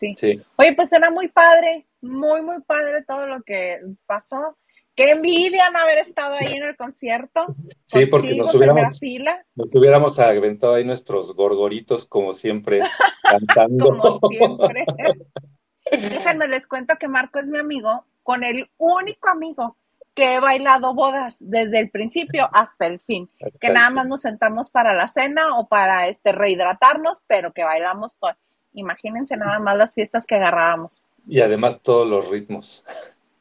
Sí. 0.00 0.14
Sí, 0.16 0.42
Oye, 0.56 0.72
pues 0.72 0.88
suena 0.88 1.10
muy 1.10 1.28
padre, 1.28 1.86
muy, 2.00 2.40
muy 2.40 2.62
padre 2.62 3.04
todo 3.06 3.26
lo 3.26 3.42
que 3.42 3.80
pasó. 4.06 4.56
Qué 4.94 5.10
envidia 5.10 5.70
no 5.70 5.78
haber 5.78 5.98
estado 5.98 6.36
ahí 6.40 6.54
en 6.54 6.62
el 6.62 6.76
concierto. 6.76 7.54
sí, 7.84 8.06
porque 8.06 8.34
nos 8.34 8.54
hubiéramos, 8.54 8.98
fila, 8.98 9.44
nos 9.54 9.68
hubiéramos 9.74 10.18
aventado 10.18 10.74
ahí 10.74 10.84
nuestros 10.84 11.34
gorgoritos 11.34 12.06
como 12.06 12.32
siempre, 12.32 12.80
cantando. 13.22 14.18
como 14.18 14.28
siempre. 14.30 14.86
Déjenme 15.90 16.48
les 16.48 16.66
cuento 16.66 16.94
que 16.98 17.06
Marco 17.06 17.38
es 17.38 17.48
mi 17.48 17.58
amigo, 17.58 18.06
con 18.22 18.42
el 18.42 18.70
único 18.78 19.28
amigo 19.28 19.76
que 20.14 20.34
he 20.34 20.40
bailado 20.40 20.94
bodas 20.94 21.36
desde 21.40 21.78
el 21.78 21.90
principio 21.90 22.48
hasta 22.52 22.86
el 22.86 23.00
fin. 23.00 23.30
Que 23.60 23.68
nada 23.68 23.90
más 23.90 24.06
nos 24.06 24.22
sentamos 24.22 24.70
para 24.70 24.94
la 24.94 25.08
cena 25.08 25.58
o 25.58 25.68
para 25.68 26.08
este 26.08 26.32
rehidratarnos, 26.32 27.22
pero 27.26 27.52
que 27.52 27.64
bailamos 27.64 28.16
todo. 28.16 28.34
Imagínense 28.72 29.36
nada 29.36 29.58
más 29.58 29.76
las 29.76 29.92
fiestas 29.92 30.26
que 30.26 30.36
agarrábamos. 30.36 31.04
Y 31.26 31.40
además 31.40 31.80
todos 31.82 32.08
los 32.08 32.30
ritmos, 32.30 32.84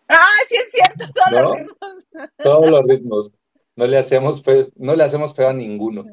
¡Ah, 0.10 0.26
sí 0.48 0.56
es 0.56 0.72
cierto! 0.72 1.14
Todos 1.14 1.32
¿No? 1.32 1.42
los 1.42 1.58
ritmos. 1.60 2.30
todos 2.44 2.72
los 2.72 2.84
ritmos. 2.86 3.32
No 3.76 3.88
le 3.88 3.98
hacemos 3.98 4.44
feo, 4.44 4.62
no 4.76 4.96
le 4.96 5.04
hacemos 5.04 5.34
feo 5.34 5.48
a 5.48 5.54
ninguno. 5.54 6.04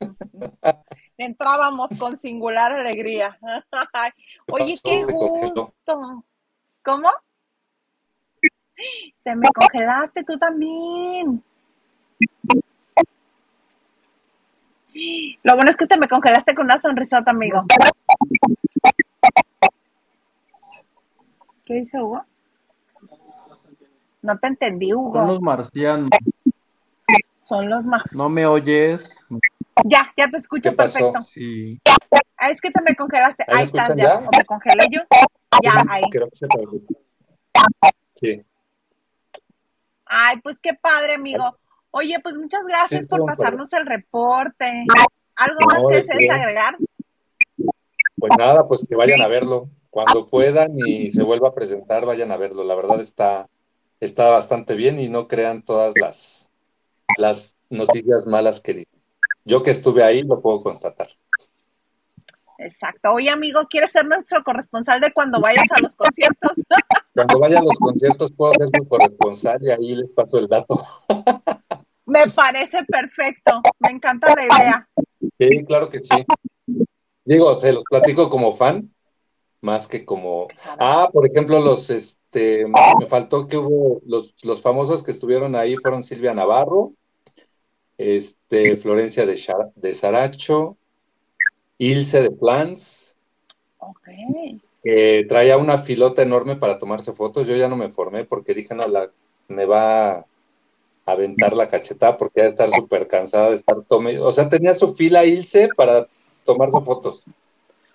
Entrábamos 1.18 1.90
con 1.98 2.16
singular 2.16 2.72
alegría. 2.72 3.38
Oye, 4.50 4.78
qué 4.82 5.04
gusto. 5.04 6.24
¿Cómo? 6.82 7.10
Te 9.22 9.36
me 9.36 9.48
congelaste 9.54 10.24
tú 10.24 10.38
también. 10.38 11.44
Lo 15.42 15.54
bueno 15.54 15.70
es 15.70 15.76
que 15.76 15.86
te 15.86 15.96
me 15.96 16.08
congelaste 16.08 16.54
con 16.54 16.66
una 16.66 16.78
sonrisota, 16.78 17.30
amigo. 17.30 17.64
¿Qué 21.64 21.74
dice 21.74 22.00
Hugo? 22.00 22.24
No 24.22 24.38
te 24.38 24.46
entendí, 24.46 24.90
Son 24.90 24.98
Hugo. 24.98 25.26
los 25.26 25.40
marcianos. 25.40 26.10
Son 27.42 27.68
los 27.68 27.84
más. 27.84 28.02
¿No 28.12 28.28
me 28.28 28.46
oyes? 28.46 29.16
Ya, 29.84 30.12
ya 30.16 30.28
te 30.28 30.36
escucho 30.36 30.70
¿Qué 30.70 30.72
pasó? 30.76 31.12
perfecto. 31.12 31.20
Sí. 31.34 31.80
Ah, 32.36 32.50
es 32.50 32.60
que 32.60 32.70
te 32.70 32.80
me 32.82 32.94
congelaste. 32.94 33.44
¿Ahí 33.48 33.64
estás 33.64 33.88
ya. 33.90 33.96
ya? 33.96 34.16
¿O 34.18 34.28
me 34.36 34.44
congelé 34.44 34.84
yo? 34.90 35.00
Ya, 35.62 35.72
ahí. 35.88 36.02
Creo 36.10 36.28
que 36.28 36.36
se. 36.36 36.46
Sí. 38.14 38.42
Ay, 40.06 40.40
pues 40.40 40.58
qué 40.58 40.74
padre, 40.74 41.14
amigo. 41.14 41.56
Oye, 41.92 42.18
pues 42.22 42.34
muchas 42.34 42.64
gracias 42.66 43.02
Sí, 43.02 43.06
por 43.06 43.24
pasarnos 43.26 43.72
el 43.74 43.86
reporte. 43.86 44.84
¿Algo 45.36 45.60
No, 45.60 45.66
más 45.66 45.84
que 45.86 45.94
¿de 45.94 46.02
desees 46.02 46.30
agregar? 46.30 46.76
Pues 48.16 48.32
nada, 48.38 48.66
pues 48.66 48.86
que 48.88 48.96
vayan 48.96 49.20
a 49.20 49.28
verlo. 49.28 49.68
Cuando 49.90 50.26
puedan 50.26 50.72
y 50.74 51.12
se 51.12 51.22
vuelva 51.22 51.48
a 51.48 51.54
presentar, 51.54 52.06
vayan 52.06 52.32
a 52.32 52.38
verlo. 52.38 52.64
La 52.64 52.74
verdad 52.74 53.00
está, 53.00 53.48
está 54.00 54.30
bastante 54.30 54.74
bien 54.74 54.98
y 54.98 55.08
no 55.08 55.28
crean 55.28 55.62
todas 55.62 55.92
las, 56.00 56.50
las 57.18 57.56
noticias 57.68 58.26
malas 58.26 58.60
que 58.60 58.74
dicen. 58.74 59.02
Yo 59.44 59.62
que 59.62 59.70
estuve 59.70 60.02
ahí 60.02 60.22
lo 60.22 60.40
puedo 60.40 60.62
constatar. 60.62 61.08
Exacto. 62.58 63.10
Oye, 63.12 63.30
amigo, 63.30 63.60
¿quieres 63.68 63.92
ser 63.92 64.04
nuestro 64.04 64.42
corresponsal 64.42 65.00
de 65.00 65.12
cuando 65.12 65.40
vayas 65.40 65.70
a 65.72 65.80
los 65.80 65.94
conciertos? 65.94 66.52
Cuando 67.14 67.38
vaya 67.38 67.58
a 67.58 67.62
los 67.62 67.76
conciertos 67.78 68.32
puedo 68.32 68.54
ser 68.54 68.68
su 68.74 68.88
corresponsal 68.88 69.58
y 69.60 69.70
ahí 69.70 69.94
les 69.96 70.08
paso 70.12 70.38
el 70.38 70.48
dato. 70.48 70.82
Me 72.06 72.26
parece 72.30 72.78
perfecto. 72.84 73.60
Me 73.80 73.90
encanta 73.90 74.34
la 74.34 74.44
idea. 74.44 74.88
Sí, 75.38 75.64
claro 75.66 75.90
que 75.90 76.00
sí. 76.00 76.24
Digo, 77.24 77.54
se 77.56 77.72
los 77.72 77.84
platico 77.84 78.28
como 78.28 78.54
fan, 78.54 78.90
más 79.60 79.86
que 79.86 80.04
como... 80.04 80.48
Ah, 80.64 81.08
por 81.12 81.26
ejemplo, 81.26 81.60
los, 81.60 81.90
este, 81.90 82.66
me 82.66 83.06
faltó 83.06 83.46
que 83.46 83.58
hubo, 83.58 84.00
los, 84.06 84.34
los 84.42 84.62
famosos 84.62 85.02
que 85.02 85.12
estuvieron 85.12 85.54
ahí 85.54 85.76
fueron 85.76 86.02
Silvia 86.02 86.34
Navarro, 86.34 86.92
este, 87.98 88.76
Florencia 88.76 89.24
de, 89.26 89.38
de 89.76 89.94
Saracho, 89.94 90.76
Ilse 91.82 92.22
de 92.22 92.30
Plans, 92.30 93.16
Ok. 93.78 94.08
que 94.84 95.26
traía 95.28 95.56
una 95.56 95.78
filota 95.78 96.22
enorme 96.22 96.54
para 96.54 96.78
tomarse 96.78 97.12
fotos. 97.12 97.46
Yo 97.48 97.56
ya 97.56 97.68
no 97.68 97.76
me 97.76 97.90
formé 97.90 98.24
porque 98.24 98.54
dije, 98.54 98.72
no, 98.74 98.86
la, 98.86 99.10
me 99.48 99.66
va 99.66 100.18
a 100.18 100.26
aventar 101.06 101.54
la 101.54 101.66
cachetada 101.66 102.16
porque 102.16 102.40
ya 102.42 102.46
estar 102.46 102.70
súper 102.70 103.08
cansada 103.08 103.48
de 103.48 103.56
estar 103.56 103.82
tome. 103.82 104.20
O 104.20 104.30
sea, 104.30 104.48
tenía 104.48 104.74
su 104.74 104.94
fila 104.94 105.24
Ilse 105.24 105.70
para 105.76 106.06
tomarse 106.44 106.80
fotos. 106.82 107.24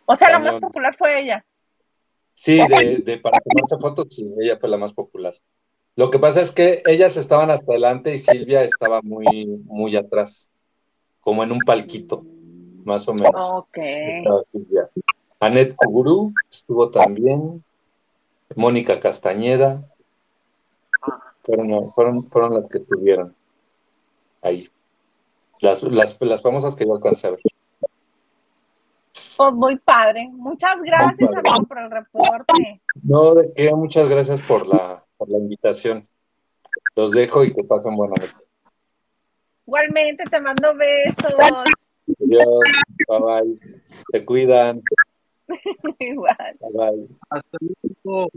O 0.06 0.16
sea, 0.18 0.32
la 0.32 0.40
más 0.40 0.58
popular 0.58 0.94
fue 0.94 1.22
ella. 1.22 1.46
Sí, 2.34 2.58
de, 2.58 2.98
de 2.98 3.18
para 3.20 3.40
tomarse 3.40 3.78
fotos, 3.80 4.08
sí, 4.10 4.30
ella 4.42 4.58
fue 4.60 4.68
la 4.68 4.78
más 4.78 4.92
popular. 4.92 5.34
Lo 5.96 6.12
que 6.12 6.20
pasa 6.20 6.42
es 6.42 6.52
que 6.52 6.84
ellas 6.86 7.16
estaban 7.16 7.50
hasta 7.52 7.72
adelante 7.72 8.14
y 8.14 8.20
Silvia 8.20 8.64
estaba 8.64 9.02
muy, 9.02 9.46
muy 9.64 9.96
atrás, 9.96 10.50
como 11.22 11.42
en 11.44 11.54
un 11.54 11.60
palquito, 11.60 12.26
más 12.88 13.08
o 13.08 13.14
menos. 13.14 13.36
Ok. 13.36 13.78
Annette 15.40 15.76
Kuburu 15.76 16.34
estuvo 16.50 16.90
también, 16.90 17.64
Mónica 18.56 19.00
Castañeda, 19.00 19.84
fueron, 21.44 21.94
fueron, 21.94 22.30
fueron 22.30 22.54
las 22.56 22.68
que 22.70 22.80
estuvieron 22.80 23.36
ahí. 24.42 24.70
Las, 25.60 25.84
las, 25.84 26.18
las 26.20 26.42
famosas 26.42 26.76
que 26.76 26.86
yo 26.86 26.96
alcancé 26.96 27.28
a 27.28 27.32
ver. 27.32 27.42
Pues 29.38 29.54
muy 29.54 29.76
padre. 29.78 30.30
Muchas 30.32 30.82
gracias, 30.82 31.32
padre. 31.32 31.50
amigo, 31.50 31.66
por 31.68 31.80
el 31.80 31.92
reporte. 31.92 32.82
No, 33.04 33.36
de 33.36 33.54
qué, 33.54 33.74
muchas 33.76 34.10
gracias 34.10 34.42
por 34.42 34.66
la, 34.66 35.04
por 35.18 35.30
la 35.30 35.38
invitación. 35.38 36.08
Los 36.96 37.12
dejo 37.12 37.44
y 37.44 37.54
que 37.54 37.64
pasen 37.64 37.96
buena 37.96 38.16
noche. 38.20 38.34
Igualmente 39.68 40.24
te 40.30 40.42
mando 40.42 40.74
besos. 40.76 41.34
Adiós, 42.08 42.46
bye 43.08 43.20
bye. 43.20 43.60
Se 44.12 44.26
cuidan, 44.26 44.82
Igual. 46.00 46.58
bye 46.60 46.72
bye. 46.74 47.08
Hasta 47.30 47.58
luego. 47.62 48.30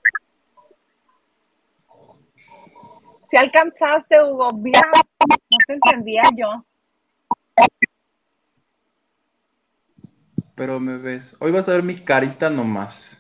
Si 3.29 3.37
alcanzaste, 3.37 4.21
Hugo, 4.23 4.51
mira, 4.55 4.81
no 4.93 5.57
te 5.67 5.75
entendía 5.75 6.25
yo. 6.37 6.65
Pero 10.57 10.81
me 10.81 10.99
ves. 10.99 11.37
Hoy 11.39 11.53
vas 11.53 11.69
a 11.69 11.73
ver 11.73 11.83
mi 11.83 11.97
carita 12.05 12.51
nomás. 12.51 13.17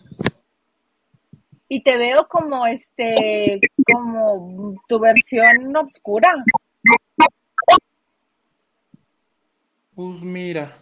Y 1.68 1.82
te 1.84 1.96
veo 1.96 2.26
como 2.28 2.66
este, 2.66 3.60
como 3.86 4.74
tu 4.88 4.98
versión 4.98 5.76
obscura. 5.76 6.44
Pues 10.00 10.22
mira. 10.22 10.78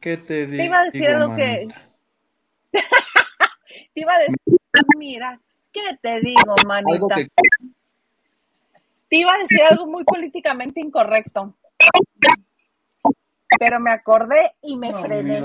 ¿Qué 0.00 0.16
te 0.16 0.46
digo? 0.46 0.58
Te 0.58 0.64
iba 0.66 0.78
a 0.78 0.84
decir 0.84 1.08
algo 1.08 1.34
que- 1.34 1.42
manita? 1.42 1.90
Te 3.94 4.00
iba 4.00 4.14
a 4.14 4.18
decir, 4.20 4.36
mira, 4.96 5.40
¿qué 5.72 5.98
te 6.00 6.20
digo, 6.20 6.54
manita? 6.64 7.16
que 7.16 7.26
Te 9.08 9.16
iba 9.16 9.34
a 9.34 9.38
decir 9.38 9.60
algo 9.62 9.88
muy 9.88 10.04
políticamente 10.04 10.78
incorrecto. 10.78 11.56
Pero 13.58 13.80
me 13.80 13.90
acordé 13.90 14.52
y 14.62 14.76
me 14.76 14.92
No, 14.92 15.02
frené. 15.02 15.42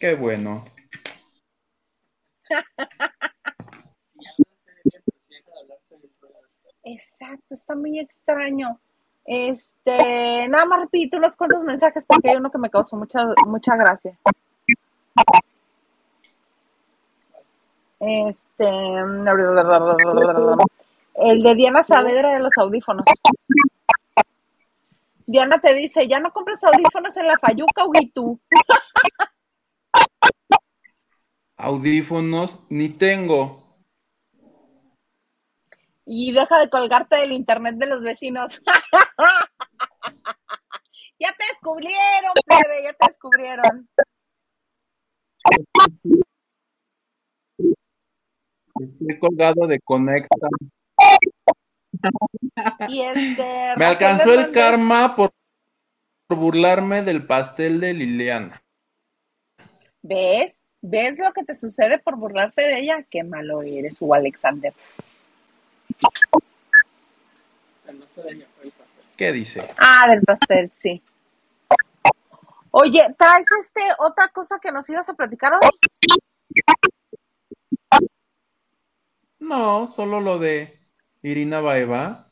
Qué 0.00 0.14
bueno. 0.14 0.64
Exacto, 6.82 7.54
está 7.54 7.76
muy 7.76 8.00
extraño. 8.00 8.80
Este, 9.32 10.48
nada 10.48 10.66
más 10.66 10.80
repito 10.80 11.16
unos 11.16 11.36
cuantos 11.36 11.62
mensajes 11.62 12.04
porque 12.04 12.30
hay 12.30 12.36
uno 12.36 12.50
que 12.50 12.58
me 12.58 12.68
causó 12.68 12.96
mucha, 12.96 13.28
mucha 13.46 13.76
gracia. 13.76 14.18
Este, 18.00 18.68
el 21.14 21.42
de 21.44 21.54
Diana 21.54 21.84
Saavedra 21.84 22.34
de 22.34 22.40
los 22.40 22.58
audífonos. 22.58 23.04
Diana 25.26 25.58
te 25.58 25.74
dice, 25.74 26.08
ya 26.08 26.18
no 26.18 26.32
compras 26.32 26.64
audífonos 26.64 27.16
en 27.16 27.28
la 27.28 27.38
Fayuca, 27.40 27.84
tú. 28.12 28.40
Audífonos 31.56 32.58
ni 32.68 32.88
tengo. 32.88 33.69
Y 36.12 36.32
deja 36.32 36.58
de 36.58 36.68
colgarte 36.68 37.18
del 37.18 37.30
internet 37.30 37.76
de 37.76 37.86
los 37.86 38.02
vecinos. 38.02 38.60
ya 41.20 41.28
te 41.38 41.44
descubrieron, 41.52 42.32
plebe, 42.44 42.82
ya 42.82 42.92
te 42.94 43.06
descubrieron. 43.06 43.88
Estoy 48.80 49.18
colgado 49.20 49.68
de 49.68 49.78
Conecta. 49.78 50.48
Y 52.88 53.02
este, 53.02 53.74
Me 53.76 53.84
alcanzó 53.84 54.34
el 54.34 54.50
karma 54.50 55.14
por, 55.14 55.30
por 56.26 56.38
burlarme 56.38 57.02
del 57.02 57.24
pastel 57.24 57.78
de 57.78 57.94
Liliana. 57.94 58.60
¿Ves? 60.02 60.60
¿Ves 60.82 61.20
lo 61.20 61.32
que 61.32 61.44
te 61.44 61.54
sucede 61.54 61.98
por 61.98 62.16
burlarte 62.16 62.62
de 62.62 62.80
ella? 62.80 63.06
Qué 63.08 63.22
malo 63.22 63.62
eres, 63.62 64.02
Hugo 64.02 64.14
Alexander. 64.14 64.74
¿Qué 69.16 69.32
dice? 69.32 69.60
Ah, 69.76 70.08
del 70.08 70.22
pastel, 70.22 70.70
sí. 70.72 71.02
Oye, 72.70 73.14
¿traes 73.18 73.46
este 73.60 73.82
otra 73.98 74.28
cosa 74.28 74.58
que 74.62 74.70
nos 74.70 74.88
ibas 74.88 75.08
a 75.08 75.14
platicar 75.14 75.52
hoy? 75.54 75.70
No, 79.40 79.92
solo 79.94 80.20
lo 80.20 80.38
de 80.38 80.78
Irina 81.22 81.60
Baeva. 81.60 82.30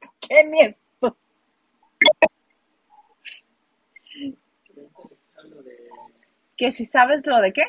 ¿Qué 0.20 0.44
ni 0.44 0.62
esto? 0.62 1.16
Que 6.56 6.72
si 6.72 6.84
sabes 6.84 7.26
lo 7.26 7.40
de 7.40 7.52
qué. 7.52 7.62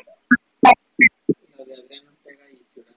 lo 1.56 1.64
de 1.64 1.74
Adrián 1.74 2.08
Ortega 2.08 2.50
y 2.50 2.64
Ciudad. 2.72 2.92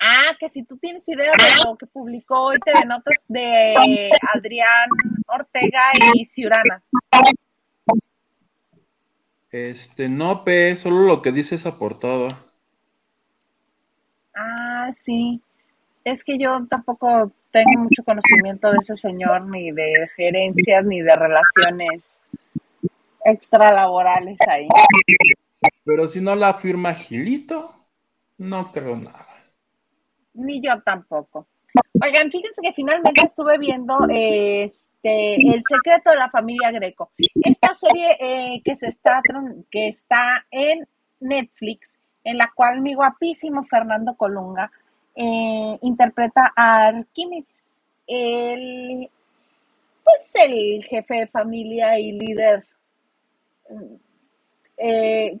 Ah, 0.00 0.33
que 0.44 0.50
si 0.50 0.62
tú 0.62 0.76
tienes 0.76 1.08
idea 1.08 1.32
de 1.32 1.64
lo 1.64 1.74
que 1.76 1.86
publicó 1.86 2.48
hoy 2.48 2.58
TV 2.60 2.84
Notas 2.84 3.24
de 3.28 4.10
Adrián 4.34 4.88
Ortega 5.26 5.80
y 6.12 6.24
Ciurana. 6.26 6.82
Este, 9.50 10.08
no, 10.08 10.44
pe, 10.44 10.76
solo 10.76 11.02
lo 11.02 11.22
que 11.22 11.32
dice 11.32 11.54
esa 11.54 11.78
portada. 11.78 12.28
Ah, 14.34 14.90
sí. 14.92 15.40
Es 16.04 16.22
que 16.22 16.36
yo 16.38 16.66
tampoco 16.68 17.32
tengo 17.50 17.84
mucho 17.84 18.04
conocimiento 18.04 18.70
de 18.70 18.78
ese 18.80 18.96
señor, 18.96 19.46
ni 19.46 19.70
de 19.70 20.06
gerencias, 20.14 20.84
ni 20.84 21.00
de 21.00 21.14
relaciones 21.14 22.20
extralaborales 23.24 24.36
ahí. 24.46 24.68
Pero 25.84 26.06
si 26.06 26.20
no 26.20 26.34
la 26.34 26.54
firma 26.54 26.94
Gilito, 26.94 27.74
no 28.36 28.72
creo 28.72 28.96
nada. 28.96 29.33
Ni 30.34 30.60
yo 30.60 30.80
tampoco. 30.82 31.46
Oigan, 32.00 32.30
fíjense 32.30 32.62
que 32.62 32.72
finalmente 32.72 33.22
estuve 33.22 33.58
viendo 33.58 33.98
este 34.08 35.34
El 35.34 35.62
secreto 35.68 36.10
de 36.10 36.16
la 36.16 36.30
familia 36.30 36.70
Greco. 36.70 37.10
Esta 37.42 37.72
serie 37.74 38.16
eh, 38.20 38.62
que 38.64 38.76
se 38.76 38.88
está 38.88 39.20
que 39.70 39.88
está 39.88 40.46
en 40.50 40.86
Netflix, 41.20 41.98
en 42.22 42.38
la 42.38 42.50
cual 42.54 42.80
mi 42.80 42.94
guapísimo 42.94 43.64
Fernando 43.64 44.14
Colunga 44.16 44.70
eh, 45.16 45.78
interpreta 45.82 46.52
a 46.56 46.86
Arquímedes, 46.86 47.80
el 48.06 49.10
pues 50.04 50.32
el 50.34 50.84
jefe 50.84 51.20
de 51.20 51.26
familia 51.26 51.98
y 51.98 52.12
líder 52.12 52.66
eh, 54.76 55.38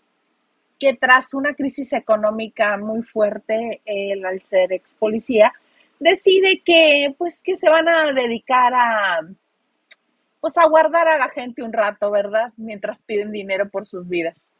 que 0.78 0.94
tras 0.94 1.34
una 1.34 1.54
crisis 1.54 1.92
económica 1.92 2.76
muy 2.76 3.02
fuerte, 3.02 3.80
él 3.84 4.24
al 4.24 4.42
ser 4.42 4.72
ex 4.72 4.94
policía, 4.94 5.52
decide 5.98 6.62
que 6.64 7.14
pues 7.16 7.42
que 7.42 7.56
se 7.56 7.68
van 7.68 7.88
a 7.88 8.12
dedicar 8.12 8.72
a 8.74 9.20
pues 10.40 10.58
a 10.58 10.68
guardar 10.68 11.08
a 11.08 11.16
la 11.16 11.30
gente 11.30 11.62
un 11.62 11.72
rato, 11.72 12.10
¿verdad? 12.10 12.52
Mientras 12.58 13.00
piden 13.00 13.32
dinero 13.32 13.70
por 13.70 13.86
sus 13.86 14.06
vidas. 14.06 14.50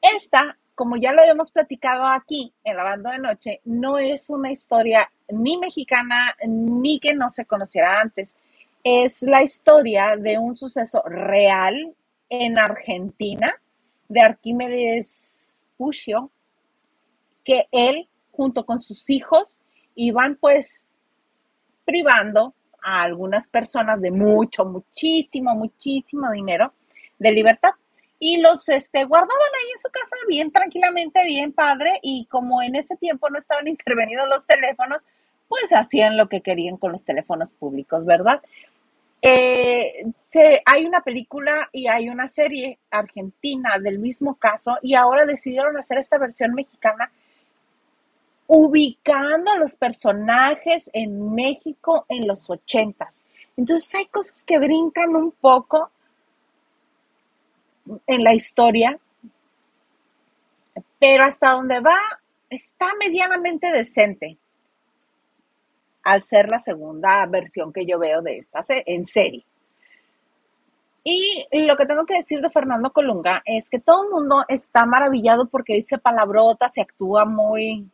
Esta, 0.00 0.56
como 0.74 0.96
ya 0.96 1.12
lo 1.12 1.20
habíamos 1.20 1.50
platicado 1.50 2.06
aquí 2.06 2.54
en 2.64 2.76
la 2.76 2.82
banda 2.82 3.10
de 3.10 3.18
noche, 3.18 3.60
no 3.66 3.98
es 3.98 4.30
una 4.30 4.50
historia 4.50 5.10
ni 5.28 5.58
mexicana 5.58 6.34
ni 6.46 6.98
que 6.98 7.12
no 7.12 7.28
se 7.28 7.44
conociera 7.44 8.00
antes. 8.00 8.36
Es 8.82 9.22
la 9.22 9.42
historia 9.42 10.16
de 10.16 10.38
un 10.38 10.56
suceso 10.56 11.02
real 11.02 11.94
en 12.30 12.58
Argentina 12.58 13.54
de 14.08 14.20
Arquímedes 14.20 15.58
Puccio, 15.76 16.30
que 17.44 17.66
él, 17.70 18.08
junto 18.32 18.64
con 18.66 18.80
sus 18.80 19.08
hijos, 19.10 19.58
iban 19.94 20.36
pues 20.36 20.90
privando 21.84 22.54
a 22.82 23.02
algunas 23.02 23.48
personas 23.48 24.00
de 24.00 24.10
mucho, 24.10 24.64
muchísimo, 24.64 25.54
muchísimo 25.54 26.30
dinero 26.30 26.72
de 27.18 27.32
libertad. 27.32 27.70
Y 28.20 28.40
los 28.40 28.68
este, 28.68 29.04
guardaban 29.04 29.30
ahí 29.30 29.70
en 29.70 29.78
su 29.78 29.88
casa 29.90 30.16
bien 30.28 30.50
tranquilamente, 30.50 31.24
bien 31.24 31.52
padre, 31.52 32.00
y 32.02 32.26
como 32.26 32.62
en 32.62 32.76
ese 32.76 32.96
tiempo 32.96 33.30
no 33.30 33.38
estaban 33.38 33.68
intervenidos 33.68 34.28
los 34.28 34.46
teléfonos, 34.46 35.04
pues 35.48 35.72
hacían 35.72 36.16
lo 36.16 36.28
que 36.28 36.42
querían 36.42 36.76
con 36.76 36.92
los 36.92 37.04
teléfonos 37.04 37.52
públicos, 37.52 38.04
¿verdad? 38.04 38.42
Eh, 39.20 40.04
hay 40.64 40.86
una 40.86 41.00
película 41.00 41.68
y 41.72 41.88
hay 41.88 42.08
una 42.08 42.28
serie 42.28 42.78
argentina 42.90 43.78
del 43.78 43.98
mismo 43.98 44.36
caso 44.36 44.78
y 44.82 44.94
ahora 44.94 45.24
decidieron 45.24 45.76
hacer 45.76 45.98
esta 45.98 46.18
versión 46.18 46.54
mexicana 46.54 47.10
ubicando 48.46 49.52
a 49.52 49.58
los 49.58 49.76
personajes 49.76 50.90
en 50.92 51.34
México 51.34 52.06
en 52.08 52.26
los 52.26 52.48
ochentas. 52.48 53.22
Entonces 53.56 53.92
hay 53.94 54.06
cosas 54.06 54.44
que 54.44 54.58
brincan 54.58 55.16
un 55.16 55.32
poco 55.32 55.90
en 58.06 58.22
la 58.22 58.34
historia, 58.34 58.98
pero 60.98 61.24
hasta 61.24 61.52
donde 61.52 61.80
va 61.80 61.98
está 62.48 62.86
medianamente 62.98 63.70
decente 63.72 64.38
al 66.08 66.22
ser 66.22 66.48
la 66.48 66.58
segunda 66.58 67.26
versión 67.26 67.72
que 67.72 67.84
yo 67.84 67.98
veo 67.98 68.22
de 68.22 68.38
esta 68.38 68.60
en 68.86 69.04
serie. 69.04 69.44
Y 71.04 71.46
lo 71.52 71.76
que 71.76 71.86
tengo 71.86 72.04
que 72.04 72.16
decir 72.16 72.40
de 72.40 72.50
Fernando 72.50 72.92
Colunga 72.92 73.42
es 73.44 73.70
que 73.70 73.78
todo 73.78 74.04
el 74.04 74.10
mundo 74.10 74.44
está 74.48 74.84
maravillado 74.86 75.48
porque 75.48 75.74
dice 75.74 75.98
palabrotas 75.98 76.76
y 76.76 76.80
actúa 76.80 77.24
muy, 77.24 77.88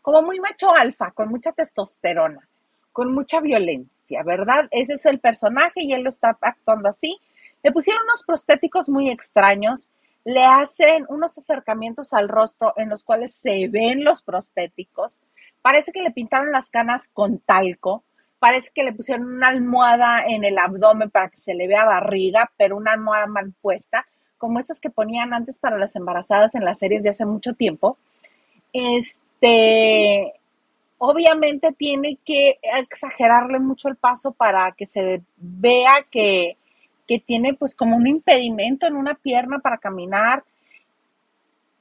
como 0.00 0.22
muy 0.22 0.40
macho 0.40 0.74
alfa, 0.74 1.10
con 1.10 1.28
mucha 1.28 1.52
testosterona, 1.52 2.48
con 2.92 3.12
mucha 3.12 3.40
violencia, 3.40 4.22
¿verdad? 4.24 4.68
Ese 4.70 4.94
es 4.94 5.06
el 5.06 5.20
personaje 5.20 5.82
y 5.82 5.92
él 5.92 6.02
lo 6.02 6.08
está 6.08 6.36
actuando 6.40 6.88
así. 6.88 7.18
Le 7.62 7.72
pusieron 7.72 8.02
unos 8.04 8.24
prostéticos 8.24 8.88
muy 8.88 9.10
extraños, 9.10 9.90
le 10.24 10.44
hacen 10.44 11.04
unos 11.08 11.36
acercamientos 11.36 12.12
al 12.12 12.28
rostro 12.28 12.74
en 12.76 12.88
los 12.88 13.04
cuales 13.04 13.34
se 13.34 13.68
ven 13.68 14.04
los 14.04 14.22
prostéticos. 14.22 15.20
Parece 15.62 15.92
que 15.92 16.02
le 16.02 16.10
pintaron 16.10 16.52
las 16.52 16.70
canas 16.70 17.08
con 17.08 17.38
talco. 17.38 18.02
Parece 18.38 18.70
que 18.74 18.84
le 18.84 18.92
pusieron 18.92 19.26
una 19.26 19.48
almohada 19.48 20.24
en 20.26 20.44
el 20.44 20.58
abdomen 20.58 21.10
para 21.10 21.28
que 21.28 21.38
se 21.38 21.54
le 21.54 21.68
vea 21.68 21.84
barriga, 21.84 22.50
pero 22.56 22.76
una 22.76 22.92
almohada 22.92 23.26
mal 23.26 23.52
puesta, 23.60 24.06
como 24.38 24.58
esas 24.58 24.80
que 24.80 24.88
ponían 24.88 25.34
antes 25.34 25.58
para 25.58 25.76
las 25.76 25.94
embarazadas 25.96 26.54
en 26.54 26.64
las 26.64 26.78
series 26.78 27.02
de 27.02 27.10
hace 27.10 27.26
mucho 27.26 27.52
tiempo. 27.52 27.98
Este, 28.72 30.32
obviamente 30.96 31.72
tiene 31.72 32.18
que 32.24 32.58
exagerarle 32.62 33.58
mucho 33.58 33.88
el 33.88 33.96
paso 33.96 34.32
para 34.32 34.72
que 34.72 34.86
se 34.86 35.22
vea 35.36 36.06
que, 36.10 36.56
que 37.06 37.18
tiene 37.18 37.54
pues 37.54 37.74
como 37.74 37.96
un 37.96 38.06
impedimento 38.06 38.86
en 38.86 38.96
una 38.96 39.14
pierna 39.14 39.58
para 39.58 39.78
caminar. 39.78 40.44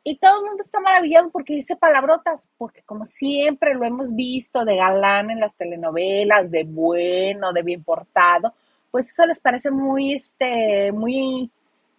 Y 0.10 0.16
todo 0.16 0.40
el 0.40 0.46
mundo 0.48 0.64
está 0.64 0.80
maravillado 0.80 1.30
porque 1.30 1.54
dice 1.54 1.76
palabrotas, 1.76 2.50
porque 2.58 2.82
como 2.82 3.06
siempre 3.06 3.76
lo 3.76 3.86
hemos 3.86 4.16
visto 4.16 4.66
de 4.66 4.76
galán 4.76 5.30
en 5.30 5.40
las 5.40 5.54
telenovelas, 5.54 6.50
de 6.50 6.64
bueno, 6.64 7.54
de 7.54 7.62
bien 7.62 7.84
portado, 7.84 8.56
pues 8.90 9.08
eso 9.08 9.28
les 9.28 9.40
parece 9.40 9.70
muy, 9.70 10.16
este, 10.16 10.92
muy, 10.92 11.52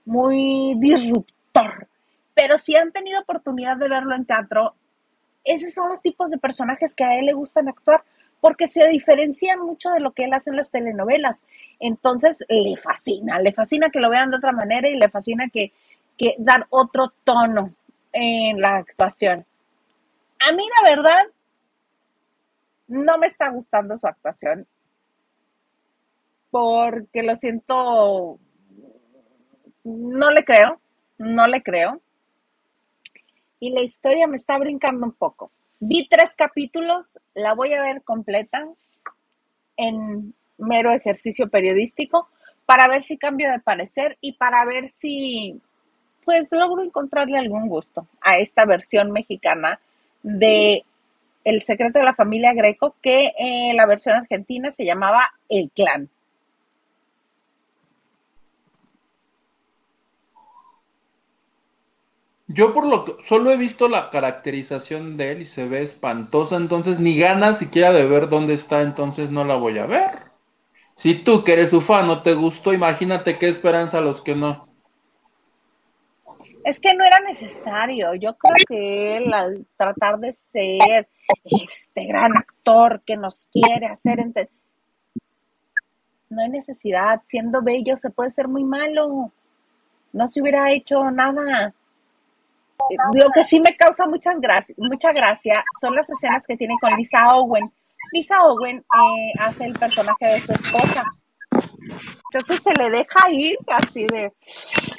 muy 0.05 0.75
disruptor. 0.79 1.87
Pero 2.35 2.59
si 2.59 2.75
han 2.75 2.91
tenido 2.91 3.21
oportunidad 3.21 3.77
de 3.77 3.89
verlo 3.89 4.17
en 4.17 4.25
teatro, 4.25 4.75
esos 5.45 5.73
son 5.73 5.91
los 5.91 6.03
tipos 6.03 6.33
de 6.33 6.39
personajes 6.39 6.97
que 6.97 7.05
a 7.05 7.17
él 7.17 7.27
le 7.27 7.33
gustan 7.33 7.69
actuar 7.69 8.03
porque 8.41 8.67
se 8.67 8.89
diferencian 8.89 9.61
mucho 9.61 9.89
de 9.91 10.01
lo 10.01 10.11
que 10.11 10.25
él 10.25 10.33
hace 10.33 10.51
en 10.51 10.57
las 10.57 10.73
telenovelas. 10.73 11.45
Entonces 11.79 12.45
le 12.49 12.77
fascina, 12.77 13.39
le 13.39 13.53
fascina 13.53 13.89
que 13.89 14.01
lo 14.01 14.11
vean 14.11 14.33
de 14.33 14.39
otra 14.39 14.51
manera 14.51 14.89
y 14.89 14.99
le 14.99 15.09
fascina 15.09 15.49
que, 15.49 15.71
que 16.19 16.35
dar 16.39 16.67
otro 16.71 17.13
tono 17.23 17.77
en 18.13 18.61
la 18.61 18.77
actuación. 18.77 19.47
A 20.49 20.53
mí 20.53 20.65
la 20.83 20.91
verdad 20.97 21.23
no 22.89 23.19
me 23.19 23.27
está 23.27 23.51
gustando 23.51 23.97
su 23.97 24.07
actuación 24.07 24.67
porque 26.51 27.23
lo 27.23 27.37
siento, 27.37 28.39
no 29.85 30.31
le 30.31 30.45
creo, 30.45 30.81
no 31.19 31.47
le 31.47 31.63
creo. 31.63 32.01
Y 33.61 33.71
la 33.71 33.83
historia 33.83 34.27
me 34.27 34.37
está 34.37 34.59
brincando 34.59 35.07
un 35.07 35.13
poco. 35.13 35.53
Vi 35.79 36.09
tres 36.09 36.35
capítulos, 36.35 37.21
la 37.35 37.55
voy 37.55 37.73
a 37.75 37.83
ver 37.83 38.03
completa 38.03 38.67
en 39.77 40.35
mero 40.59 40.91
ejercicio 40.91 41.49
periodístico 41.49 42.29
para 42.67 42.89
ver 42.89 43.03
si 43.03 43.17
cambio 43.17 43.51
de 43.51 43.61
parecer 43.61 44.19
y 44.21 44.33
para 44.33 44.65
ver 44.65 44.89
si 44.89 45.61
pues 46.31 46.53
logro 46.53 46.85
encontrarle 46.85 47.39
algún 47.39 47.66
gusto 47.68 48.07
a 48.20 48.37
esta 48.37 48.64
versión 48.64 49.11
mexicana 49.11 49.81
de 50.22 50.85
El 51.43 51.61
secreto 51.61 51.99
de 51.99 52.05
la 52.05 52.14
familia 52.14 52.53
Greco, 52.55 52.95
que 53.03 53.33
en 53.37 53.76
la 53.76 53.85
versión 53.85 54.14
argentina 54.14 54.70
se 54.70 54.85
llamaba 54.85 55.22
El 55.49 55.72
Clan. 55.74 56.09
Yo 62.47 62.72
por 62.72 62.87
lo 62.87 63.05
que 63.05 63.16
solo 63.28 63.51
he 63.51 63.57
visto 63.57 63.89
la 63.89 64.11
caracterización 64.11 65.16
de 65.16 65.33
él 65.33 65.43
y 65.43 65.47
se 65.47 65.66
ve 65.66 65.83
espantosa, 65.83 66.55
entonces 66.55 67.01
ni 67.01 67.18
ganas 67.18 67.59
siquiera 67.59 67.91
de 67.91 68.07
ver 68.07 68.28
dónde 68.28 68.55
está, 68.55 68.83
entonces 68.83 69.33
no 69.33 69.43
la 69.43 69.57
voy 69.57 69.78
a 69.78 69.87
ver. 69.87 70.31
Si 70.93 71.24
tú 71.24 71.43
que 71.43 71.55
eres 71.55 71.70
su 71.70 71.81
fan 71.81 72.22
te 72.22 72.35
gustó, 72.35 72.72
imagínate 72.72 73.37
qué 73.37 73.49
esperanza 73.49 73.99
a 73.99 74.03
los 74.03 74.22
que 74.22 74.37
no. 74.37 74.70
Es 76.65 76.79
que 76.79 76.95
no 76.95 77.05
era 77.05 77.21
necesario. 77.21 78.15
Yo 78.15 78.37
creo 78.37 78.55
que 78.69 79.17
él, 79.17 79.33
al 79.33 79.67
tratar 79.77 80.19
de 80.19 80.33
ser 80.33 81.09
este 81.45 82.05
gran 82.05 82.37
actor 82.37 83.03
que 83.05 83.17
nos 83.17 83.49
quiere 83.53 83.87
hacer 83.87 84.21
entender, 84.21 84.51
no 86.29 86.43
hay 86.43 86.49
necesidad. 86.49 87.23
Siendo 87.27 87.63
bello 87.63 87.97
se 87.97 88.11
puede 88.11 88.31
ser 88.31 88.49
muy 88.49 88.65
malo. 88.65 89.33
No 90.13 90.29
se 90.29 90.41
hubiera 90.41 90.73
hecho 90.73 91.11
nada. 91.11 91.75
Lo 93.15 93.31
que 93.35 93.45
sí 93.45 93.61
me 93.61 93.77
causa 93.77 94.07
muchas 94.07 94.41
gracias, 94.41 94.77
mucha 94.79 95.11
gracia 95.13 95.63
son 95.81 95.95
las 95.95 96.09
escenas 96.09 96.47
que 96.47 96.57
tiene 96.57 96.75
con 96.81 96.95
Lisa 96.95 97.27
Owen. 97.35 97.71
Lisa 98.13 98.43
Owen 98.43 98.79
eh, 98.79 99.33
hace 99.39 99.65
el 99.65 99.79
personaje 99.79 100.27
de 100.27 100.41
su 100.41 100.53
esposa. 100.53 101.05
Entonces 102.33 102.63
se 102.63 102.73
le 102.75 102.91
deja 102.91 103.31
ir 103.31 103.59
así 103.69 104.07
de, 104.07 104.33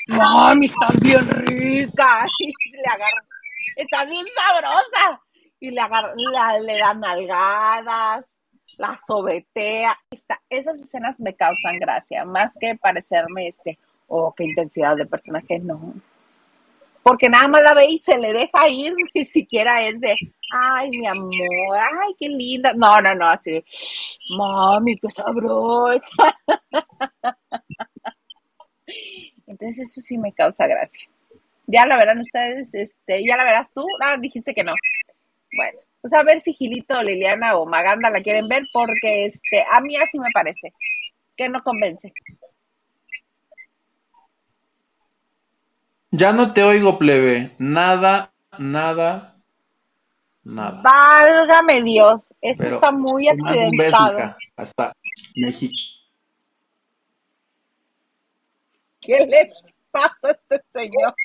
mami, 0.07 0.65
estás 0.65 0.99
bien 0.99 1.27
rica. 1.45 2.25
Y 2.39 2.47
le 2.47 3.83
estás 3.83 4.09
bien 4.09 4.25
sabrosa. 4.35 5.21
Y 5.59 5.69
le, 5.71 5.81
agarra, 5.81 6.13
la- 6.15 6.59
le 6.59 6.77
dan 6.77 6.99
nalgadas, 6.99 8.35
la 8.77 8.95
sobetea. 8.97 9.97
Está- 10.09 10.41
esas 10.49 10.79
escenas 10.81 11.19
me 11.19 11.35
causan 11.35 11.79
gracia, 11.79 12.25
más 12.25 12.53
que 12.59 12.75
parecerme 12.75 13.47
este, 13.47 13.77
oh, 14.07 14.33
qué 14.35 14.45
intensidad 14.45 14.95
de 14.95 15.05
personaje, 15.05 15.59
no. 15.59 15.93
Porque 17.03 17.29
nada 17.29 17.47
más 17.47 17.63
la 17.63 17.73
ve 17.73 17.85
y 17.89 17.99
se 17.99 18.17
le 18.17 18.31
deja 18.33 18.67
ir, 18.69 18.93
ni 19.13 19.25
siquiera 19.25 19.81
es 19.87 19.99
de, 20.01 20.15
ay, 20.53 20.89
mi 20.89 21.05
amor, 21.07 21.77
ay, 21.77 22.13
qué 22.19 22.27
linda. 22.29 22.73
No, 22.73 23.01
no, 23.01 23.15
no, 23.15 23.29
así 23.29 23.63
mami, 24.37 24.97
qué 24.99 25.09
sabrosa. 25.09 26.35
Entonces 29.51 29.89
eso 29.89 29.99
sí 29.99 30.17
me 30.17 30.31
causa 30.31 30.65
gracia. 30.65 31.09
Ya 31.67 31.85
la 31.85 31.97
verán 31.97 32.19
ustedes, 32.19 32.73
este, 32.73 33.21
ya 33.27 33.35
la 33.35 33.43
verás 33.43 33.73
tú. 33.73 33.85
Ah, 34.01 34.15
dijiste 34.17 34.53
que 34.53 34.63
no. 34.63 34.71
Bueno, 35.57 35.79
pues 35.99 36.13
a 36.13 36.23
ver 36.23 36.39
si 36.39 36.53
Gilito, 36.53 37.01
Liliana 37.03 37.57
o 37.57 37.65
Maganda 37.65 38.09
la 38.09 38.21
quieren 38.21 38.47
ver, 38.47 38.63
porque 38.71 39.25
este, 39.25 39.63
a 39.69 39.81
mí 39.81 39.97
así 39.97 40.19
me 40.19 40.29
parece, 40.33 40.73
que 41.35 41.49
no 41.49 41.61
convence. 41.61 42.13
Ya 46.11 46.31
no 46.31 46.53
te 46.53 46.63
oigo, 46.63 46.97
plebe. 46.97 47.51
Nada, 47.59 48.31
nada, 48.57 49.35
nada. 50.45 50.81
Válgame 50.81 51.83
Dios, 51.83 52.33
esto 52.41 52.63
Pero 52.63 52.75
está 52.75 52.91
muy 52.93 53.27
accidentado. 53.27 54.35
Hasta 54.55 54.93
México. 55.35 55.73
¿Qué 59.01 59.17
le 59.25 59.51
pasa 59.91 60.15
a 60.23 60.31
este 60.31 60.63
señor? 60.71 61.15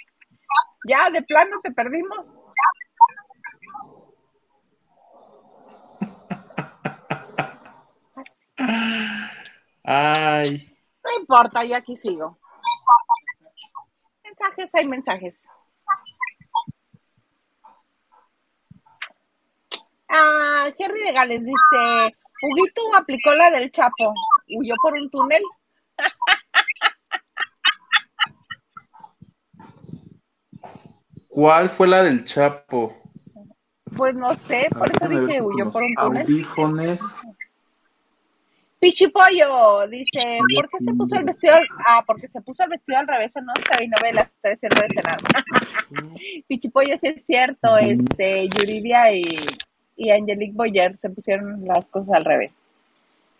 Ya, 0.88 1.10
de 1.10 1.22
plano 1.22 1.60
te 1.62 1.72
perdimos. 1.72 2.26
Ay, 9.84 10.76
No 11.04 11.20
importa, 11.20 11.64
yo 11.64 11.76
aquí 11.76 11.94
sigo. 11.96 12.38
Mensajes, 14.24 14.74
hay 14.74 14.86
mensajes. 14.88 15.46
Ah, 20.08 20.70
Henry 20.78 21.02
de 21.02 21.12
Gales 21.12 21.40
dice, 21.44 22.16
Huguito 22.42 22.82
aplicó 22.96 23.34
la 23.34 23.50
del 23.50 23.70
Chapo, 23.70 24.12
huyó 24.48 24.74
por 24.82 24.94
un 24.94 25.10
túnel. 25.10 25.42
¿Cuál 31.36 31.68
fue 31.68 31.86
la 31.86 32.02
del 32.02 32.24
Chapo? 32.24 32.96
Pues 33.94 34.14
no 34.14 34.32
sé, 34.34 34.68
por 34.70 34.90
eso 34.90 35.06
dije 35.06 35.42
huyó 35.42 35.70
por 35.70 35.82
un 35.82 35.94
túnel. 35.94 36.22
Audífones. 36.22 36.98
Pichipollo 38.78 39.86
dice, 39.88 40.38
¿por 40.54 40.68
qué 40.70 40.78
se 40.80 40.94
puso 40.94 41.16
el 41.16 41.24
vestido? 41.24 41.54
al- 41.54 41.68
Ah, 41.86 42.02
porque 42.06 42.26
se 42.26 42.40
puso 42.40 42.62
el 42.64 42.70
vestido 42.70 42.98
al 42.98 43.06
revés 43.06 43.36
en 43.36 43.44
unas 43.44 43.56
novelas, 44.00 44.32
estoy 44.32 44.52
haciendo 44.52 44.80
de 44.80 44.88
cenar. 44.94 45.18
Pichipollo, 46.48 46.96
sí 46.96 47.08
es 47.08 47.24
cierto, 47.26 47.76
este, 47.76 48.48
Yuridia 48.48 49.12
y, 49.12 49.22
y 49.96 50.10
Angelique 50.10 50.54
Boyer 50.54 50.96
se 50.96 51.10
pusieron 51.10 51.64
las 51.66 51.90
cosas 51.90 52.12
al 52.16 52.24
revés. 52.24 52.58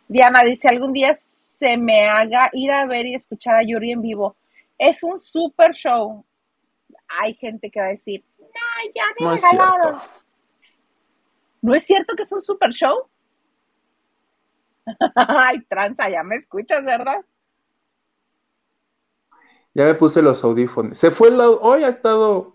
Diana 0.07 0.43
dice, 0.45 0.69
algún 0.69 0.93
día 0.93 1.17
se 1.59 1.79
me 1.79 2.07
haga 2.07 2.51
ir 2.53 2.71
a 2.73 2.85
ver 2.85 3.07
y 3.07 3.15
escuchar 3.15 3.55
a 3.57 3.63
Yuri 3.63 3.93
en 3.93 4.03
vivo. 4.03 4.37
Es 4.79 5.03
un 5.03 5.19
super 5.19 5.73
show. 5.73 6.25
Hay 7.09 7.35
gente 7.35 7.71
que 7.71 7.81
va 7.81 7.87
a 7.87 7.91
decir, 7.91 8.25
no, 8.39 8.47
ya 8.95 9.05
No 9.19 9.35
regalado. 9.35 9.99
cierto. 9.99 10.03
¿No 11.63 11.75
es 11.75 11.85
cierto 11.85 12.15
que 12.17 12.23
es 12.23 12.33
un 12.33 12.41
super 12.41 12.71
show? 12.71 13.09
Ay, 15.17 15.61
tranza, 15.69 16.09
ya 16.09 16.23
me 16.23 16.37
escuchas, 16.37 16.85
¿verdad? 16.85 17.25
Ya 19.75 19.85
me 19.85 19.95
puse 19.95 20.23
los 20.23 20.43
audífonos. 20.43 20.99
Se 20.99 21.11
fue 21.11 21.29
el 21.29 21.41
Hoy 21.41 21.85
ha 21.85 21.89
estado. 21.89 22.55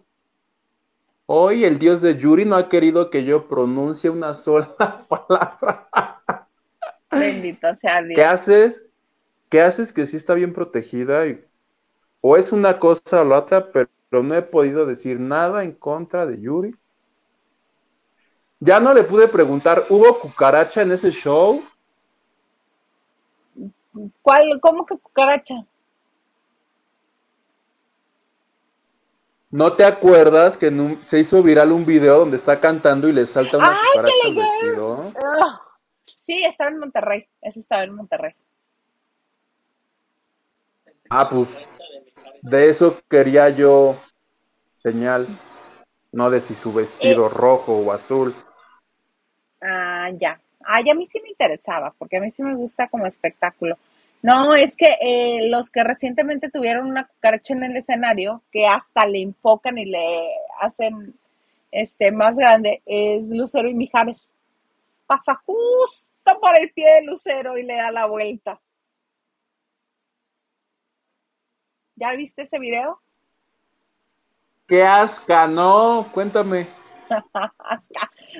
Hoy 1.28 1.64
el 1.64 1.80
dios 1.80 2.02
de 2.02 2.18
Yuri 2.18 2.46
no 2.46 2.56
ha 2.58 2.68
querido 2.68 3.10
que 3.10 3.24
yo 3.24 3.48
pronuncie 3.48 4.10
una 4.10 4.34
sola 4.34 4.76
palabra. 5.08 5.90
Bendito 7.12 7.74
sea 7.76 8.02
Dios. 8.02 8.16
¿Qué 8.16 8.24
haces? 8.24 8.86
¿Qué 9.50 9.62
haces 9.62 9.94
que 9.94 10.06
sí 10.06 10.18
está 10.18 10.34
bien 10.34 10.54
protegida? 10.54 11.28
y- 11.28 11.44
O 12.22 12.38
es 12.38 12.52
una 12.52 12.80
cosa 12.80 13.22
o 13.22 13.26
la 13.26 13.40
otra, 13.40 13.72
pero 13.72 13.90
no 14.12 14.36
he 14.36 14.42
podido 14.42 14.86
decir 14.86 15.20
nada 15.20 15.64
en 15.64 15.72
contra 15.72 16.26
de 16.26 16.42
Yuri. 16.42 16.76
Ya 18.60 18.80
no 18.80 18.94
le 18.94 19.04
pude 19.04 19.28
preguntar, 19.28 19.86
¿hubo 19.90 20.20
cucaracha 20.20 20.82
en 20.82 20.92
ese 20.92 21.10
show? 21.12 21.64
¿Cuál, 24.22 24.60
¿Cómo 24.62 24.86
que 24.86 24.98
cucaracha? 24.98 25.66
¿No 29.50 29.74
te 29.76 29.84
acuerdas 29.84 30.56
que 30.58 30.68
en 30.68 30.80
un- 30.80 31.04
se 31.04 31.20
hizo 31.20 31.42
viral 31.44 31.72
un 31.72 31.86
video 31.86 32.20
donde 32.20 32.38
está 32.38 32.60
cantando 32.60 33.08
y 33.10 33.14
le 33.14 33.26
salta 33.26 33.58
una 33.58 33.72
¡Ay, 33.72 33.78
cucaracha 33.88 34.14
qué 34.22 34.28
al 34.28 34.36
legal! 34.36 34.48
vestido? 34.60 35.14
Sí, 36.06 36.44
estaba 36.44 36.70
en 36.70 36.78
Monterrey. 36.80 37.28
Ese 37.42 37.60
estaba 37.60 37.84
en 37.84 37.96
Monterrey. 37.96 38.34
Ah, 41.10 41.28
pues 41.28 41.50
de 42.42 42.70
eso 42.70 43.02
quería 43.10 43.50
yo 43.50 44.00
señal, 44.72 45.28
no 46.12 46.30
de 46.30 46.42
si 46.42 46.56
su 46.56 46.74
vestido 46.74 47.30
rojo 47.30 47.74
o 47.74 47.92
azul. 47.92 48.36
Ah, 49.62 50.10
ya. 50.20 50.40
Ay, 50.64 50.90
a 50.90 50.96
mí 50.96 51.06
sí 51.08 51.20
me 51.22 51.30
interesaba, 51.30 51.94
porque 51.98 52.18
a 52.18 52.20
mí 52.20 52.32
sí 52.32 52.44
me 52.44 52.56
gusta 52.56 52.88
como 52.88 53.06
espectáculo. 53.06 53.78
No, 54.24 54.54
es 54.56 54.76
que 54.76 54.98
eh, 55.02 55.50
los 55.50 55.72
que 55.72 55.84
recientemente 55.84 56.50
tuvieron 56.50 56.88
una 56.88 57.08
cucaracha 57.08 57.54
en 57.54 57.64
el 57.64 57.78
escenario, 57.78 58.44
que 58.52 58.68
hasta 58.68 59.08
le 59.08 59.22
enfocan 59.22 59.78
y 59.78 59.86
le 59.86 60.30
hacen 60.60 61.16
este 61.72 62.12
más 62.12 62.38
grande, 62.38 62.82
es 62.86 63.32
Lucero 63.32 63.68
y 63.68 63.74
Mijares. 63.74 64.34
Pasa 65.08 65.42
justo 65.46 66.40
por 66.40 66.56
el 66.58 66.72
pie 66.72 66.88
de 66.96 67.06
Lucero 67.06 67.58
y 67.58 67.64
le 67.64 67.76
da 67.76 67.92
la 67.92 68.06
vuelta. 68.06 68.60
¿Ya 72.02 72.14
viste 72.14 72.42
ese 72.42 72.58
video? 72.58 73.00
¡Qué 74.68 74.84
asca! 74.84 75.48
No, 75.48 76.10
cuéntame. 76.12 76.68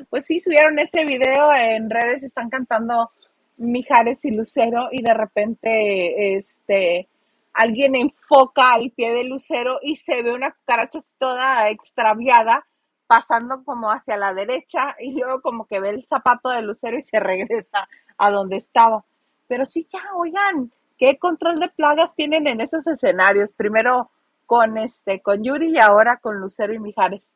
Pues 0.10 0.26
sí, 0.26 0.40
subieron 0.40 0.80
ese 0.80 1.06
video 1.06 1.54
en 1.54 1.90
redes, 1.90 2.24
están 2.24 2.50
cantando 2.50 3.12
Mijares 3.58 4.24
y 4.24 4.32
Lucero 4.32 4.88
y 4.90 5.04
de 5.04 5.14
repente 5.14 6.38
este 6.38 7.10
alguien 7.54 7.96
enfoca 7.96 8.74
al 8.74 8.92
pie 8.92 9.14
de 9.14 9.26
Lucero 9.26 9.80
y 9.82 9.98
se 9.98 10.24
ve 10.24 10.34
una 10.34 10.52
cucaracha 10.52 11.00
toda 11.20 11.70
extraviada 11.70 12.66
pasando 13.06 13.66
como 13.66 13.92
hacia 13.92 14.16
la 14.16 14.34
derecha 14.34 14.96
y 15.00 15.14
luego 15.20 15.42
como 15.42 15.66
que 15.68 15.82
ve 15.82 15.90
el 15.90 16.08
zapato 16.08 16.50
de 16.50 16.62
Lucero 16.62 16.98
y 16.98 17.02
se 17.02 17.20
regresa 17.20 17.90
a 18.18 18.32
donde 18.32 18.56
estaba. 18.56 19.04
Pero 19.48 19.66
sí, 19.66 19.88
ya, 19.92 20.02
oigan, 20.16 20.72
¿qué 21.02 21.18
control 21.18 21.60
de 21.60 21.68
plagas 21.68 22.14
tienen 22.14 22.46
en 22.46 22.62
esos 22.62 22.86
escenarios? 22.86 23.54
Primero 23.54 24.12
con 24.46 24.78
este, 24.78 25.20
con 25.20 25.44
Yuri 25.44 25.72
y 25.72 25.80
ahora 25.80 26.18
con 26.18 26.40
Lucero 26.40 26.76
y 26.76 26.80
Mijares. 26.80 27.34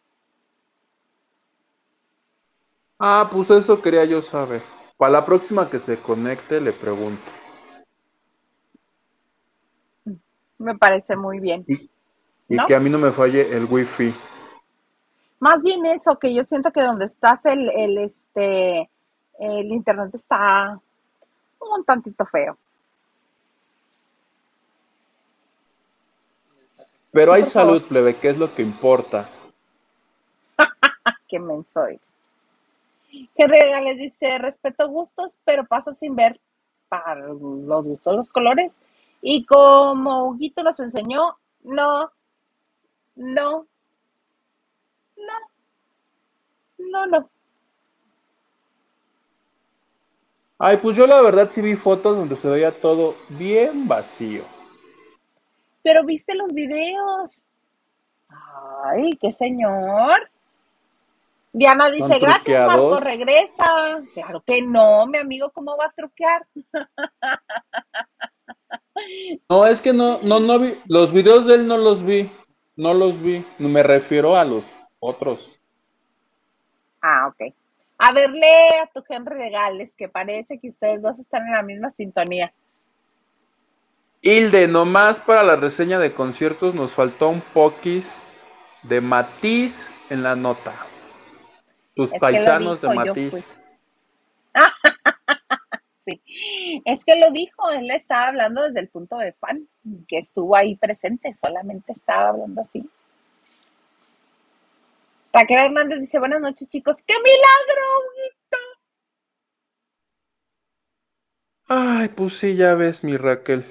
Ah, 3.00 3.28
pues 3.32 3.50
eso 3.50 3.82
quería 3.82 4.06
yo 4.06 4.22
saber. 4.22 4.62
Para 4.98 5.14
la 5.14 5.26
próxima 5.26 5.68
que 5.68 5.80
se 5.80 6.00
conecte 6.00 6.62
le 6.62 6.74
pregunto. 6.74 7.24
Me 10.60 10.78
parece 10.78 11.16
muy 11.16 11.40
bien. 11.40 11.66
Y 11.68 11.90
¿No? 12.50 12.68
que 12.68 12.76
a 12.76 12.80
mí 12.80 12.92
no 12.92 13.00
me 13.00 13.14
falle 13.14 13.52
el 13.52 13.66
wifi. 13.66 14.14
Más 15.40 15.64
bien 15.64 15.88
eso, 15.88 16.20
que 16.20 16.32
yo 16.36 16.44
siento 16.44 16.72
que 16.72 16.84
donde 16.84 17.06
estás 17.06 17.48
el, 17.48 17.72
el 17.72 17.98
este 17.98 18.92
el 19.40 19.72
internet 19.72 20.14
está 20.14 20.80
un 21.60 21.84
tantito 21.84 22.28
feo. 22.28 22.60
Pero 27.16 27.32
hay 27.32 27.46
salud, 27.46 27.82
plebe, 27.84 28.18
que 28.18 28.28
es 28.28 28.38
lo 28.38 28.54
que 28.54 28.62
importa. 28.62 29.30
Qué 31.30 31.40
menso 31.40 31.86
eres. 31.86 32.02
Henry 33.38 33.96
dice, 33.98 34.38
respeto 34.38 34.90
gustos, 34.90 35.38
pero 35.46 35.64
paso 35.64 35.94
sin 35.94 36.14
ver 36.14 36.38
para 36.90 37.16
los 37.30 37.40
gustos 37.40 38.16
los 38.18 38.30
colores. 38.30 38.82
Y 39.22 39.46
como 39.46 40.26
Huguito 40.26 40.62
nos 40.62 40.78
enseñó, 40.82 41.38
no, 41.64 42.12
no, 43.16 43.66
no, 45.16 45.34
no, 46.80 47.06
no. 47.06 47.30
Ay, 50.60 50.78
pues 50.82 50.98
yo 50.98 51.08
la 51.08 51.22
verdad 51.22 51.50
sí 51.50 51.62
vi 51.62 51.78
fotos 51.78 52.18
donde 52.18 52.36
se 52.36 52.50
veía 52.50 52.78
todo 52.82 53.16
bien 53.30 53.88
vacío. 53.88 54.55
Pero 55.86 56.04
viste 56.04 56.34
los 56.34 56.52
videos. 56.52 57.44
Ay, 58.86 59.12
qué 59.22 59.32
señor. 59.32 60.32
Diana 61.54 61.92
dice, 61.92 62.08
¿Son 62.08 62.20
gracias 62.20 62.66
Marco, 62.66 63.00
regresa. 63.00 64.02
Claro 64.16 64.42
que 64.42 64.64
no, 64.64 65.06
mi 65.06 65.20
amigo, 65.20 65.52
¿cómo 65.52 65.78
va 65.78 65.86
a 65.86 65.92
truquear? 65.92 66.48
No, 69.50 69.68
es 69.68 69.82
que 69.82 69.92
no, 69.92 70.20
no, 70.22 70.40
no 70.40 70.58
vi. 70.58 70.82
Los 70.88 71.12
videos 71.12 71.46
de 71.46 71.56
él 71.56 71.68
no 71.68 71.78
los 71.78 72.04
vi. 72.04 72.32
No 72.78 72.94
los 72.94 73.22
vi. 73.22 73.46
Me 73.60 73.84
refiero 73.84 74.38
a 74.38 74.46
los 74.46 74.64
otros. 75.00 75.60
Ah, 77.02 77.28
ok. 77.28 77.54
A 77.98 78.14
ver, 78.14 78.32
lee 78.32 78.80
a 78.82 78.88
tu 78.88 79.04
Henry 79.08 79.38
de 79.38 79.50
Gales, 79.50 79.96
que 79.98 80.08
parece 80.08 80.60
que 80.60 80.70
ustedes 80.70 81.02
dos 81.02 81.20
están 81.20 81.46
en 81.46 81.52
la 81.52 81.62
misma 81.62 81.92
sintonía. 81.92 82.54
Hilde, 84.22 84.68
nomás 84.68 85.20
para 85.20 85.44
la 85.44 85.56
reseña 85.56 86.00
de 86.00 86.14
conciertos 86.14 86.74
nos 86.74 86.94
faltó 86.94 87.30
un 87.30 87.42
poquis 87.42 88.12
de 88.84 89.02
matiz 89.02 89.92
en 90.10 90.24
la 90.24 90.36
nota. 90.36 90.74
Tus 91.96 92.12
Es 92.12 92.20
paisanos 92.20 92.82
de 92.82 92.90
dijo, 92.90 93.06
matiz. 93.06 93.46
Sí, 96.06 96.22
es 96.86 97.04
que 97.04 97.16
lo 97.16 97.32
dijo, 97.32 97.72
él 97.72 97.90
estaba 97.90 98.28
hablando 98.28 98.62
desde 98.62 98.80
el 98.80 98.90
punto 98.90 99.18
de 99.18 99.34
fan, 99.34 99.68
que 100.08 100.20
estuvo 100.20 100.56
ahí 100.56 100.76
presente, 100.76 101.34
solamente 101.34 101.94
estaba 101.94 102.30
hablando 102.30 102.62
así. 102.62 102.88
Raquel 105.34 105.58
Hernández 105.58 106.02
dice, 106.02 106.20
buenas 106.20 106.42
noches 106.42 106.70
chicos, 106.70 107.02
¡qué 107.02 107.16
milagro! 107.16 107.86
Ay, 111.68 112.10
pues 112.10 112.38
sí, 112.38 112.56
ya 112.56 112.76
ves, 112.76 113.04
mi 113.04 113.18
Raquel. 113.18 113.66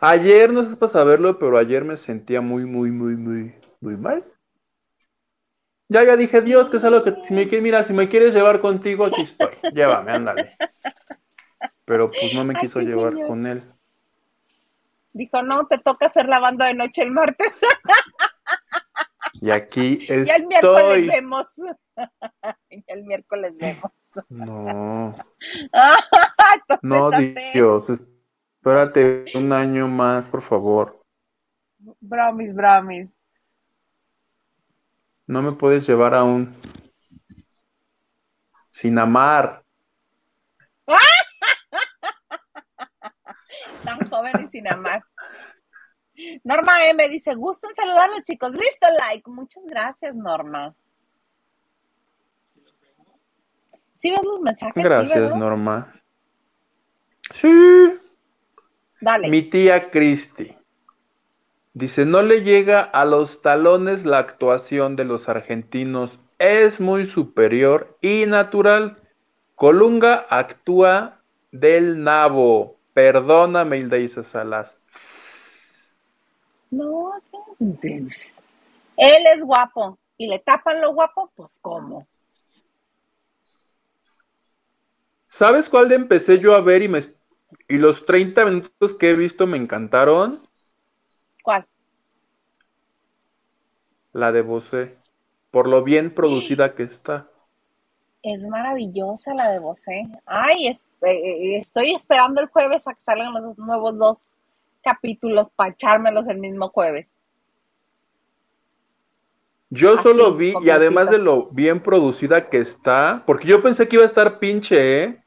Ayer, 0.00 0.52
no 0.52 0.64
sé 0.64 0.76
para 0.76 0.92
saberlo, 0.92 1.38
pero 1.38 1.58
ayer 1.58 1.84
me 1.84 1.96
sentía 1.96 2.40
muy, 2.40 2.64
muy, 2.64 2.90
muy, 2.90 3.16
muy, 3.16 3.54
muy 3.80 3.96
mal. 3.96 4.24
Ya, 5.88 6.04
ya 6.04 6.16
dije, 6.16 6.40
Dios, 6.40 6.70
que 6.70 6.76
es 6.76 6.84
algo 6.84 7.02
que, 7.02 7.14
si 7.26 7.34
me, 7.34 7.48
quieres- 7.48 7.62
mira, 7.62 7.84
si 7.84 7.92
me 7.92 8.08
quieres 8.08 8.34
llevar 8.34 8.60
contigo, 8.60 9.04
aquí 9.04 9.22
estoy. 9.22 9.50
Llévame, 9.72 10.12
ándale. 10.12 10.50
Pero 11.84 12.10
pues 12.10 12.32
no 12.34 12.44
me 12.44 12.54
quiso 12.60 12.80
llevar 12.80 13.12
señor. 13.12 13.28
con 13.28 13.46
él. 13.46 13.64
Dijo, 15.12 15.42
no, 15.42 15.66
te 15.66 15.78
toca 15.78 16.06
hacer 16.06 16.26
la 16.26 16.38
banda 16.38 16.66
de 16.66 16.74
noche 16.74 17.02
el 17.02 17.10
martes. 17.10 17.60
Y 19.40 19.50
aquí 19.50 20.06
ya 20.26 20.36
el 20.36 20.46
miércoles 20.46 20.84
estoy. 20.84 21.06
vemos. 21.08 21.48
ya 21.96 22.84
el 22.94 23.04
miércoles 23.04 23.52
vemos. 23.56 23.90
No, 24.28 25.12
no. 26.82 27.10
Dios, 27.52 28.04
espérate 28.60 29.24
un 29.34 29.52
año 29.54 29.88
más, 29.88 30.28
por 30.28 30.42
favor. 30.42 31.02
Bromis, 31.78 32.54
bromis. 32.54 33.10
No 35.26 35.40
me 35.40 35.52
puedes 35.52 35.86
llevar 35.86 36.14
aún. 36.14 36.52
Sin 38.68 38.98
amar. 38.98 39.64
Tan 43.84 44.10
joven 44.10 44.44
y 44.44 44.48
sin 44.48 44.68
amar. 44.68 45.02
Norma 46.44 46.84
M 46.84 47.08
dice, 47.08 47.34
gusto 47.34 47.66
en 47.66 47.74
saludarlos, 47.74 48.24
chicos. 48.24 48.52
Listo, 48.52 48.88
like. 48.98 49.30
Muchas 49.30 49.64
gracias, 49.64 50.14
Norma. 50.14 50.74
¿Sí 53.94 54.10
ves 54.10 54.20
los 54.22 54.42
mensajes? 54.42 54.74
¿Sí, 54.74 54.82
Gracias? 54.82 55.34
Norma. 55.34 55.94
Sí. 57.34 57.98
Dale. 59.00 59.28
Mi 59.30 59.42
tía 59.42 59.90
Cristi. 59.90 60.56
Dice, 61.72 62.04
no 62.04 62.22
le 62.22 62.42
llega 62.42 62.80
a 62.82 63.04
los 63.04 63.42
talones 63.42 64.04
la 64.04 64.18
actuación 64.18 64.96
de 64.96 65.04
los 65.04 65.28
argentinos. 65.28 66.18
Es 66.38 66.80
muy 66.80 67.06
superior 67.06 67.96
y 68.00 68.26
natural. 68.26 68.98
Colunga 69.54 70.26
actúa 70.28 71.20
del 71.52 72.02
nabo. 72.02 72.76
Perdóname, 72.92 73.78
Hilda 73.78 73.98
Isa 73.98 74.24
Salas. 74.24 74.78
No, 76.70 77.12
él 79.00 79.26
es 79.34 79.44
guapo 79.44 79.98
y 80.16 80.26
le 80.26 80.38
tapan 80.38 80.80
lo 80.80 80.92
guapo, 80.94 81.30
pues 81.34 81.58
¿cómo? 81.60 82.06
¿Sabes 85.26 85.68
cuál 85.68 85.88
de 85.88 85.94
empecé 85.94 86.38
yo 86.38 86.54
a 86.54 86.60
ver 86.60 86.82
y, 86.82 86.88
me, 86.88 87.00
y 87.68 87.78
los 87.78 88.04
30 88.06 88.44
minutos 88.44 88.94
que 88.98 89.10
he 89.10 89.14
visto 89.14 89.46
me 89.46 89.56
encantaron? 89.56 90.40
¿Cuál? 91.42 91.66
La 94.12 94.30
de 94.30 94.42
Bosé, 94.42 94.98
por 95.50 95.66
lo 95.66 95.82
bien 95.82 96.14
producida 96.14 96.76
que 96.76 96.84
está. 96.84 97.28
Es 98.22 98.46
maravillosa 98.46 99.34
la 99.34 99.50
de 99.50 99.58
Bosé. 99.58 100.08
Ay, 100.24 100.68
es- 100.68 100.88
eh, 101.02 101.58
estoy 101.58 101.92
esperando 101.92 102.40
el 102.40 102.48
jueves 102.48 102.88
a 102.88 102.94
que 102.94 103.00
salgan 103.02 103.34
los 103.34 103.58
nuevos 103.58 103.98
dos 103.98 104.32
capítulos 104.82 105.50
para 105.50 105.72
echármelos 105.72 106.26
el 106.28 106.38
mismo 106.38 106.68
jueves. 106.70 107.08
Yo 109.70 109.96
Así, 109.96 110.02
solo 110.02 110.36
vi, 110.36 110.50
y 110.60 110.70
además 110.70 111.10
de 111.10 111.18
lo 111.18 111.46
bien 111.50 111.82
producida 111.82 112.48
que 112.50 112.58
está, 112.58 113.22
porque 113.26 113.48
yo 113.48 113.62
pensé 113.62 113.88
que 113.88 113.96
iba 113.96 114.02
a 114.04 114.06
estar 114.06 114.38
pinche, 114.38 115.04
¿eh? 115.04 115.24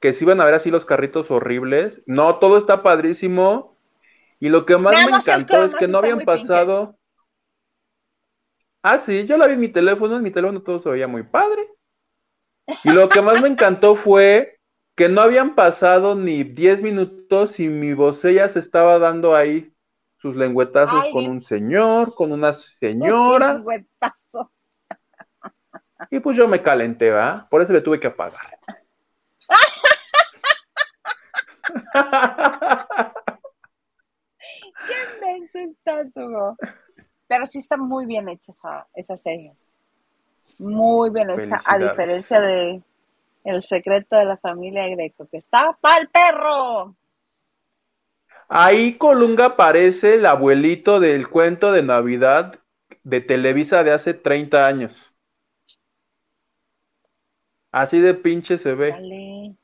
Que 0.00 0.12
se 0.12 0.24
iban 0.24 0.40
a 0.40 0.44
ver 0.44 0.54
así 0.54 0.70
los 0.70 0.84
carritos 0.84 1.30
horribles. 1.30 2.02
No, 2.06 2.36
todo 2.38 2.58
está 2.58 2.82
padrísimo. 2.82 3.76
Y 4.40 4.48
lo 4.48 4.64
que 4.64 4.76
más 4.76 4.92
Nada 4.92 5.06
me 5.06 5.10
más 5.12 5.26
encantó 5.26 5.64
es 5.64 5.74
que 5.74 5.88
no 5.88 5.98
habían 5.98 6.18
pinche. 6.18 6.26
pasado. 6.26 6.96
Ah, 8.82 8.98
sí, 8.98 9.26
yo 9.26 9.36
la 9.36 9.46
vi 9.48 9.54
en 9.54 9.60
mi 9.60 9.68
teléfono, 9.68 10.16
en 10.16 10.22
mi 10.22 10.30
teléfono 10.30 10.62
todo 10.62 10.78
se 10.78 10.88
veía 10.88 11.08
muy 11.08 11.24
padre. 11.24 11.68
Y 12.84 12.90
lo 12.92 13.08
que 13.08 13.20
más 13.22 13.40
me 13.42 13.48
encantó 13.48 13.96
fue 13.96 14.60
que 14.94 15.08
no 15.08 15.20
habían 15.20 15.54
pasado 15.54 16.14
ni 16.14 16.44
10 16.44 16.82
minutos 16.82 17.58
y 17.58 17.68
mi 17.68 17.94
vocella 17.94 18.48
se 18.48 18.58
estaba 18.60 18.98
dando 18.98 19.34
ahí 19.34 19.72
sus 20.18 20.36
lengüetazos 20.36 21.04
Ay, 21.04 21.12
con 21.12 21.26
un 21.26 21.42
señor, 21.42 22.14
con 22.14 22.32
una 22.32 22.52
señora. 22.52 23.62
Y 26.10 26.20
pues 26.20 26.36
yo 26.36 26.46
me 26.46 26.62
calenté, 26.62 27.10
¿va? 27.10 27.46
Por 27.50 27.62
eso 27.62 27.72
le 27.72 27.80
tuve 27.80 27.98
que 28.00 28.06
apagar. 28.06 28.58
Qué 34.86 35.26
menso 35.26 35.58
estás, 35.58 36.16
Hugo. 36.16 36.56
Pero 37.26 37.46
sí 37.46 37.58
está 37.58 37.76
muy 37.76 38.06
bien 38.06 38.28
hecha 38.28 38.50
esa, 38.52 38.86
esa 38.94 39.16
serie. 39.16 39.52
Muy 40.58 41.10
bien 41.10 41.30
hecha, 41.30 41.58
a 41.64 41.78
diferencia 41.78 42.40
de 42.40 42.82
El 43.44 43.62
secreto 43.62 44.16
de 44.16 44.24
la 44.24 44.36
familia 44.36 44.88
Greco, 44.88 45.26
que 45.30 45.36
está 45.36 45.76
pa'l 45.80 46.08
perro. 46.08 46.96
Ahí 48.48 48.96
Colunga 48.96 49.56
parece 49.56 50.14
el 50.14 50.26
abuelito 50.26 51.00
del 51.00 51.28
cuento 51.28 51.70
de 51.70 51.82
Navidad 51.82 52.58
de 53.04 53.20
Televisa 53.20 53.84
de 53.84 53.92
hace 53.92 54.14
30 54.14 54.66
años. 54.66 55.12
Así 57.70 58.00
de 58.00 58.14
pinche 58.14 58.58
se 58.58 58.74
ve. 58.74 58.90
Dale. 58.90 59.54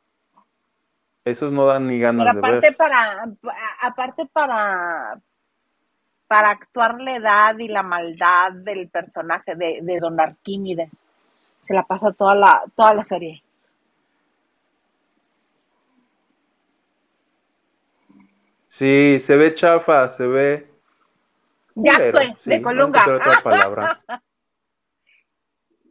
Esos 1.24 1.52
no 1.52 1.66
dan 1.66 1.86
ni 1.86 1.98
ganas 1.98 2.26
Pero 2.26 2.32
de 2.32 2.38
aparte 2.48 2.70
ver. 2.70 2.76
para, 2.76 3.28
aparte 3.80 4.26
para, 4.26 5.18
para 6.26 6.50
actuar 6.50 7.00
la 7.00 7.16
edad 7.16 7.58
y 7.58 7.68
la 7.68 7.82
maldad 7.82 8.52
del 8.52 8.88
personaje 8.88 9.54
de, 9.54 9.78
de 9.82 10.00
Don 10.00 10.20
Arquímedes, 10.20 11.02
se 11.62 11.74
la 11.74 11.82
pasa 11.84 12.12
toda 12.12 12.34
la, 12.34 12.62
toda 12.76 12.94
la 12.94 13.04
serie. 13.04 13.42
Sí, 18.66 19.20
se 19.20 19.36
ve 19.36 19.54
chafa, 19.54 20.10
se 20.10 20.26
ve. 20.26 20.68
Ya 21.76 21.94
culero, 21.96 22.18
fue, 22.18 22.36
sí, 22.42 22.50
de 22.50 22.60
no 22.60 22.62
Colunga. 22.62 23.00
encontré 23.00 23.14
otra 23.14 23.42
palabra. 23.42 23.98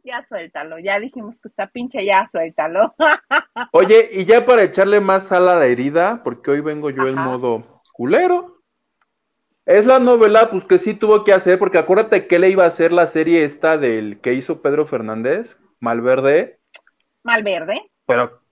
Ya 0.04 0.20
suéltalo, 0.20 0.78
ya 0.78 1.00
dijimos 1.00 1.40
que 1.40 1.48
está 1.48 1.66
pinche, 1.66 2.04
ya 2.04 2.28
suéltalo. 2.28 2.94
Oye, 3.72 4.10
y 4.12 4.26
ya 4.26 4.44
para 4.44 4.62
echarle 4.62 5.00
más 5.00 5.28
sal 5.28 5.48
a 5.48 5.56
la 5.56 5.64
herida, 5.64 6.22
porque 6.22 6.50
hoy 6.50 6.60
vengo 6.60 6.90
yo 6.90 7.08
en 7.08 7.14
modo 7.14 7.80
culero. 7.94 8.60
Es 9.64 9.86
la 9.86 9.98
novela, 9.98 10.50
pues 10.50 10.66
que 10.66 10.76
sí 10.76 10.92
tuvo 10.92 11.24
que 11.24 11.32
hacer, 11.32 11.58
porque 11.58 11.78
acuérdate 11.78 12.26
que 12.26 12.38
le 12.38 12.50
iba 12.50 12.64
a 12.64 12.68
hacer 12.68 12.92
la 12.92 13.06
serie 13.06 13.44
esta 13.44 13.78
del 13.78 14.20
que 14.20 14.34
hizo 14.34 14.60
Pedro 14.60 14.86
Fernández, 14.86 15.56
Malverde, 15.80 16.60
Malverde. 17.22 17.90
pero, 18.04 18.42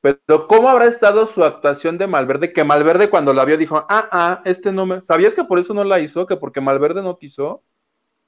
pero 0.00 0.46
¿cómo 0.46 0.68
habrá 0.68 0.84
estado 0.84 1.26
su 1.26 1.42
actuación 1.42 1.98
de 1.98 2.06
Malverde? 2.06 2.52
Que 2.52 2.62
Malverde 2.62 3.10
cuando 3.10 3.32
la 3.32 3.44
vio 3.44 3.56
dijo, 3.56 3.84
ah, 3.88 4.08
ah, 4.12 4.42
este 4.44 4.70
no 4.70 4.86
me... 4.86 5.02
¿Sabías 5.02 5.34
que 5.34 5.42
por 5.42 5.58
eso 5.58 5.74
no 5.74 5.82
la 5.82 5.98
hizo? 5.98 6.28
Que 6.28 6.36
porque 6.36 6.60
Malverde 6.60 7.02
no 7.02 7.16
quiso 7.16 7.64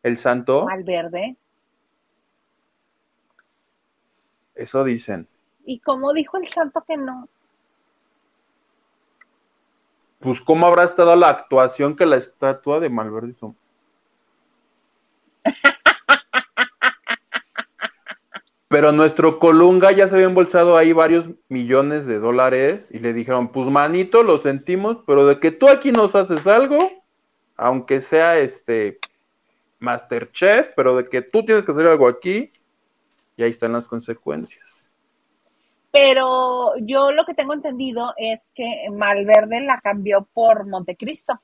el 0.02 0.16
santo. 0.16 0.64
Malverde. 0.64 1.36
Eso 4.59 4.82
dicen. 4.82 5.26
Y 5.64 5.78
como 5.78 6.12
dijo 6.12 6.36
el 6.36 6.46
santo 6.48 6.84
que 6.86 6.96
no. 6.96 7.28
Pues 10.18 10.40
cómo 10.40 10.66
habrá 10.66 10.82
estado 10.82 11.14
la 11.14 11.28
actuación 11.28 11.94
que 11.94 12.04
la 12.04 12.16
estatua 12.16 12.80
de 12.80 12.88
Malverde 12.88 13.30
hizo. 13.30 13.54
Pero 18.68 18.90
nuestro 18.90 19.38
Colunga 19.38 19.92
ya 19.92 20.09
se 20.09 20.16
había 20.16 20.26
embolsado 20.26 20.76
ahí 20.76 20.92
varios 20.92 21.26
millones 21.48 22.04
de 22.04 22.18
dólares 22.18 22.88
y 22.90 22.98
le 22.98 23.12
dijeron, 23.12 23.48
pues 23.48 23.70
manito, 23.70 24.24
lo 24.24 24.36
sentimos, 24.38 24.98
pero 25.06 25.24
de 25.24 25.40
que 25.40 25.52
tú 25.52 25.70
aquí 25.70 25.90
nos 25.90 26.14
haces 26.14 26.46
algo, 26.46 26.90
aunque 27.56 28.02
sea 28.02 28.38
este 28.38 28.98
Masterchef, 29.78 30.68
pero 30.76 30.96
de 30.96 31.09
que 31.09 31.22
tú 31.22 31.46
tienes 31.46 31.64
que 31.64 31.72
hacer 31.72 31.86
algo 31.86 32.09
aquí, 32.09 32.52
y 33.39 33.45
ahí 33.45 33.51
están 33.51 33.72
las 33.72 33.86
consecuencias. 33.86 34.91
Pero 35.93 36.76
yo 36.80 37.12
lo 37.12 37.24
que 37.24 37.32
tengo 37.34 37.55
entendido 37.55 38.12
es 38.18 38.51
que 38.55 38.89
Malverde 38.91 39.62
la 39.62 39.80
cambió 39.80 40.28
por 40.34 40.66
Montecristo. 40.66 41.41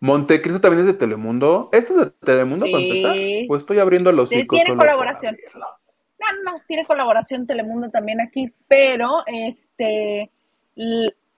Montecristo 0.00 0.60
también 0.60 0.80
es 0.80 0.86
de 0.86 0.94
Telemundo. 0.98 1.70
¿Este 1.72 1.92
es 1.94 1.98
de 1.98 2.06
Telemundo 2.10 2.66
para 2.66 2.78
Sí. 2.78 2.88
empezar? 2.90 3.16
Pues 3.48 3.62
estoy 3.62 3.78
abriendo 3.78 4.12
los 4.12 4.30
hocico 4.30 4.54
tiene 4.54 4.76
para 4.76 4.92
colaboración. 4.92 5.36
No, 5.54 6.52
no, 6.52 6.58
tiene 6.68 6.84
colaboración 6.84 7.46
Telemundo 7.46 7.88
también 7.88 8.20
aquí, 8.20 8.52
pero 8.68 9.24
este 9.26 10.30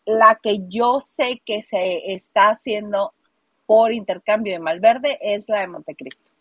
la 0.06 0.38
que 0.42 0.58
yo 0.68 1.00
sé 1.00 1.40
que 1.46 1.62
se 1.62 2.12
está 2.12 2.50
haciendo 2.50 3.14
por 3.66 3.92
intercambio 3.92 4.52
de 4.52 4.58
Malverde 4.58 5.18
es 5.22 5.48
la 5.48 5.60
de 5.60 5.68
Montecristo. 5.68 6.33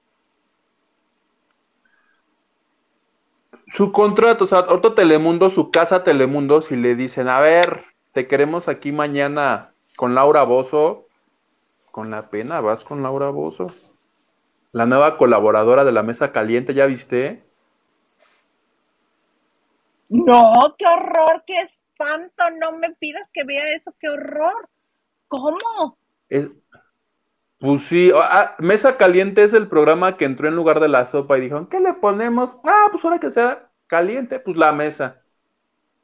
Su 3.74 3.92
contrato, 3.92 4.44
o 4.44 4.48
sea, 4.48 4.60
ahorita 4.60 4.94
Telemundo, 4.94 5.50
su 5.50 5.72
casa 5.72 6.04
Telemundo, 6.04 6.62
si 6.62 6.76
le 6.76 6.94
dicen, 6.94 7.28
a 7.28 7.40
ver, 7.40 7.84
te 8.12 8.28
queremos 8.28 8.68
aquí 8.68 8.92
mañana 8.92 9.74
con 9.98 10.14
Laura 10.14 10.44
Bozo, 10.44 11.08
con 11.92 12.12
la 12.12 12.30
pena 12.30 12.62
vas 12.62 12.84
con 12.84 13.02
Laura 13.02 13.30
Bozo. 13.30 13.74
La 14.74 14.86
nueva 14.86 15.18
colaboradora 15.18 15.84
de 15.86 15.92
la 15.92 16.04
Mesa 16.04 16.32
Caliente, 16.32 16.76
¿ya 16.76 16.86
viste? 16.86 17.42
No, 20.10 20.76
qué 20.78 20.86
horror, 20.86 21.44
qué 21.48 21.62
espanto, 21.62 22.44
no 22.62 22.78
me 22.78 22.94
pidas 22.94 23.28
que 23.34 23.44
vea 23.44 23.74
eso, 23.74 23.92
qué 24.00 24.08
horror. 24.08 24.70
¿Cómo? 25.28 25.98
Es- 26.30 26.50
pues 27.64 27.84
sí, 27.84 28.12
ah, 28.16 28.56
Mesa 28.60 28.98
Caliente 28.98 29.44
es 29.44 29.54
el 29.54 29.70
programa 29.70 30.18
que 30.18 30.26
entró 30.26 30.48
en 30.50 30.56
lugar 30.56 30.80
de 30.82 30.90
la 30.90 31.06
sopa 31.06 31.38
y 31.38 31.42
dijeron, 31.42 31.68
¿qué 31.68 31.80
le 31.80 31.94
ponemos? 31.94 32.58
Ah, 32.66 32.88
pues 32.92 33.04
ahora 33.06 33.20
que 33.20 33.32
sea 33.32 33.72
caliente, 33.88 34.40
pues 34.40 34.58
la 34.58 34.72
mesa. 34.74 35.22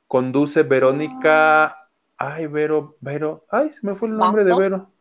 Conduce 0.07 0.63
Verónica, 0.63 1.89
ay, 2.17 2.47
Vero, 2.47 2.97
Vero, 3.01 3.45
ay, 3.51 3.71
se 3.73 3.79
me 3.87 3.95
fue 3.95 4.09
el 4.09 4.17
nombre 4.17 4.43
de. 4.45 4.55
Vero. 4.55 4.93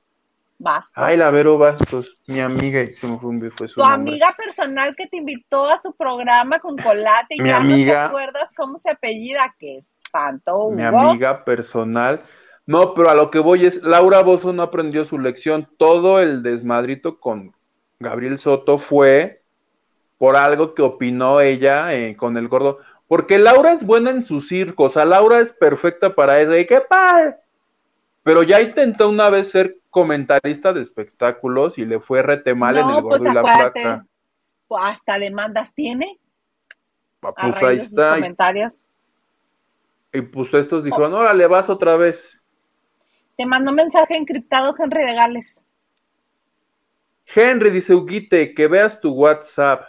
Bastos. 0.58 0.92
Ay, 0.94 1.16
la 1.16 1.30
Vero 1.30 1.56
Bastos, 1.56 2.18
mi 2.26 2.40
amiga, 2.40 2.82
y 2.82 2.92
se 2.94 3.06
me 3.08 3.18
fue, 3.18 3.30
un- 3.30 3.50
fue 3.52 3.68
su 3.68 3.80
tu 3.80 3.84
nombre. 3.84 4.18
amiga 4.18 4.34
personal 4.36 4.94
que 4.96 5.06
te 5.06 5.18
invitó 5.18 5.66
a 5.66 5.78
su 5.78 5.94
programa 5.94 6.58
con 6.58 6.76
colate 6.76 7.36
y 7.36 7.42
Mi 7.42 7.48
ya 7.48 7.62
no 7.64 7.80
te 7.80 7.90
amiga. 7.90 8.02
acuerdas 8.04 8.52
cómo 8.56 8.78
se 8.78 8.90
apellida, 8.90 9.54
qué 9.58 9.78
espanto, 9.78 10.56
Mi 10.66 10.82
Hugo. 10.82 10.84
amiga 10.84 11.44
personal. 11.44 12.20
No, 12.68 12.92
pero 12.92 13.08
a 13.08 13.14
lo 13.14 13.30
que 13.30 13.38
voy 13.38 13.64
es, 13.64 13.82
Laura 13.82 14.20
Bozo 14.22 14.52
no 14.52 14.62
aprendió 14.62 15.02
su 15.04 15.18
lección. 15.18 15.66
Todo 15.78 16.20
el 16.20 16.42
desmadrito 16.42 17.18
con 17.18 17.54
Gabriel 17.98 18.38
Soto 18.38 18.76
fue 18.76 19.38
por 20.18 20.36
algo 20.36 20.74
que 20.74 20.82
opinó 20.82 21.40
ella 21.40 21.94
eh, 21.94 22.14
con 22.14 22.36
el 22.36 22.46
gordo. 22.46 22.78
Porque 23.06 23.38
Laura 23.38 23.72
es 23.72 23.82
buena 23.82 24.10
en 24.10 24.26
su 24.26 24.42
circo, 24.42 24.84
o 24.84 24.88
sea, 24.90 25.06
Laura 25.06 25.40
es 25.40 25.54
perfecta 25.54 26.14
para 26.14 26.40
eso. 26.42 26.54
Y 26.58 26.66
qué 26.66 26.82
padre. 26.82 27.36
Pero 28.22 28.42
ya 28.42 28.60
intentó 28.60 29.08
una 29.08 29.30
vez 29.30 29.50
ser 29.50 29.78
comentarista 29.88 30.74
de 30.74 30.82
espectáculos 30.82 31.78
y 31.78 31.86
le 31.86 32.00
fue 32.00 32.20
rete 32.22 32.54
mal 32.54 32.76
en 32.76 32.90
el 32.90 33.00
gordo 33.00 33.24
pues 33.24 33.24
y 33.24 33.30
la 33.32 33.46
flaca. 33.46 34.06
pues, 34.66 34.82
hasta 34.84 35.18
demandas 35.18 35.72
tiene 35.72 36.20
Ah, 37.22 37.32
a 37.36 37.50
Pues 37.50 37.54
raíz 37.54 37.62
ahí 37.62 37.78
de 37.78 37.82
está. 37.84 38.10
Y, 38.18 38.20
comentarios. 38.20 38.86
y 40.12 40.20
pues 40.20 40.52
estos 40.54 40.84
dijeron, 40.84 41.14
órale, 41.14 41.46
vas 41.46 41.70
otra 41.70 41.96
vez. 41.96 42.37
Te 43.38 43.46
mandó 43.46 43.70
mensaje 43.70 44.16
encriptado 44.16 44.74
Henry 44.76 45.04
de 45.04 45.14
Gales. 45.14 45.62
Henry 47.24 47.70
dice 47.70 47.94
Uguite, 47.94 48.52
que 48.52 48.66
veas 48.66 49.00
tu 49.00 49.12
WhatsApp. 49.12 49.84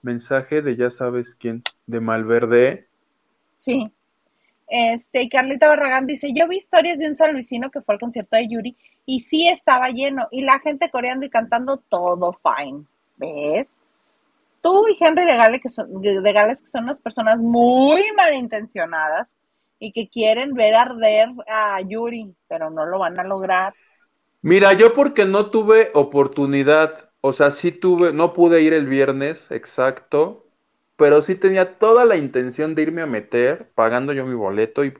Mensaje 0.00 0.62
de 0.62 0.76
ya 0.76 0.90
sabes 0.90 1.34
quién, 1.34 1.64
de 1.86 1.98
Malverde. 1.98 2.86
Sí. 3.56 3.90
Este, 4.68 5.22
y 5.22 5.28
Carlita 5.28 5.66
Barragán 5.66 6.06
dice, 6.06 6.28
yo 6.32 6.46
vi 6.46 6.58
historias 6.58 6.98
de 6.98 7.08
un 7.08 7.16
San 7.16 7.32
Luisino 7.32 7.68
que 7.72 7.80
fue 7.80 7.96
al 7.96 8.00
concierto 8.00 8.36
de 8.36 8.46
Yuri 8.46 8.76
y 9.06 9.20
sí 9.20 9.48
estaba 9.48 9.88
lleno 9.88 10.28
y 10.30 10.42
la 10.42 10.60
gente 10.60 10.88
coreando 10.88 11.26
y 11.26 11.30
cantando 11.30 11.78
todo 11.78 12.32
fine. 12.32 12.84
¿Ves? 13.16 13.68
Tú 14.60 14.84
y 14.86 14.96
Henry 15.04 15.26
de 15.26 15.36
Gales, 15.36 15.60
que 15.60 15.68
son, 15.68 16.00
de 16.00 16.32
Gales, 16.32 16.62
que 16.62 16.68
son 16.68 16.84
unas 16.84 17.00
personas 17.00 17.38
muy 17.38 18.04
malintencionadas 18.16 19.34
y 19.78 19.92
que 19.92 20.08
quieren 20.08 20.54
ver 20.54 20.74
arder 20.74 21.28
a 21.46 21.80
Yuri, 21.80 22.34
pero 22.48 22.70
no 22.70 22.86
lo 22.86 22.98
van 22.98 23.18
a 23.18 23.24
lograr. 23.24 23.74
Mira, 24.42 24.72
yo 24.72 24.94
porque 24.94 25.24
no 25.24 25.50
tuve 25.50 25.90
oportunidad, 25.94 27.10
o 27.20 27.32
sea, 27.32 27.50
sí 27.50 27.72
tuve, 27.72 28.12
no 28.12 28.32
pude 28.32 28.62
ir 28.62 28.72
el 28.72 28.86
viernes, 28.86 29.50
exacto, 29.50 30.46
pero 30.96 31.20
sí 31.22 31.34
tenía 31.34 31.78
toda 31.78 32.04
la 32.04 32.16
intención 32.16 32.74
de 32.74 32.82
irme 32.82 33.02
a 33.02 33.06
meter, 33.06 33.70
pagando 33.74 34.12
yo 34.12 34.24
mi 34.24 34.34
boleto 34.34 34.84
y 34.84 34.94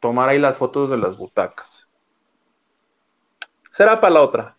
tomar 0.00 0.28
ahí 0.28 0.38
las 0.38 0.56
fotos 0.56 0.90
de 0.90 0.96
las 0.96 1.18
butacas. 1.18 1.86
Será 3.72 4.00
para 4.00 4.14
la 4.14 4.22
otra. 4.22 4.56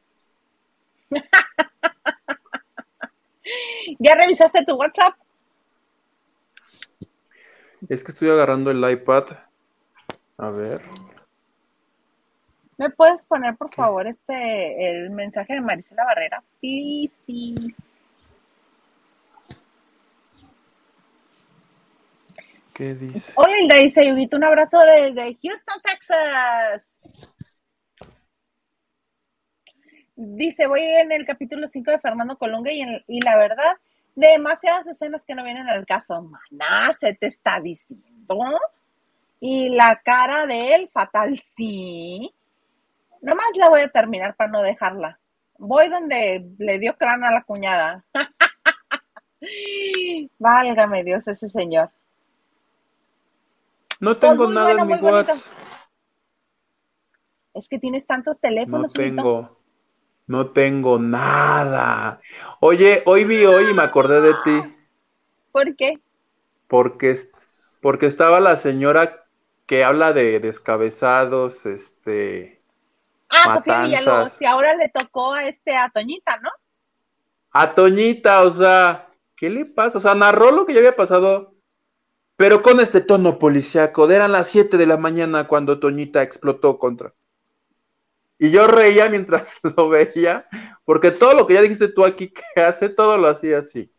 ¿Ya 4.00 4.16
revisaste 4.16 4.64
tu 4.66 4.76
WhatsApp? 4.76 5.16
Es 7.88 8.04
que 8.04 8.12
estoy 8.12 8.30
agarrando 8.30 8.72
el 8.72 8.90
iPad. 8.92 9.26
A 10.38 10.50
ver. 10.50 10.82
¿Me 12.78 12.90
puedes 12.90 13.26
poner, 13.26 13.56
por 13.58 13.74
favor, 13.74 14.08
este 14.08 14.90
el 14.90 15.10
mensaje 15.10 15.54
de 15.56 15.62
Marisela 15.62 16.06
Barrera? 16.06 16.44
Sí, 16.62 17.12
sí. 17.26 17.76
¿Qué 22.76 22.96
dice? 22.96 23.34
Hola, 23.36 23.60
Hilda, 23.60 23.76
dice 23.76 24.08
Yuguito, 24.08 24.38
un 24.38 24.46
abrazo 24.46 24.80
desde 24.80 25.38
Houston, 25.42 25.82
Texas. 25.84 27.02
Dice, 30.16 30.68
voy 30.68 30.82
en 30.82 31.12
el 31.12 31.26
capítulo 31.26 31.68
5 31.68 31.92
de 31.92 32.00
Fernando 32.00 32.38
Colunga 32.38 32.72
y, 32.72 32.82
en- 32.82 33.04
y 33.08 33.22
la 33.22 33.38
verdad, 33.38 33.78
demasiadas 34.16 34.88
escenas 34.88 35.26
que 35.26 35.36
no 35.36 35.44
vienen 35.44 35.70
al 35.70 35.86
caso. 35.86 36.22
Maná, 36.22 36.92
se 36.94 37.14
te 37.14 37.28
está 37.28 37.60
diciendo. 37.60 38.60
Y 39.40 39.70
la 39.70 40.02
cara 40.04 40.46
de 40.46 40.76
él, 40.76 40.90
fatal, 40.94 41.40
sí. 41.56 42.34
Nomás 43.22 43.46
la 43.56 43.70
voy 43.70 43.82
a 43.82 43.90
terminar 43.90 44.36
para 44.36 44.52
no 44.52 44.62
dejarla. 44.62 45.20
Voy 45.58 45.90
donde 45.90 46.46
le 46.58 46.80
dio 46.80 46.96
cráneo 46.98 47.28
a 47.28 47.34
la 47.34 47.44
cuñada. 47.44 48.06
Válgame 50.40 51.04
Dios, 51.04 51.28
ese 51.28 51.50
señor. 51.50 51.92
No 54.00 54.18
tengo 54.18 54.46
muy 54.46 54.56
nada 54.56 54.74
bueno, 54.74 54.96
en 54.96 55.02
mi. 55.02 55.08
WhatsApp. 55.08 55.38
Es 57.54 57.68
que 57.68 57.80
tienes 57.80 58.06
tantos 58.06 58.38
No 58.38 58.42
teléfonos. 58.42 58.94
Huguito. 58.96 59.16
tengo. 59.16 59.59
No 60.30 60.52
tengo 60.52 61.00
nada. 61.00 62.22
Oye, 62.60 63.02
hoy 63.08 63.24
vi 63.24 63.46
hoy 63.46 63.72
y 63.72 63.74
me 63.74 63.82
acordé 63.82 64.22
de 64.22 64.34
ti. 64.44 64.76
¿Por 65.52 65.76
qué? 65.76 66.00
Porque, 66.68 67.18
porque 67.82 68.06
estaba 68.06 68.40
la 68.40 68.56
señora 68.56 69.26
que 69.66 69.84
habla 69.84 70.14
de 70.14 70.40
descabezados, 70.40 71.66
este, 71.66 72.62
Ah, 73.30 73.56
Sofía. 73.56 73.82
Villalobos. 73.82 74.40
Y 74.40 74.46
ahora 74.46 74.76
le 74.76 74.90
tocó 74.90 75.34
a 75.34 75.46
este 75.48 75.76
a 75.76 75.90
Toñita, 75.90 76.40
¿no? 76.42 76.50
a 77.52 77.74
Toñita, 77.74 78.44
o 78.44 78.52
sea, 78.52 79.10
¿qué 79.36 79.50
le 79.50 79.66
pasa? 79.66 79.98
O 79.98 80.02
sea, 80.02 80.14
narró 80.14 80.52
lo 80.52 80.68
que 80.68 80.74
ya 80.74 80.80
había 80.80 80.96
pasado, 80.96 81.56
pero 82.36 82.62
con 82.62 82.80
este 82.80 83.02
tono 83.02 83.40
policíaco. 83.40 84.08
Eran 84.12 84.32
las 84.32 84.48
7 84.48 84.78
de 84.78 84.86
la 84.86 84.98
mañana 84.98 85.48
cuando 85.48 85.80
Toñita 85.80 86.22
explotó 86.22 86.78
contra. 86.78 87.16
Y 88.42 88.52
yo 88.52 88.68
reía 88.68 89.10
mientras 89.10 89.60
lo 89.78 89.90
veía, 89.90 90.46
porque 90.86 91.12
todo 91.12 91.34
lo 91.34 91.46
que 91.46 91.56
ya 91.56 91.62
dijiste 91.62 91.90
tú 91.90 92.06
aquí 92.06 92.30
que 92.30 92.62
hace, 92.62 92.88
todo 92.90 93.18
lo 93.18 93.28
hacía 93.28 93.60
así. 93.60 93.92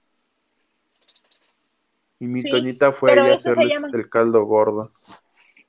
Y 2.19 2.27
mi 2.27 2.41
Sí, 2.43 2.51
Toñita 2.51 2.93
fue 2.93 3.13
ahí 3.13 3.19
a 3.19 3.37
llama- 3.37 3.89
el 3.93 4.09
caldo 4.09 4.45
gordo. 4.45 4.91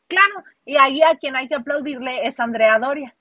Claro, 0.08 0.44
y 0.66 0.76
ahí 0.78 1.02
a 1.02 1.16
quien 1.18 1.36
hay 1.36 1.48
que 1.48 1.56
aplaudirle 1.56 2.26
es 2.26 2.40
Andrea 2.40 2.80
Doria, 2.80 3.16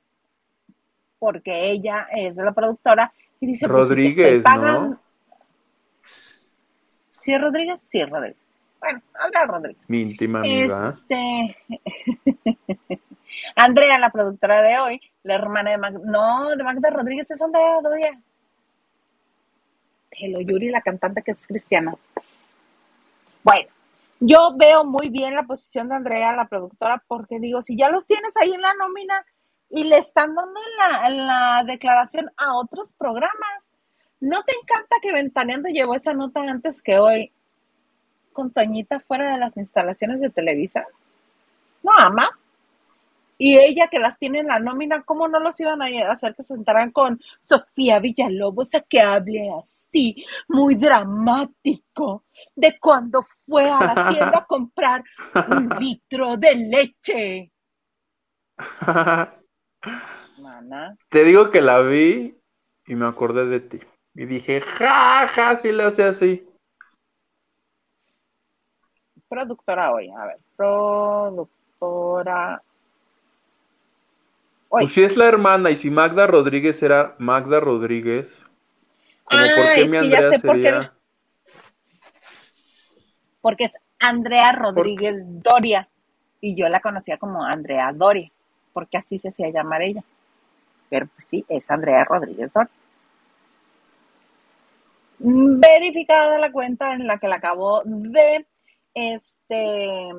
porque 1.18 1.70
ella 1.70 2.08
es 2.16 2.36
la 2.36 2.52
productora 2.52 3.12
y 3.40 3.46
dice, 3.46 3.68
pues, 3.68 3.86
si 3.88 3.94
Rodríguez, 3.94 4.44
¿no? 4.44 5.00
¿Sí 7.20 7.32
es 7.32 7.40
Rodríguez? 7.40 7.80
Sí 7.80 8.00
es 8.00 8.10
Rodríguez. 8.10 8.38
Bueno, 8.80 9.00
Andrea 9.14 9.44
Rodríguez. 9.46 9.84
Mi 9.88 10.00
íntima 10.00 10.40
amiga. 10.40 10.96
Este, 10.96 11.56
Andrea, 13.56 13.98
la 13.98 14.10
productora 14.10 14.62
de 14.62 14.78
hoy, 14.78 15.00
la 15.22 15.34
hermana 15.34 15.70
de 15.70 15.78
Magda, 15.78 16.00
no, 16.04 16.50
de 16.56 16.64
Magda 16.64 16.90
Rodríguez 16.90 17.30
es 17.30 17.42
Andrea 17.42 17.80
Doria. 17.82 18.20
Hello 20.10 20.40
Yuri, 20.40 20.70
la 20.70 20.82
cantante 20.82 21.22
que 21.22 21.32
es 21.32 21.46
cristiana. 21.46 21.94
Bueno, 23.42 23.68
yo 24.20 24.54
veo 24.56 24.84
muy 24.84 25.08
bien 25.08 25.34
la 25.34 25.44
posición 25.44 25.88
de 25.88 25.94
Andrea, 25.94 26.34
la 26.34 26.48
productora, 26.48 27.02
porque 27.08 27.40
digo, 27.40 27.62
si 27.62 27.76
ya 27.76 27.88
los 27.88 28.06
tienes 28.06 28.36
ahí 28.36 28.52
en 28.52 28.60
la 28.60 28.74
nómina 28.74 29.24
y 29.70 29.84
le 29.84 29.96
están 29.96 30.34
dando 30.34 30.60
la 30.84 31.64
declaración 31.66 32.30
a 32.36 32.54
otros 32.56 32.92
programas, 32.92 33.72
¿no 34.20 34.42
te 34.42 34.52
encanta 34.60 34.96
que 35.00 35.12
Ventaneando 35.12 35.68
llevó 35.68 35.94
esa 35.94 36.12
nota 36.12 36.42
antes 36.42 36.82
que 36.82 36.98
hoy 36.98 37.32
con 38.32 38.52
Toñita 38.52 39.00
fuera 39.00 39.32
de 39.32 39.38
las 39.38 39.56
instalaciones 39.56 40.20
de 40.20 40.30
Televisa? 40.30 40.84
No, 41.82 41.92
más. 42.12 42.30
Y 43.42 43.56
ella 43.56 43.88
que 43.90 43.98
las 43.98 44.18
tiene 44.18 44.40
en 44.40 44.48
la 44.48 44.60
nómina, 44.60 45.02
¿cómo 45.02 45.26
no 45.26 45.40
los 45.40 45.58
iban 45.60 45.80
a 45.80 45.86
hacer 46.12 46.34
que 46.34 46.42
se 46.42 46.52
sentaran 46.52 46.90
con 46.90 47.18
Sofía 47.40 47.98
Villalobos 47.98 48.74
a 48.74 48.82
que 48.82 49.00
hable 49.00 49.50
así, 49.58 50.26
muy 50.46 50.74
dramático, 50.74 52.26
de 52.54 52.78
cuando 52.78 53.26
fue 53.46 53.70
a 53.70 53.80
la 53.80 54.10
tienda 54.10 54.40
a 54.40 54.44
comprar 54.44 55.02
un 55.48 55.70
litro 55.80 56.36
de 56.36 56.54
leche? 56.54 57.50
Mana, 60.38 60.98
Te 61.08 61.24
digo 61.24 61.50
que 61.50 61.62
la 61.62 61.80
vi 61.80 62.38
y 62.86 62.94
me 62.94 63.06
acordé 63.06 63.46
de 63.46 63.60
ti. 63.60 63.80
Y 64.16 64.26
dije, 64.26 64.60
ja, 64.60 65.26
ja, 65.28 65.56
si 65.56 65.72
le 65.72 65.84
hace 65.84 66.04
así. 66.04 66.46
productora 69.30 69.92
hoy, 69.92 70.10
a 70.10 70.26
ver, 70.26 70.40
productora. 70.56 72.62
Pues 74.70 74.92
si 74.92 75.02
es 75.02 75.16
la 75.16 75.26
hermana 75.26 75.70
y 75.70 75.76
si 75.76 75.90
Magda 75.90 76.28
Rodríguez 76.28 76.80
era 76.82 77.16
Magda 77.18 77.58
Rodríguez, 77.58 78.32
como 79.24 79.42
Ah, 79.42 79.48
por 79.56 79.74
qué 79.74 79.84
mi 79.86 80.08
ya 80.08 80.18
Andrea 80.18 80.40
por 80.40 80.62
qué 80.62 80.90
porque 83.40 83.64
es 83.64 83.72
Andrea 83.98 84.52
Rodríguez 84.52 85.24
Doria 85.26 85.88
y 86.40 86.54
yo 86.54 86.68
la 86.68 86.80
conocía 86.80 87.18
como 87.18 87.44
Andrea 87.44 87.92
Doria, 87.92 88.30
porque 88.72 88.98
así 88.98 89.18
se 89.18 89.28
hacía 89.28 89.50
llamar 89.50 89.82
ella. 89.82 90.04
Pero 90.88 91.06
pues 91.06 91.24
sí, 91.24 91.44
es 91.48 91.70
Andrea 91.70 92.04
Rodríguez 92.04 92.52
Doria. 92.52 92.70
Verificada 95.18 96.38
la 96.38 96.52
cuenta 96.52 96.92
en 96.92 97.06
la 97.06 97.18
que 97.18 97.28
la 97.28 97.36
acabo 97.36 97.82
de 97.84 98.46
este 98.94 100.10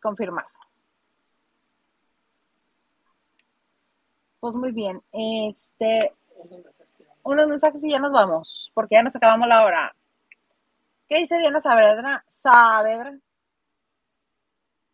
confirmar. 0.00 0.46
Pues 4.44 4.56
muy 4.56 4.72
bien, 4.72 5.00
este 5.10 6.12
unos 7.22 7.48
mensajes 7.48 7.82
y 7.82 7.92
ya 7.92 7.98
nos 7.98 8.12
vamos, 8.12 8.70
porque 8.74 8.96
ya 8.96 9.02
nos 9.02 9.16
acabamos 9.16 9.48
la 9.48 9.64
hora. 9.64 9.96
¿Qué 11.08 11.16
dice 11.20 11.38
Diana 11.38 11.60
Saavedra? 11.60 12.22
Saavedra. 12.26 13.18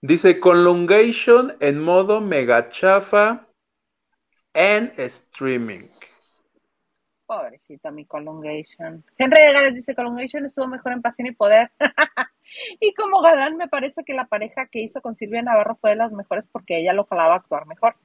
Dice 0.02 0.38
Conlongation 0.38 1.56
en 1.58 1.82
modo 1.82 2.20
mega 2.20 2.68
chafa 2.68 3.48
en 4.54 4.94
streaming. 4.96 5.88
Pobrecita 7.26 7.90
mi 7.90 8.06
Colungation. 8.06 9.04
Henry 9.18 9.40
de 9.40 9.52
Gales 9.52 9.74
dice 9.74 9.96
Colungation 9.96 10.46
estuvo 10.46 10.68
mejor 10.68 10.92
en 10.92 11.02
Pasión 11.02 11.26
y 11.26 11.32
Poder. 11.32 11.72
y 12.78 12.94
como 12.94 13.20
galán 13.20 13.56
me 13.56 13.66
parece 13.66 14.04
que 14.04 14.14
la 14.14 14.28
pareja 14.28 14.68
que 14.70 14.80
hizo 14.80 15.00
con 15.00 15.16
Silvia 15.16 15.42
Navarro 15.42 15.76
fue 15.80 15.90
de 15.90 15.96
las 15.96 16.12
mejores 16.12 16.46
porque 16.46 16.78
ella 16.78 16.92
lo 16.92 17.04
jalaba 17.04 17.34
a 17.34 17.38
actuar 17.38 17.66
mejor. 17.66 17.96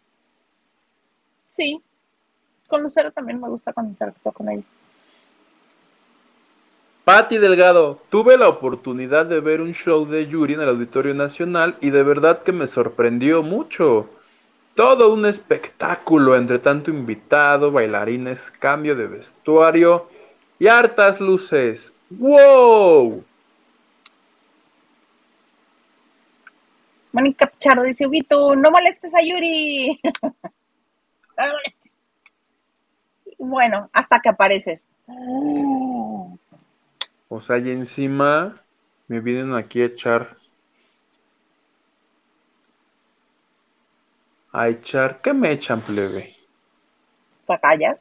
Sí. 1.56 1.82
Con 2.68 2.84
Lucero 2.84 3.12
también 3.12 3.40
me 3.40 3.48
gusta 3.48 3.72
cuando 3.72 3.92
interactúa 3.92 4.34
con 4.34 4.50
ella. 4.50 4.64
Patti 7.06 7.38
Delgado, 7.38 7.98
tuve 8.10 8.38
la 8.38 8.50
oportunidad 8.50 9.28
de 9.28 9.40
ver 9.40 9.62
un 9.62 9.74
show 9.74 10.06
de 10.06 10.28
Yuri 10.28 10.56
en 10.56 10.62
el 10.62 10.70
Auditorio 10.70 11.14
Nacional 11.14 11.78
y 11.80 11.92
de 11.92 12.04
verdad 12.04 12.44
que 12.44 12.52
me 12.52 12.68
sorprendió 12.68 13.42
mucho. 13.42 14.10
Todo 14.74 15.14
un 15.14 15.26
espectáculo 15.26 16.36
entre 16.36 16.60
tanto 16.60 16.92
invitado, 16.92 17.72
bailarines, 17.72 18.52
cambio 18.60 18.96
de 18.96 19.08
vestuario 19.08 20.10
y 20.60 20.68
hartas 20.68 21.22
luces. 21.22 21.94
¡Wow! 22.10 23.24
Mónica 27.14 27.48
Pichardo 27.48 27.84
dice, 27.84 28.06
Huguito, 28.06 28.58
no 28.58 28.72
molestes 28.72 29.16
a 29.16 29.22
Yuri. 29.22 30.02
no 31.38 31.46
lo 31.48 31.54
molestes. 31.54 31.96
Bueno, 33.38 33.90
hasta 33.94 34.20
que 34.20 34.30
apareces. 34.30 34.86
O 37.30 37.42
sea, 37.42 37.58
y 37.58 37.70
encima 37.70 38.62
me 39.08 39.20
vienen 39.20 39.54
aquí 39.54 39.82
a 39.82 39.86
echar. 39.86 40.36
A 44.52 44.70
echar. 44.70 45.22
¿Qué 45.22 45.34
me 45.34 45.52
echan, 45.52 45.82
plebe? 45.82 46.34
¿Te 47.48 47.60
callas? 47.60 48.00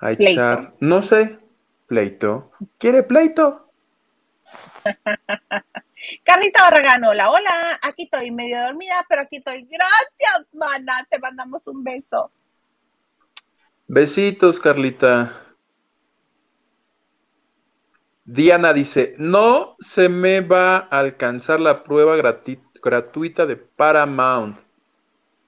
A 0.00 0.14
Pleito. 0.14 0.32
echar. 0.32 0.74
No 0.80 1.02
sé. 1.02 1.38
Pleito. 1.88 2.52
¿Quiere 2.78 3.02
pleito? 3.02 3.72
Carlita 6.22 6.62
Barragán, 6.62 7.04
hola, 7.04 7.30
hola. 7.30 7.78
Aquí 7.82 8.04
estoy 8.04 8.30
medio 8.30 8.60
dormida, 8.62 9.04
pero 9.08 9.22
aquí 9.22 9.36
estoy. 9.36 9.66
Gracias, 9.70 10.46
mana. 10.52 11.06
Te 11.10 11.18
mandamos 11.18 11.66
un 11.66 11.82
beso. 11.84 12.30
Besitos, 13.86 14.60
Carlita. 14.60 15.40
Diana 18.24 18.72
dice, 18.72 19.14
no 19.18 19.76
se 19.80 20.08
me 20.08 20.40
va 20.40 20.76
a 20.76 20.98
alcanzar 20.98 21.60
la 21.60 21.84
prueba 21.84 22.16
gratuita 22.16 23.44
de 23.44 23.56
Paramount 23.56 24.58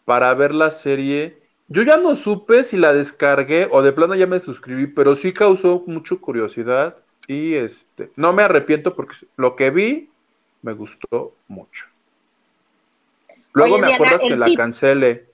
para 0.04 0.34
ver 0.34 0.52
la 0.54 0.70
serie. 0.70 1.42
Yo 1.68 1.82
ya 1.82 1.96
no 1.96 2.14
supe 2.14 2.64
si 2.64 2.76
la 2.76 2.92
descargué 2.92 3.66
o 3.70 3.80
de 3.82 3.92
plano 3.92 4.14
ya 4.14 4.26
me 4.26 4.40
suscribí, 4.40 4.88
pero 4.88 5.14
sí 5.14 5.32
causó 5.32 5.84
mucha 5.86 6.16
curiosidad 6.16 6.96
y 7.26 7.54
este, 7.54 8.10
no 8.14 8.34
me 8.34 8.42
arrepiento 8.42 8.94
porque 8.94 9.16
lo 9.36 9.56
que 9.56 9.70
vi 9.70 10.10
me 10.66 10.72
gustó 10.72 11.32
mucho. 11.46 11.86
Luego 13.52 13.74
Oye, 13.76 13.82
me 13.82 13.86
Diana, 13.86 14.04
acuerdas 14.04 14.28
que 14.28 14.36
la 14.36 14.46
tip- 14.46 14.56
cancele. 14.56 15.26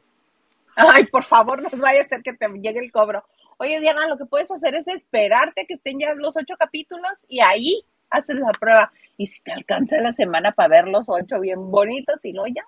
Ay, 0.76 1.07
por 1.07 1.24
favor, 1.24 1.62
no 1.62 1.70
vaya 1.80 2.03
a 2.03 2.05
ser 2.09 2.22
que 2.22 2.35
te 2.35 2.47
llegue 2.49 2.80
el 2.80 2.93
cobro. 2.93 3.24
Oye, 3.57 3.80
Diana, 3.80 4.07
lo 4.07 4.18
que 4.18 4.26
puedes 4.26 4.51
hacer 4.51 4.74
es 4.74 4.89
esperarte 4.89 5.64
que 5.66 5.72
estén 5.74 5.99
ya 5.99 6.12
los 6.14 6.37
ocho 6.37 6.55
capítulos 6.59 7.24
y 7.28 7.41
ahí 7.41 7.83
haces 8.11 8.37
la 8.37 8.51
prueba. 8.53 8.93
Y 9.16 9.26
si 9.26 9.41
te 9.41 9.53
alcanza 9.53 9.97
la 10.03 10.11
semana 10.11 10.53
para 10.53 10.68
ver 10.68 10.89
los 10.89 11.09
ocho 11.09 11.41
bien 11.41 11.70
bonitos 11.70 12.22
y 12.24 12.33
luego 12.35 12.49
ya. 12.55 12.64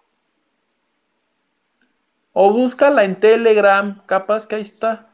O 2.33 2.51
búscala 2.51 3.05
en 3.05 3.21
Telegram, 3.21 4.03
capaz 4.07 4.47
que 4.47 4.57
ahí 4.57 4.63
está. 4.63 5.11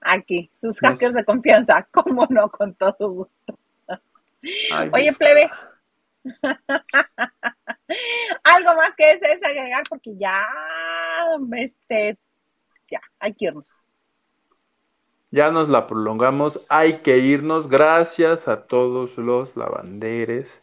Aquí, 0.00 0.50
sus 0.56 0.78
hackers 0.80 1.14
de 1.14 1.24
confianza. 1.24 1.86
Cómo 1.92 2.26
no, 2.30 2.50
con 2.50 2.74
todo 2.74 3.10
gusto. 3.10 3.58
Ay, 4.72 4.90
Oye, 4.92 5.12
plebe. 5.12 5.50
Algo 8.44 8.74
más 8.76 8.94
que 8.96 9.16
desees 9.16 9.44
agregar 9.44 9.82
porque 9.88 10.16
ya, 10.16 10.44
este, 11.56 12.18
ya, 12.90 13.00
hay 13.18 13.34
que 13.34 13.46
irnos. 13.46 13.66
Ya 15.30 15.50
nos 15.50 15.68
la 15.68 15.86
prolongamos, 15.86 16.60
hay 16.68 17.00
que 17.00 17.18
irnos. 17.18 17.68
Gracias 17.68 18.48
a 18.48 18.66
todos 18.66 19.18
los 19.18 19.56
lavanderes. 19.56 20.62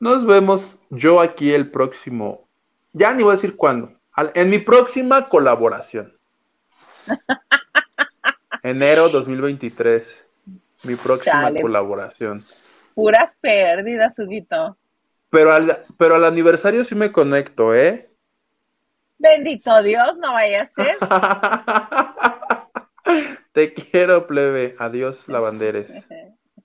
Nos 0.00 0.26
vemos 0.26 0.78
yo 0.90 1.20
aquí 1.20 1.54
el 1.54 1.70
próximo, 1.70 2.48
ya 2.92 3.14
ni 3.14 3.22
voy 3.22 3.32
a 3.32 3.36
decir 3.36 3.56
cuándo, 3.56 3.92
en 4.34 4.50
mi 4.50 4.58
próxima 4.58 5.26
colaboración. 5.26 6.18
Enero 8.62 9.08
2023, 9.08 10.26
mi 10.84 10.96
próxima 10.96 11.42
Chale. 11.42 11.60
colaboración. 11.60 12.44
Puras 12.94 13.36
pérdidas, 13.40 14.18
Huguito. 14.18 14.76
Pero 15.30 15.52
al, 15.52 15.78
pero 15.98 16.14
al 16.14 16.24
aniversario 16.24 16.84
sí 16.84 16.94
me 16.94 17.10
conecto, 17.10 17.74
¿eh? 17.74 18.10
Bendito 19.18 19.82
Dios, 19.82 20.18
no 20.18 20.32
vaya 20.32 20.62
a 20.62 20.66
ser. 20.66 20.96
Te 23.52 23.72
quiero, 23.72 24.26
plebe. 24.26 24.74
Adiós, 24.78 25.28
lavanderes. 25.28 26.08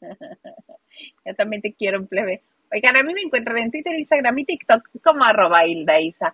Yo 1.26 1.36
también 1.36 1.62
te 1.62 1.74
quiero, 1.74 2.06
plebe. 2.06 2.42
Oigan, 2.72 2.98
a 2.98 3.04
mí 3.04 3.14
me 3.14 3.22
encuentran 3.22 3.60
en 3.60 3.72
Twitter, 3.72 3.94
Instagram 3.94 4.40
y 4.40 4.46
TikTok 4.46 4.90
como 5.04 5.24
arroba 5.24 5.66
Hilda 5.66 6.00
Isa. 6.00 6.34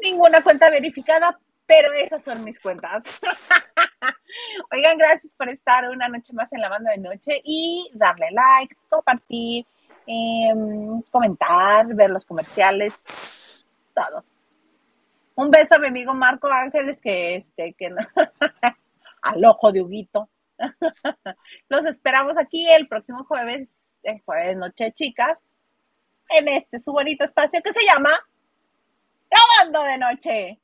Ninguna 0.00 0.42
cuenta 0.42 0.70
verificada, 0.70 1.38
pero 1.66 1.92
esas 1.94 2.22
son 2.22 2.44
mis 2.44 2.60
cuentas. 2.60 3.04
Oigan, 4.72 4.98
gracias 4.98 5.32
por 5.34 5.48
estar 5.48 5.88
una 5.88 6.08
noche 6.08 6.32
más 6.32 6.52
en 6.52 6.60
la 6.60 6.68
banda 6.68 6.90
de 6.92 6.98
noche 6.98 7.40
y 7.44 7.90
darle 7.94 8.30
like, 8.30 8.76
compartir, 8.88 9.66
em, 10.06 11.02
comentar, 11.10 11.86
ver 11.94 12.10
los 12.10 12.24
comerciales, 12.24 13.04
todo. 13.94 14.24
Un 15.34 15.50
beso 15.50 15.76
a 15.76 15.78
mi 15.78 15.88
amigo 15.88 16.12
Marco 16.14 16.48
Ángeles, 16.48 17.00
que 17.00 17.36
este, 17.36 17.72
que 17.74 17.90
no- 17.90 18.00
al 19.22 19.44
ojo 19.44 19.72
de 19.72 19.82
Huguito. 19.82 20.28
Los 21.68 21.86
esperamos 21.86 22.36
aquí 22.38 22.68
el 22.70 22.86
próximo 22.88 23.24
jueves, 23.24 23.88
el 24.02 24.20
jueves 24.22 24.56
noche, 24.56 24.92
chicas, 24.92 25.44
en 26.28 26.48
este 26.48 26.78
su 26.78 26.92
bonito 26.92 27.24
espacio 27.24 27.62
que 27.62 27.72
se 27.72 27.84
llama 27.84 28.10
La 29.30 29.40
Banda 29.58 29.84
de 29.84 29.98
Noche. 29.98 30.60